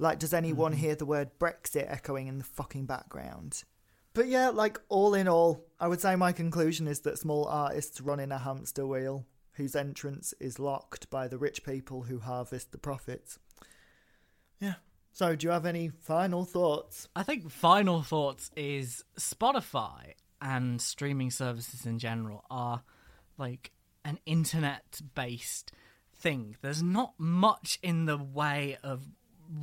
[0.00, 0.80] Like, does anyone Mm-hmm.
[0.80, 3.64] hear the word Brexit echoing in the fucking background?
[4.14, 8.00] But yeah, like all in all, I would say my conclusion is that small artists
[8.00, 12.72] run in a hamster wheel whose entrance is locked by the rich people who harvest
[12.72, 13.38] the profits.
[14.58, 14.74] Yeah.
[15.12, 17.08] So, do you have any final thoughts?
[17.14, 22.82] I think final thoughts is Spotify and streaming services in general are
[23.38, 23.70] like
[24.04, 25.72] an internet based
[26.16, 26.56] thing.
[26.62, 29.02] There's not much in the way of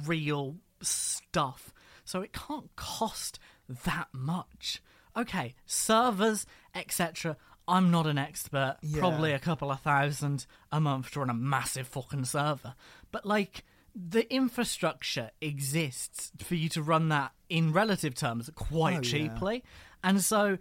[0.05, 1.73] real stuff.
[2.03, 3.39] So it can't cost
[3.85, 4.81] that much.
[5.15, 6.45] Okay, servers,
[6.76, 7.38] etc.
[7.68, 8.77] I'm not an expert.
[8.81, 8.99] Yeah.
[8.99, 12.76] Probably a couple of thousand a month to run a massive fucking server.
[13.11, 18.95] But like the infrastructure exists for you to run that in relative terms quite Oh,
[18.97, 19.01] yeah.
[19.01, 19.64] cheaply.
[20.03, 20.57] And so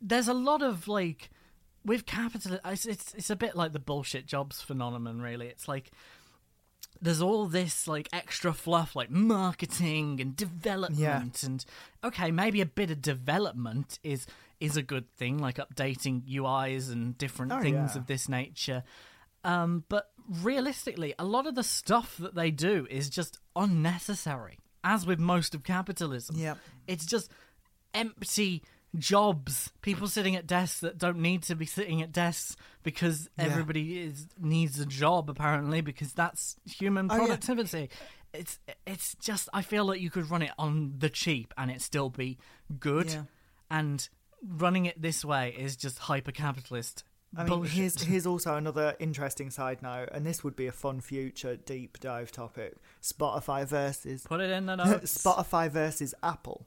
[0.00, 1.30] there's a lot of like
[1.86, 5.46] with capital it's, it's it's a bit like the bullshit jobs phenomenon really.
[5.48, 5.90] It's like
[7.04, 11.64] there's all this like extra fluff like marketing and development and
[12.02, 14.26] okay maybe a bit of development is
[14.60, 18.00] is a good thing like updating uis and different Oh, things yeah.
[18.00, 18.82] of this nature
[19.44, 20.10] um, but
[20.42, 25.54] realistically a lot of the stuff that they do is just unnecessary as with most
[25.54, 26.58] of capitalism Yep.
[26.86, 27.30] it's just
[27.92, 28.62] empty
[28.98, 33.44] jobs people sitting at desks that don't need to be sitting at desks because Yeah.
[33.46, 37.20] everybody is needs a job apparently because that's human Oh, yeah.
[37.20, 37.90] productivity
[38.32, 41.80] it's it's just i feel like you could run it on the cheap and it
[41.82, 42.38] still be
[42.78, 43.22] good Yeah.
[43.70, 44.08] and
[44.46, 47.04] running it this way is just hyper capitalist
[47.36, 50.72] I mean, bullshit here's here's also another interesting side note, and this would be a
[50.72, 56.64] fun future deep dive topic: Spotify versus put it in the notes Spotify versus Apple.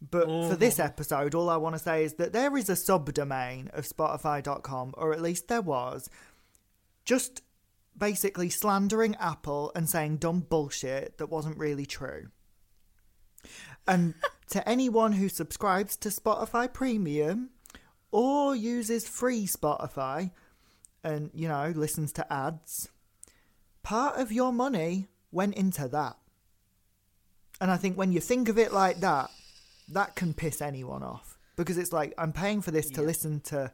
[0.00, 0.84] But for this Oh.
[0.84, 5.12] episode, all I want to say is that there is a subdomain of Spotify.com, or
[5.12, 6.08] at least there was,
[7.04, 7.42] just
[7.96, 12.28] basically slandering Apple and saying dumb bullshit that wasn't really true.
[13.88, 14.14] And
[14.50, 17.50] to anyone who subscribes to Spotify Premium
[18.12, 20.30] or uses free Spotify
[21.02, 22.88] and, you know, listens to ads,
[23.82, 26.16] part of your money went into that.
[27.60, 29.30] And I think when you think of it like that,
[29.92, 31.38] that can piss anyone off.
[31.56, 33.72] Because it's like, I'm paying for this to listen to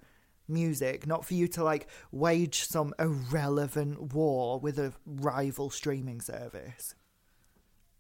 [0.48, 6.94] music, not for you to like wage some irrelevant war with a rival streaming service.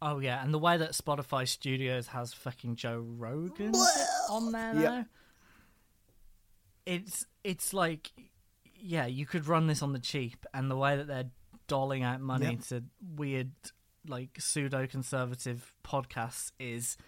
[0.02, 3.74] Oh yeah, and the way that Spotify Studios has fucking Joe Rogan
[4.30, 4.80] on there now.
[4.82, 5.04] Yeah.
[6.86, 8.12] It's it's like
[8.76, 11.30] yeah, you could run this on the cheap and the way that they're
[11.66, 12.60] doling out money Yep.
[12.68, 12.84] to
[13.16, 13.52] weird
[14.06, 16.98] like pseudo conservative podcasts is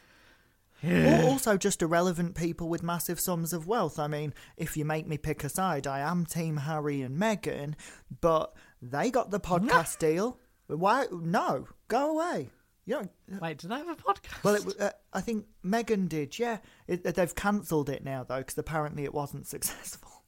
[0.85, 3.99] Or also just irrelevant people with massive sums of wealth.
[3.99, 7.75] I mean, if you make me pick a side, I am Team Harry and Meghan,
[8.21, 10.39] but they got the podcast deal.
[10.69, 11.07] Why?
[11.11, 12.51] No, go away.
[12.85, 13.11] You don't,
[13.43, 14.45] wait, do they have a podcast?
[14.45, 16.39] well, it, uh, I think Meghan did.
[16.39, 20.23] Yeah, it, uh, they've cancelled it now though because apparently it wasn't successful.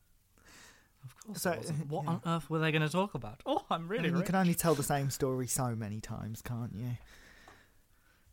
[1.05, 1.43] of course.
[1.43, 1.53] so-
[1.89, 3.43] what on earth were they going to talk about?
[3.47, 6.43] Oh, I'm I really mean, you can only tell the same story so many times,
[6.43, 6.91] can't you?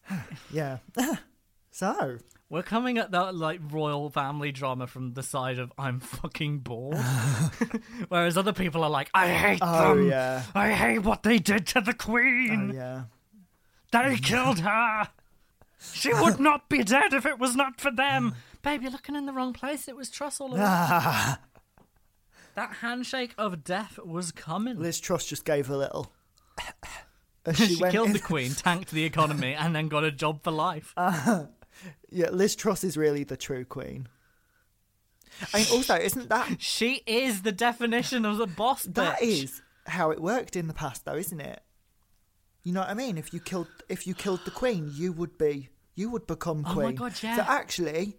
[0.52, 0.78] yeah.
[1.76, 2.20] so,
[2.50, 6.96] We're coming at that like royal family drama from the side of I'm fucking bored,
[8.08, 10.08] whereas other people are like I hate oh them.
[10.08, 12.72] yeah, I hate what they did to the oh queen.
[12.74, 13.04] yeah.
[13.92, 15.10] They killed her.
[15.94, 18.36] She would not be dead if it was not for them.
[18.62, 19.90] Babe, you're looking in the wrong place.
[19.90, 20.60] It was Truss all along.
[22.56, 24.80] that handshake of death was coming.
[24.80, 26.12] Liz Truss just gave a little.
[27.54, 30.52] She went killed in- the queen, tanked the economy, and then got a job for
[30.52, 30.94] life.
[32.10, 34.08] Yeah, Liz Truss is really the true queen.
[35.54, 39.44] And also, isn't that she is the definition of the boss that bitch.
[39.44, 41.62] is how it worked in the past, though, isn't it?
[42.64, 43.18] You know what I mean?
[43.18, 46.78] If you killed if you killed the queen, you would be you would become queen.
[46.78, 47.38] Oh my God, yeah.
[47.38, 48.18] So actually,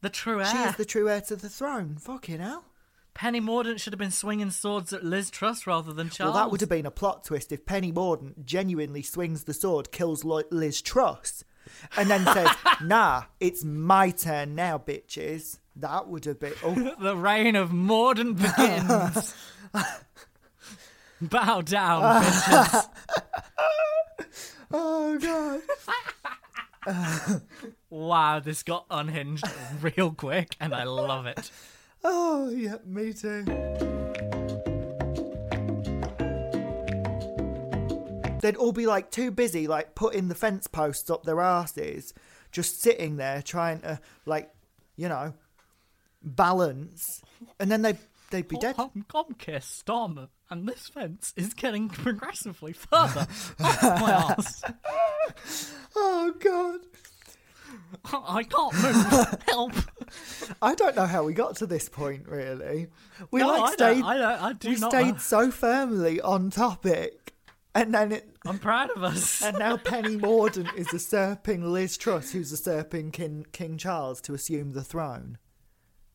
[0.00, 0.46] the true heir.
[0.46, 1.96] she is the true heir to the throne.
[1.98, 2.64] Fucking hell.
[3.14, 6.32] Penny Mordaunt should have been swinging swords at Liz Truss rather than Charles.
[6.32, 9.92] Well, that would have been a plot twist if Penny Mordaunt genuinely swings the sword,
[9.92, 11.44] kills Liz Truss,
[11.96, 12.48] and then says,
[12.82, 16.54] "Nah, it's my turn now, bitches." That would have been.
[16.62, 19.34] Oh, the reign of Mordaunt begins.
[21.20, 22.88] Bow down, bitches.
[24.70, 25.18] oh
[26.84, 27.42] god.
[27.90, 29.44] Wow, this got unhinged
[29.80, 31.50] real quick, and I love it.
[32.04, 33.44] Oh yeah, me too.
[38.42, 42.12] They'd all be like too busy, like putting the fence posts up their asses,
[42.52, 44.50] just sitting there trying to, like,
[44.96, 45.32] you know,
[46.22, 47.22] balance,
[47.58, 47.96] and then they
[48.30, 48.74] they'd be dead.
[48.78, 53.26] I'm Comcast Storm, and this fence is getting progressively further
[53.60, 54.62] up my ass.
[55.96, 56.80] Oh god.
[58.12, 59.42] I can't move.
[59.48, 59.72] Help!
[60.60, 62.28] I don't know how we got to this point.
[62.28, 62.88] Really,
[63.30, 63.94] we No, like I stayed.
[64.00, 64.42] don't, I don't.
[64.42, 64.90] I do we not.
[64.90, 65.18] stayed know.
[65.18, 67.31] so firmly on topic,
[67.74, 68.28] and then it.
[68.44, 69.42] I'm proud of us.
[69.44, 74.72] And now Penny Mordaunt is usurping Liz Truss, who's usurping King, King Charles to assume
[74.72, 75.38] the throne.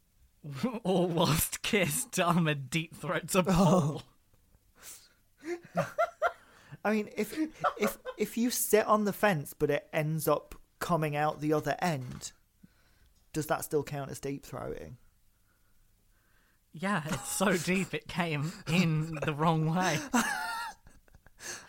[0.83, 4.01] All whilst Keir Starmer deep throats a Oh.
[6.85, 7.37] I mean, if
[7.77, 11.75] if if you sit on the fence but it ends up coming out the other
[11.79, 12.31] end,
[13.33, 14.95] does that still count as deep throating?
[16.73, 19.97] Yeah, it's so deep it came in the wrong way.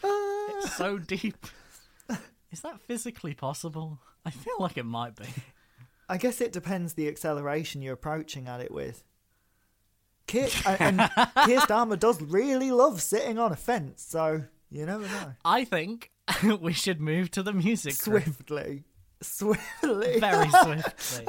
[0.02, 1.04] It's so ah.
[1.06, 1.46] deep.
[2.50, 3.98] Is that physically possible?
[4.24, 5.26] I feel like it might be.
[6.08, 9.04] I guess it depends the acceleration you're approaching at it with.
[10.26, 11.10] Keir, and and
[11.46, 15.34] Keir Starmer does really love sitting on a fence, so you never know.
[15.44, 16.10] I think
[16.60, 18.84] we should move to the music room Swiftly,
[19.20, 20.20] swiftly.
[20.20, 21.26] very swiftly.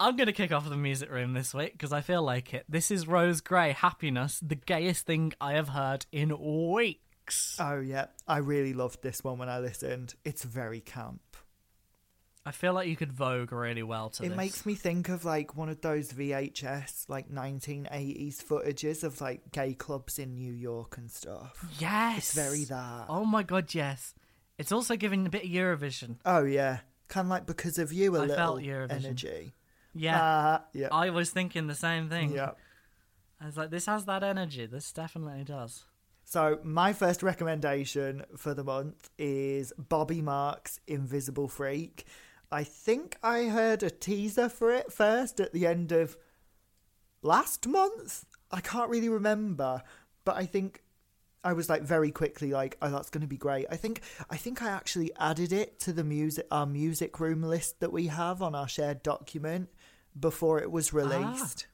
[0.00, 2.64] I'm going to kick off the music room this week because I feel like it.
[2.68, 6.36] This is Rose Gray, Happiness, the gayest thing I have heard in
[6.72, 7.56] weeks.
[7.60, 10.14] Oh yeah, I really loved this one when I listened.
[10.24, 11.20] It's very camp.
[12.46, 14.36] I feel like you could Vogue really well to It this.
[14.36, 19.72] makes me think of like one of those VHS like 1980s footages of like gay
[19.72, 21.64] clubs in New York and stuff.
[21.78, 22.18] Yes.
[22.18, 23.06] It's very that.
[23.08, 24.12] Oh my god, yes.
[24.58, 26.16] It's also giving a bit of Eurovision.
[26.26, 29.04] Oh yeah, kind of like because of you a I little felt Eurovision.
[29.04, 29.54] energy.
[29.94, 30.18] Yeah.
[30.20, 32.32] Ah, yeah, I was thinking the same thing.
[32.32, 32.52] yeah.
[33.40, 34.66] I was like, this has that energy.
[34.66, 35.84] This definitely does.
[36.24, 42.06] So my first recommendation for the month is Bobby Marks' Invisible Freak.
[42.50, 46.16] I think I heard a teaser for it first at the end of
[47.22, 48.24] last month.
[48.50, 49.82] I can't really remember,
[50.24, 50.82] but I think
[51.42, 53.66] I was like very quickly like, oh, that's going to be great.
[53.70, 54.00] I think
[54.30, 58.06] I think I actually added it to the music our music room list that we
[58.06, 59.68] have on our shared document
[60.18, 61.66] before it was released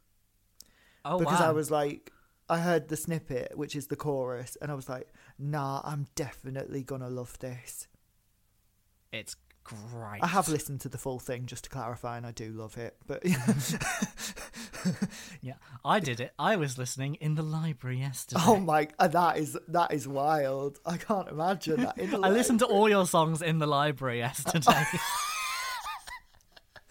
[1.04, 1.48] Oh because wow.
[1.48, 2.12] I was like,
[2.48, 5.08] I heard the snippet, which is the chorus, and I was like,
[5.38, 7.88] nah, I'm definitely gonna love this.
[9.12, 10.22] It's great.
[10.22, 12.96] I have listened to the full thing just to clarify, and I do love it.
[13.06, 13.22] But
[15.40, 15.54] Yeah,
[15.84, 16.32] I did it.
[16.38, 18.42] I was listening in the library yesterday.
[18.44, 20.78] oh my, uh, that is that is wild.
[20.84, 21.98] I can't imagine that.
[21.98, 24.84] In the I listened to all your songs in the library yesterday.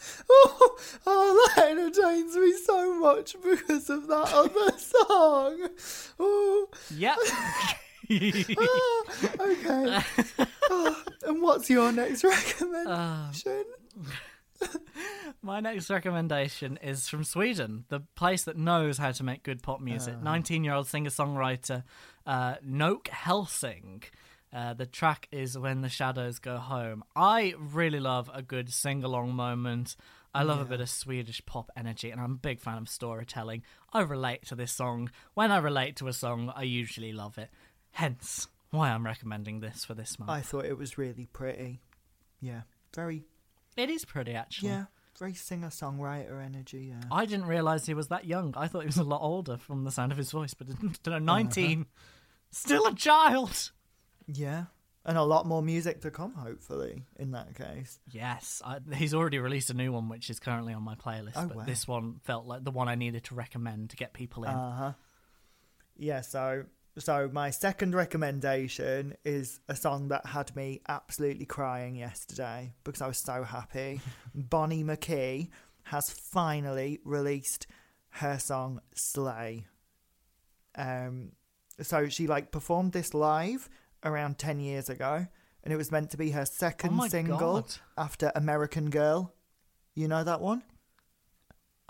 [0.31, 0.77] Oh,
[1.07, 5.69] oh, that entertains me so much because of that other song.
[6.19, 7.17] Oh, yep.
[7.31, 9.03] ah,
[9.39, 10.03] okay.
[10.69, 13.65] Oh, and what's your next recommendation?
[15.41, 19.79] My next recommendation is from Sweden, the place that knows how to make good pop
[19.79, 20.21] music.
[20.21, 21.83] 19 year old singer songwriter
[22.25, 24.03] uh, Noke Helsing.
[24.51, 27.03] Uh, the track is When the Shadows Go Home.
[27.15, 29.95] I really love a good sing along moment.
[30.33, 33.63] I love a bit of Swedish pop energy, and I'm a big fan of storytelling.
[33.93, 35.09] I relate to this song.
[35.33, 37.49] When I relate to a song, I usually love it.
[37.91, 40.31] Hence, why I'm recommending this for this month.
[40.31, 41.81] I thought it was really pretty.
[42.41, 42.61] Yeah,
[42.95, 43.23] very.
[43.75, 44.69] It is pretty, actually.
[44.69, 44.85] Yeah,
[45.17, 46.91] very singer songwriter energy.
[46.91, 47.07] Yeah.
[47.11, 48.53] I didn't realize he was that young.
[48.55, 50.67] I thought he was a lot older from the sound of his voice, but
[51.03, 51.87] don't know, 19.
[52.51, 53.71] Still a child.
[54.33, 54.65] Yeah.
[55.05, 57.99] And a lot more music to come, hopefully, in that case.
[58.11, 61.31] Yes, I, he's already released a new one, which is currently on my playlist.
[61.35, 61.63] Oh, but wow.
[61.63, 64.49] this one felt like the one I needed to recommend to get people in.
[64.49, 64.93] Uh huh.
[65.97, 66.65] Yeah, so
[66.97, 73.07] so my second recommendation is a song that had me absolutely crying yesterday because I
[73.07, 74.01] was so happy.
[74.35, 75.49] Bonnie McKee
[75.83, 77.67] has finally released
[78.09, 79.67] her song Slay.
[80.75, 81.31] Um
[81.81, 83.69] so she like performed this live
[84.03, 85.27] around 10 years ago
[85.63, 87.75] and it was meant to be her second Oh my single God.
[87.97, 89.33] after American Girl.
[89.95, 90.63] You know that one?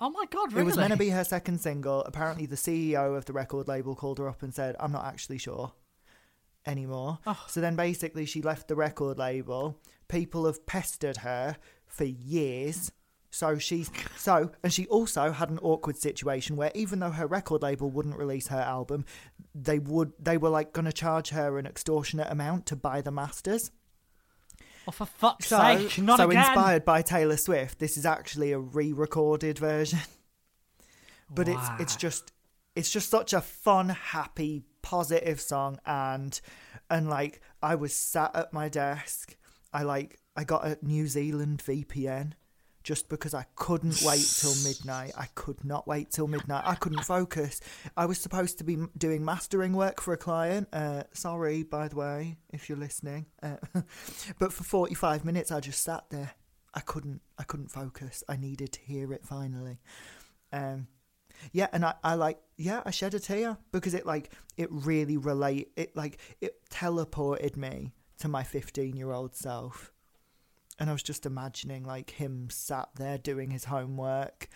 [0.01, 0.61] oh my god, really?
[0.61, 2.01] It was meant to be her second single.
[2.05, 5.37] Apparently, the CEO of the record label called her up and said, I'm not actually
[5.37, 5.73] sure
[6.65, 7.19] anymore.
[7.27, 7.43] Oh.
[7.47, 9.77] So then basically, she left the record label.
[10.07, 12.91] People have pestered her for years.
[13.31, 17.61] So she's so, and she also had an awkward situation where even though her record
[17.61, 19.05] label wouldn't release her album,
[19.53, 23.11] they would they were like going to charge her an extortionate amount to buy the
[23.11, 23.71] masters.
[24.87, 26.43] Oh, for fuck's So, sake, not so again.
[26.43, 29.99] inspired by Taylor Swift, this is actually a re-recorded version.
[31.29, 32.31] but it's it's just
[32.75, 36.39] it's just such a fun, happy, positive song and
[36.89, 39.35] and like I was sat at my desk.
[39.71, 42.33] I like I got a New Zealand VPN
[42.89, 45.11] just because I couldn't wait till midnight.
[45.15, 46.63] I could not wait till midnight.
[46.65, 47.61] I couldn't focus.
[47.95, 50.69] I was supposed to be doing mastering work for a client.
[50.73, 53.27] Uh, sorry, by the way, if you're listening.
[53.43, 53.57] Uh,
[54.39, 56.31] but for 45 minutes, I just sat there.
[56.73, 57.21] I couldn't.
[57.37, 58.23] I couldn't focus.
[58.27, 59.77] I needed to hear it finally.
[60.51, 60.87] Um,
[61.51, 65.17] yeah, and I, I like yeah, I shed a tear because it like it really
[65.17, 69.93] relate it like it teleported me to my 15 year old self.
[70.79, 74.47] And I was just imagining like him sat there doing his homework,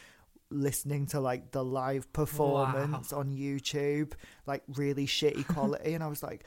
[0.49, 4.13] listening to like the live performance on YouTube,
[4.45, 5.93] like really shitty quality.
[5.93, 6.45] and I was like,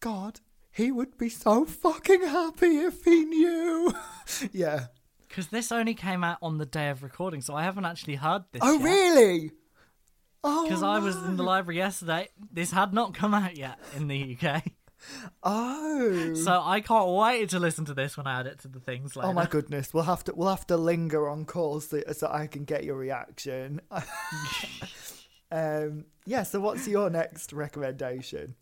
[0.00, 3.92] God, he would be so fucking happy if he knew.
[4.52, 4.86] yeah.
[5.28, 8.44] Because this only came out on the day of recording, so I haven't actually heard
[8.52, 8.84] this Oh, yet.
[8.84, 9.50] really?
[10.44, 12.28] Oh, Because I was in the library yesterday.
[12.52, 14.62] This had not come out yet in the UK.
[15.42, 16.34] Oh.
[16.34, 19.16] So I can't wait to listen to this when I add it to the things
[19.16, 19.28] later.
[19.28, 22.46] Oh my goodness, we'll have to we'll have to linger on calls so, so I
[22.46, 23.80] can get your reaction.
[25.50, 26.44] um, yeah.
[26.44, 28.54] So, what's your next recommendation?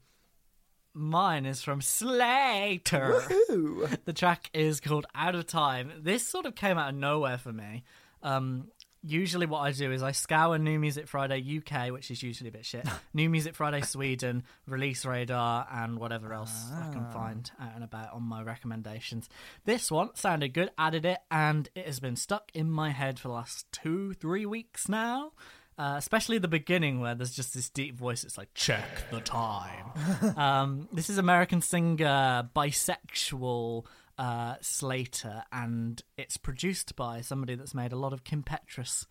[0.92, 3.22] Mine is from Slater.
[3.30, 3.88] Ooh.
[4.04, 5.92] The track is called Out of Time.
[6.00, 7.84] This sort of came out of nowhere for me.
[8.22, 8.68] Um,
[9.02, 12.52] usually, what I do is I scour New Music Friday UK, which is usually a
[12.52, 17.72] bit shit, New Music Friday Sweden, Release Radar, and whatever else I can find out
[17.74, 19.28] and about on my recommendations.
[19.64, 23.28] This one sounded good, added it, and it has been stuck in my head for
[23.28, 25.32] the last two, three weeks now.
[25.78, 28.22] Uh, especially the beginning where there's just this deep voice.
[28.22, 29.86] It's like check the time.
[30.36, 33.86] um, this is American singer, bisexual
[34.20, 39.06] uh, Slater, and it's produced by somebody that's made a lot of Kim Petras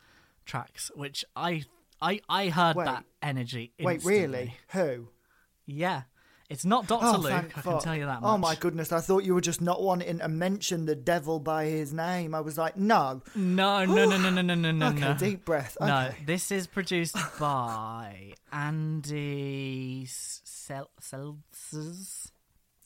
[0.45, 1.63] tracks, which I
[2.01, 2.85] I I heard Wait.
[2.85, 3.73] that energy.
[3.81, 4.55] Wait, really?
[4.69, 5.07] Who?
[5.65, 6.03] Yeah.
[6.49, 7.31] It's not Doctor Oh, Luke.
[7.31, 7.83] I can fuck.
[7.83, 8.19] tell you that.
[8.23, 8.91] Oh my goodness!
[8.91, 12.33] I thought you were just not wanting to mention the devil by his name.
[12.33, 13.21] I was like, no.
[13.35, 14.87] No, no, no, no, no, no, no, no.
[14.89, 15.13] okay, no.
[15.13, 15.77] deep breath.
[15.79, 15.87] Okay.
[15.87, 22.31] No, this is produced by Andy Sel- Seltzers,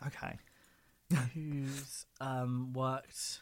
[0.07, 0.37] Okay.
[1.34, 3.41] Who's um, worked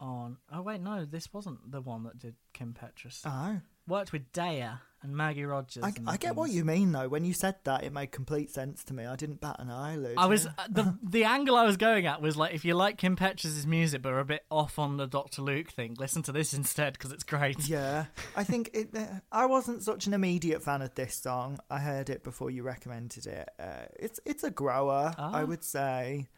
[0.00, 0.36] on.
[0.52, 3.20] Oh wait, no, this wasn't the one that did Kim Petras.
[3.24, 3.60] Oh.
[3.88, 5.82] Worked with Daya and Maggie Rogers.
[5.82, 7.08] I, and I get what you mean though.
[7.08, 9.04] When you said that, it made complete sense to me.
[9.06, 10.14] I didn't bat an eyelid.
[10.16, 12.96] I was uh, the the angle I was going at was like if you like
[12.98, 16.32] Kim Petras' music but are a bit off on the Doctor Luke thing, listen to
[16.32, 17.68] this instead because it's great.
[17.68, 18.04] Yeah,
[18.36, 18.90] I think it.
[18.96, 21.58] Uh, I wasn't such an immediate fan of this song.
[21.68, 23.48] I heard it before you recommended it.
[23.58, 25.44] Uh, it's it's a grower, I Ah.
[25.44, 26.28] would say.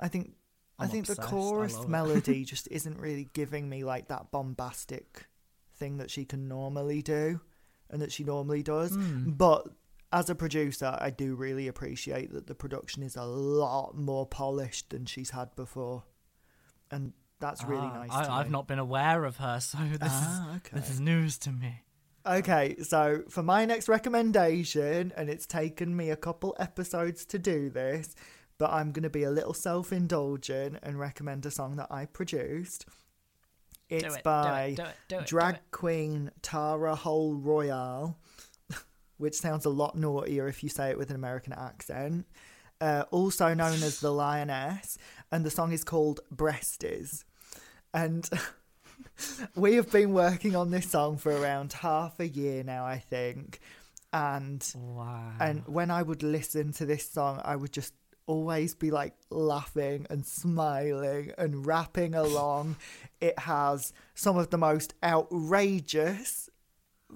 [0.00, 0.34] I think
[0.78, 1.28] i I'm think the obsessed.
[1.28, 5.26] I chorus melody just isn't really giving me like that bombastic
[5.74, 7.40] thing that she can normally do,
[7.90, 8.94] and that she normally does.
[8.94, 9.30] Hmm.
[9.30, 9.68] But
[10.12, 14.90] as a producer, I do really appreciate that the production is a lot more polished
[14.90, 16.04] than she's had before,
[16.90, 18.28] and that's really Ah, nice.
[18.28, 18.50] I, me.
[18.50, 20.76] not been aware of her, so this Ah, is okay.
[20.78, 21.82] this is news to me.
[22.26, 27.70] Okay, so for my next recommendation, and it's taken me a couple episodes to do
[27.70, 28.14] this,
[28.58, 32.06] but I'm going to be a little self indulgent and recommend a song that I
[32.06, 32.86] produced.
[33.88, 38.16] It's it, by do it, do it, do drag queen Tara Hole Royale,
[39.18, 42.26] which sounds a lot naughtier if you say it with an American accent.
[42.80, 44.98] Uh, also known as the Lioness,
[45.32, 47.24] and the song is called Breasties.
[47.94, 48.28] And
[49.56, 53.60] we have been working on this song for around half a year now, I think.
[54.12, 55.32] And Wow.
[55.40, 57.94] and when I would listen to this song, I would just
[58.26, 62.76] always be like laughing and smiling and rapping along.
[63.20, 66.50] It has some of the most outrageous,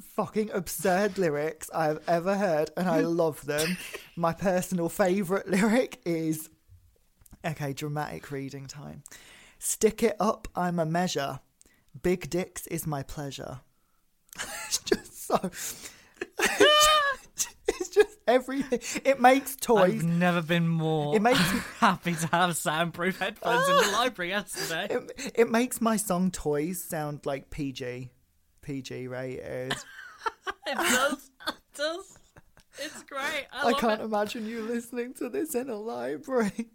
[0.00, 3.76] fucking absurd lyrics I have ever heard, and I love them.
[4.16, 6.48] My personal favourite lyric is
[7.44, 9.02] okay, dramatic reading time.
[9.58, 11.40] Stick it up, I'm a measure.
[12.02, 13.60] Big dicks is my pleasure.
[14.66, 15.50] it's just so.
[18.30, 19.02] everything.
[19.04, 19.96] It makes toys.
[19.96, 24.30] I've never been more It makes me happy to have soundproof headphones in the library
[24.30, 24.86] yesterday.
[24.90, 28.10] it, it makes my song "Toys" sound like PG,
[28.62, 29.72] PG rated.
[30.66, 31.30] It does.
[31.48, 32.18] It does.
[32.78, 33.46] It's great.
[33.52, 34.04] I, I can't it.
[34.04, 36.68] imagine you listening to this in a library.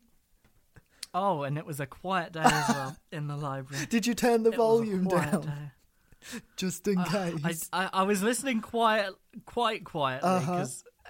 [1.14, 3.86] Oh, and it was a quiet day as well in the library.
[3.86, 6.40] Did you turn the It volume down day.
[6.58, 7.70] just in I, case?
[7.72, 9.14] I, I was listening quiet,
[9.46, 10.66] quite quietly Uh-huh.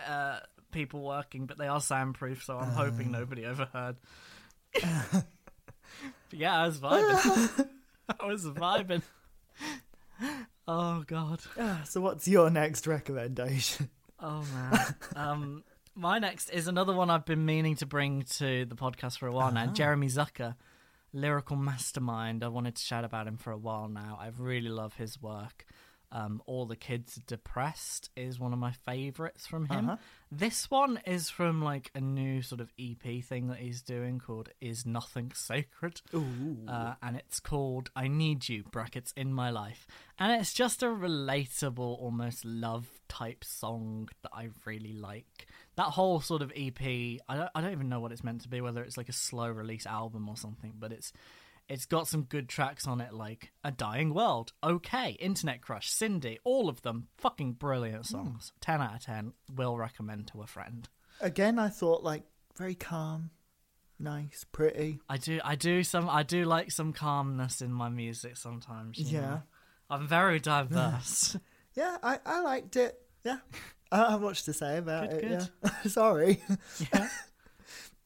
[0.07, 0.39] Uh,
[0.71, 2.73] people working, but they are soundproof, so I'm Uh.
[2.73, 3.95] hoping nobody overheard.
[4.81, 5.25] but
[6.31, 7.67] yeah, I was vibing.
[8.19, 9.01] I was vibing.
[10.67, 11.41] Oh god.
[11.59, 13.89] Ah, so, what's your next recommendation?
[14.19, 14.95] Oh man.
[15.15, 15.63] um,
[15.93, 19.31] my next is another one I've been meaning to bring to the podcast for a
[19.31, 19.67] while now.
[19.67, 20.55] Jeremy Zucker,
[21.13, 22.43] lyrical mastermind.
[22.43, 24.17] I wanted to chat about him for a while now.
[24.19, 25.65] I really love his work.
[26.15, 29.89] Um, All the Kids Are Depressed is one of my favorites from him.
[29.89, 29.97] Uh-huh.
[30.31, 34.47] This one is from like a new sort of EP thing that he's doing called
[34.61, 36.01] Is Nothing Sacred.
[36.69, 39.87] Uh, and it's called I Need You, brackets, in my life.
[40.17, 45.47] And it's just a relatable, almost love type song that I really like.
[45.75, 48.47] That whole sort of EP, I don't, I don't even know what it's meant to
[48.47, 51.11] be, whether it's like a slow release album or something, but it's
[51.67, 56.39] it's got some good tracks on it, like A Dying World, Okay, Internet Crush, Cindy,
[56.43, 57.07] all of them.
[57.17, 58.53] Fucking brilliant songs.
[58.61, 59.33] 10 out of 10.
[59.55, 60.87] Will recommend to a friend.
[61.21, 62.23] Again, I thought like
[62.57, 63.31] very calm,
[63.99, 64.99] nice, pretty.
[65.09, 68.97] I do, I do some, I do like some calmness in my music sometimes.
[68.99, 69.21] you Yeah.
[69.21, 69.41] know.
[69.89, 71.37] I'm very diverse.
[71.77, 72.97] Yeah, I, I liked it.
[73.25, 73.39] Yeah.
[73.91, 75.49] I don't have much to say about Good, it.
[75.61, 75.69] Yeah.
[75.87, 76.41] Sorry.
[76.93, 77.09] yeah.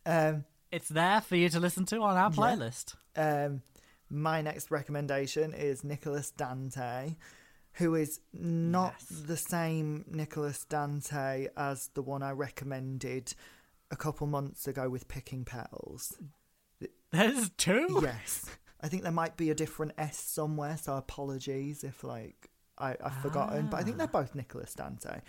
[0.07, 2.95] Um, It's there for you to listen to on our playlist.
[3.15, 3.61] um,
[4.09, 7.15] my next recommendation is Nicholas Dante,
[7.73, 9.21] who is not Yes.
[9.21, 13.33] the same Nicholas Dante as the one I recommended
[13.91, 16.17] a couple months ago with Picking Petals.
[17.11, 17.99] There's two.
[18.03, 18.45] yes.
[18.81, 23.17] I think there might be a different S somewhere, so apologies if like I, I've
[23.21, 23.67] forgotten.
[23.67, 25.21] But I think they're both Nicholas Dante.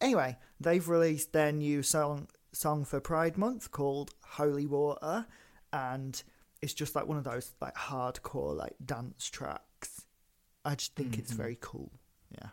[0.00, 5.26] Anyway, they've released their new song song for Pride Month called Holy Water,
[5.72, 6.22] and
[6.62, 10.06] it's just like one of those like hardcore like dance tracks.
[10.64, 11.42] I just think it's mm-hmm.
[11.42, 11.92] very cool.
[12.30, 12.48] Yeah.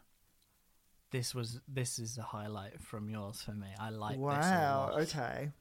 [1.11, 3.67] This was this is a highlight from yours for me.
[3.79, 4.95] I like this wow.
[4.99, 5.51] Okay.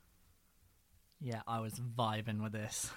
[1.20, 2.90] Yeah, I was vibing with this.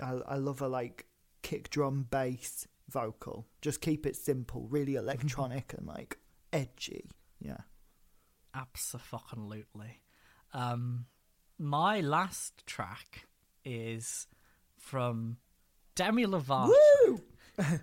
[0.00, 1.06] I I love a like
[1.42, 3.46] kick drum bass vocal.
[3.62, 6.18] Just keep it simple, really electronic and like
[6.52, 7.10] edgy.
[7.40, 7.60] Yeah.
[8.54, 10.00] Absolutely.
[10.52, 11.06] Um,
[11.58, 13.26] my last track
[13.64, 14.26] is
[14.78, 15.36] from
[15.94, 17.20] Demi Lovato.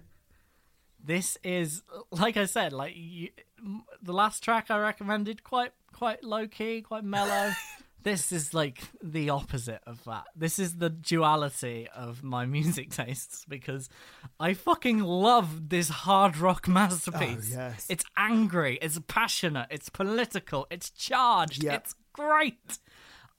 [1.03, 1.81] this is
[2.11, 3.29] like I said, like you,
[3.59, 7.51] m- the last track I recommended, quite quite low key, quite mellow.
[8.03, 10.25] this is like the opposite of that.
[10.35, 13.89] This is the duality of my music tastes because
[14.39, 17.53] I fucking love this hard rock masterpiece.
[17.55, 17.85] Oh, yes.
[17.89, 21.73] It's angry, it's passionate, it's political, it's charged, Yep.
[21.81, 22.79] it's great.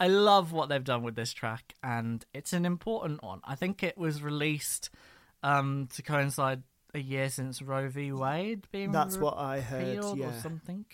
[0.01, 3.41] I love what they've done with this track, and it's an important one.
[3.45, 4.91] I think it was released
[5.43, 6.63] um, to coincide
[6.95, 8.13] a year since Roe v.
[8.13, 10.27] Wade being That's what I heard, yeah.
[10.27, 10.85] or something.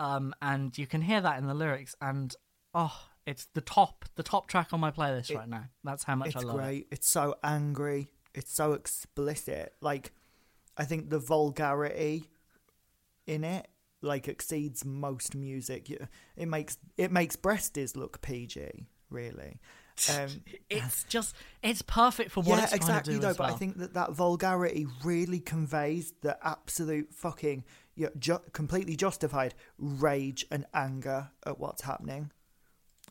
[0.00, 2.34] Um, and you can hear that in the lyrics, and
[2.74, 2.96] oh,
[3.26, 5.64] it's the top, the top track on my playlist right now.
[5.82, 6.86] That's how much I love great.
[6.90, 8.08] It's so angry.
[8.34, 9.72] It's so explicit.
[9.80, 10.12] Like,
[10.76, 12.30] I think the vulgarity
[13.26, 13.66] in it
[14.04, 15.90] like exceeds most music.
[16.36, 18.86] It makes it makes breasties look PG.
[19.10, 19.60] Really.
[20.12, 20.28] Um.
[20.70, 23.14] It's just, it's perfect for what yeah, it's trying exactly.
[23.14, 27.62] to do though, as but I think that that vulgarity really conveys the absolute fucking,
[27.94, 32.32] yeah, ju- completely justified rage and anger at what's happening,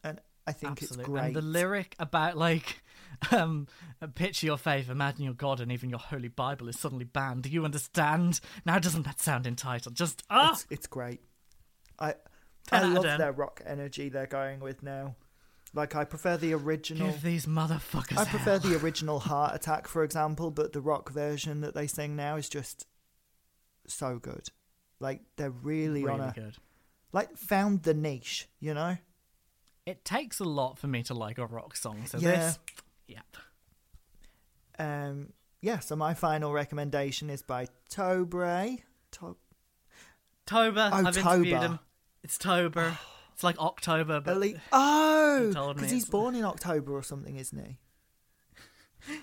[0.04, 1.04] and I think Absolutely.
[1.04, 1.26] it's great.
[1.28, 2.84] And the lyric about like
[3.32, 3.68] um
[4.16, 7.44] picture your faith, imagine your God and even your holy Bible is suddenly banned.
[7.44, 8.40] Do you understand?
[8.66, 9.96] Now doesn't that sound entitled?
[9.96, 11.22] Just ah it's, it's great.
[12.00, 12.16] I
[12.72, 15.16] I love their rock energy they're going with now.
[15.76, 17.08] Like I prefer the original.
[17.10, 18.72] give these motherfuckers I prefer hell.
[18.72, 22.48] the original Heart Attack, for example, but the rock version that they sing now is
[22.48, 22.86] just
[23.88, 24.50] so good.
[25.00, 26.58] Like they're really, really on a good.
[27.12, 28.98] like found the niche, you know.
[29.86, 32.06] It takes a lot for me to like a rock song.
[32.06, 32.38] So Yeah.
[32.38, 32.60] this
[33.08, 33.20] yeah.
[34.80, 35.30] Um,
[35.62, 35.80] yeah.
[35.80, 38.78] So my final recommendation is by Tobre.
[39.14, 39.38] To-
[40.46, 41.80] Tober, Oh, I've interviewed him.
[42.24, 42.98] It's Tober.
[43.34, 47.78] it's like October, but Elite- oh, because he's born in October or something, isn't he?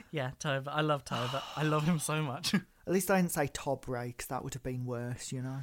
[0.11, 0.70] yeah, Tober.
[0.73, 1.43] I love Tober.
[1.57, 2.55] I love him so much.
[2.86, 5.61] At least I didn't say Tobre because that would have been worse, you know.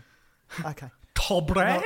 [0.65, 0.89] Okay.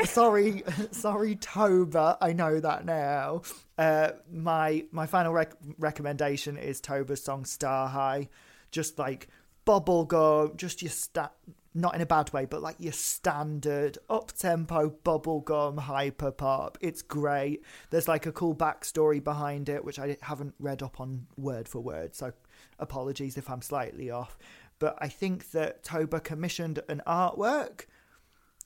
[0.05, 2.17] Sorry, sorry, Tober.
[2.21, 3.41] I know that now.
[3.77, 8.29] Uh, my my final rec- recommendation is Tober's song "Star High."
[8.71, 9.27] Just like
[9.65, 11.31] bubblegum, just your sta-
[11.73, 16.77] not in a bad way, but like your standard up tempo bubblegum hyper pop.
[16.81, 17.63] It's great.
[17.89, 21.79] There's like a cool backstory behind it, which I haven't read up on word for
[21.79, 22.15] word.
[22.15, 22.33] So
[22.79, 24.37] apologies if I'm slightly off.
[24.79, 27.85] But I think that Tober commissioned an artwork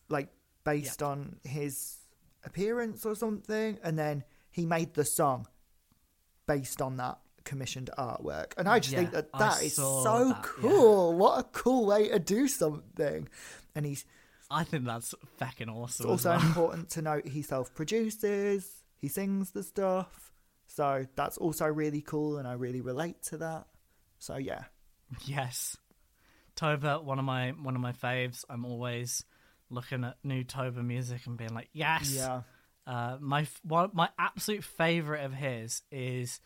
[0.09, 0.29] like
[0.65, 1.97] based on his
[2.43, 5.47] appearance or something and then he made the song
[6.47, 10.03] based on that commissioned artwork and i just think Yeah, that I that is so
[10.03, 10.41] that, yeah.
[10.43, 13.27] cool what a cool way to do something
[13.75, 14.03] and he's
[14.51, 16.05] I think that's fucking awesome.
[16.05, 16.41] it's also well.
[16.47, 18.69] important to note he self-produces
[18.99, 20.31] he sings the stuff
[20.67, 23.65] so that's also really cool and i really relate to that
[24.19, 24.63] so yeah
[25.25, 25.77] Yes,
[26.55, 28.43] Tober, one of my one of my faves.
[28.49, 29.23] I'm always
[29.69, 32.13] looking at new Tober music and being like, yes.
[32.15, 32.41] yeah
[32.87, 36.39] Uh, my one, my absolute favorite of his is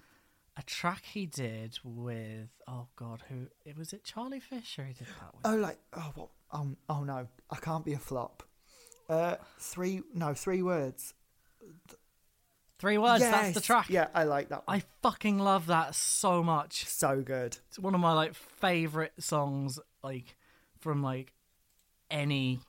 [0.57, 5.07] a track he did with oh god who it was it Charlie Fisher he did
[5.07, 5.45] that with.
[5.45, 6.29] Oh, like oh, what?
[6.51, 8.43] Um, oh no, I can't be a flop.
[9.09, 11.13] Uh, three no, three words.
[12.79, 13.21] Three words.
[13.21, 13.89] That's the track.
[13.89, 14.65] Yeah, I like that.
[14.65, 14.77] One.
[14.77, 16.85] I fucking love that so much.
[16.85, 17.57] so good.
[17.67, 20.37] It's one of my like favorite songs, like
[20.79, 21.33] from like
[22.09, 22.59] any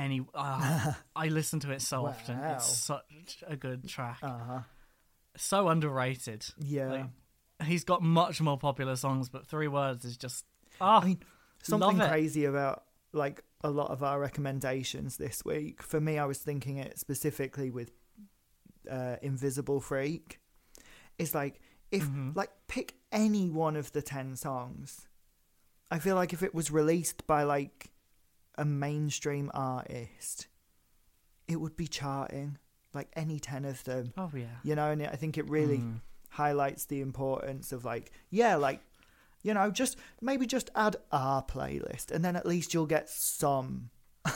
[0.00, 0.20] any.
[0.34, 2.38] Uh, I listen to it so often.
[2.38, 4.18] It's such a good track.
[4.22, 4.60] Uh huh.
[5.36, 6.44] So underrated.
[6.58, 6.86] Yeah.
[6.88, 7.06] Like,
[7.66, 10.44] he's got much more popular songs, but Three Words is just.
[10.80, 11.18] Ah, I mean,
[11.62, 15.82] something crazy about like a lot of our recommendations this week.
[15.82, 17.90] For me, I was thinking it specifically with
[18.90, 20.38] uh, Invisible Freak.
[21.18, 21.60] It's like
[21.90, 22.30] if Mm-hmm.
[22.34, 25.06] like pick any one of the ten songs.
[25.90, 27.89] I feel like if it was released by like
[28.60, 30.46] a mainstream artist,
[31.48, 32.58] it would be charting.
[32.92, 34.12] Like any ten of them.
[34.18, 34.46] oh yeah.
[34.64, 36.00] you know and i think it really Mm.
[36.30, 38.80] highlights the importance of like yeah like
[39.44, 43.90] you know just maybe just add our playlist and then at least you'll get some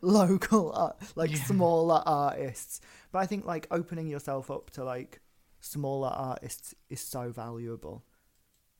[0.00, 1.44] local art, like Yeah.
[1.44, 2.80] smaller artists
[3.12, 5.20] but i think like opening yourself up to like
[5.60, 8.04] smaller artists is so valuable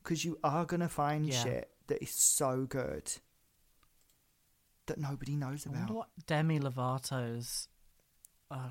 [0.03, 1.43] because you are gonna find Yeah.
[1.43, 3.09] shit that is so good
[4.87, 7.67] that nobody knows about what Demi Lovato's.
[8.51, 8.69] Uh,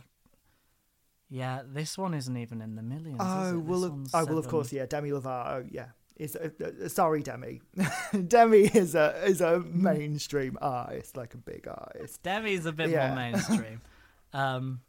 [1.29, 3.21] yeah, this one isn't even in the millions.
[3.23, 3.65] Oh it?
[3.65, 4.87] well, of, oh well, of course, yeah.
[4.87, 5.87] Demi Lovato, yeah.
[6.17, 7.63] Is uh, uh, sorry, Demi.
[8.29, 12.23] Demi is a is a mainstream artist, like a big artist.
[12.23, 13.07] Demi's a bit Yeah.
[13.09, 13.81] more mainstream.
[14.35, 14.81] um,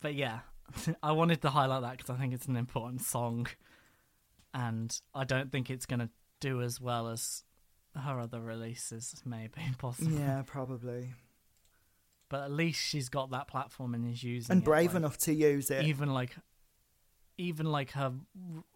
[0.00, 0.40] but yeah,
[1.02, 3.46] I wanted to highlight that because I think it's an important song,
[4.52, 7.44] and I don't think it's going to do as well as
[7.96, 10.18] her other releases, maybe possibly.
[10.18, 11.14] Yeah, probably.
[12.28, 15.18] But at least she's got that platform and is using And it, brave like, enough
[15.18, 15.84] to use it.
[15.84, 16.36] even like
[17.38, 18.12] even like her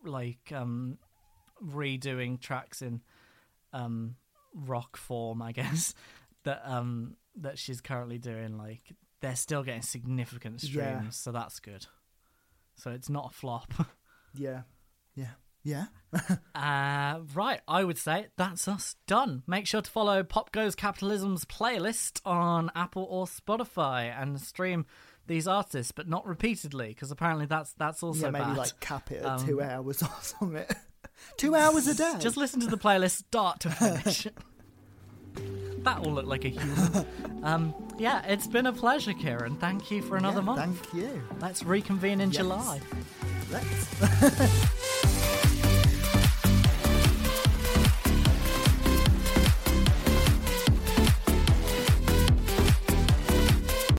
[0.05, 0.99] like um
[1.63, 3.01] redoing tracks in
[3.73, 4.17] um
[4.55, 5.95] rock form i guess
[6.45, 8.83] that um that she's currently doing like
[9.21, 11.11] they're still getting significant streams Yeah.
[11.11, 11.87] so that's good
[12.77, 13.73] so it's not a flop
[14.35, 14.63] Yeah.
[15.15, 15.33] Yeah.
[15.65, 15.87] Yeah.
[16.55, 21.47] uh right i would say that's us done make sure to follow pop goes capitalism's
[21.47, 24.85] playlist on apple or spotify and stream
[25.27, 28.57] these artists but not repeatedly because apparently that's that's also yeah, maybe bad.
[28.59, 30.67] like cap it at Um, two hours or something.
[31.39, 32.17] two hours a day.
[32.19, 34.27] Just listen to the playlist start to finish.
[35.85, 37.07] that will look like a human.
[37.45, 39.57] um, yeah, it's been a pleasure, Kieran.
[39.57, 40.61] Thank you for another Yeah, month.
[40.91, 41.23] Thank you.
[41.41, 42.37] Let's reconvene in Yes.
[42.39, 42.81] July.
[43.51, 45.09] Let's.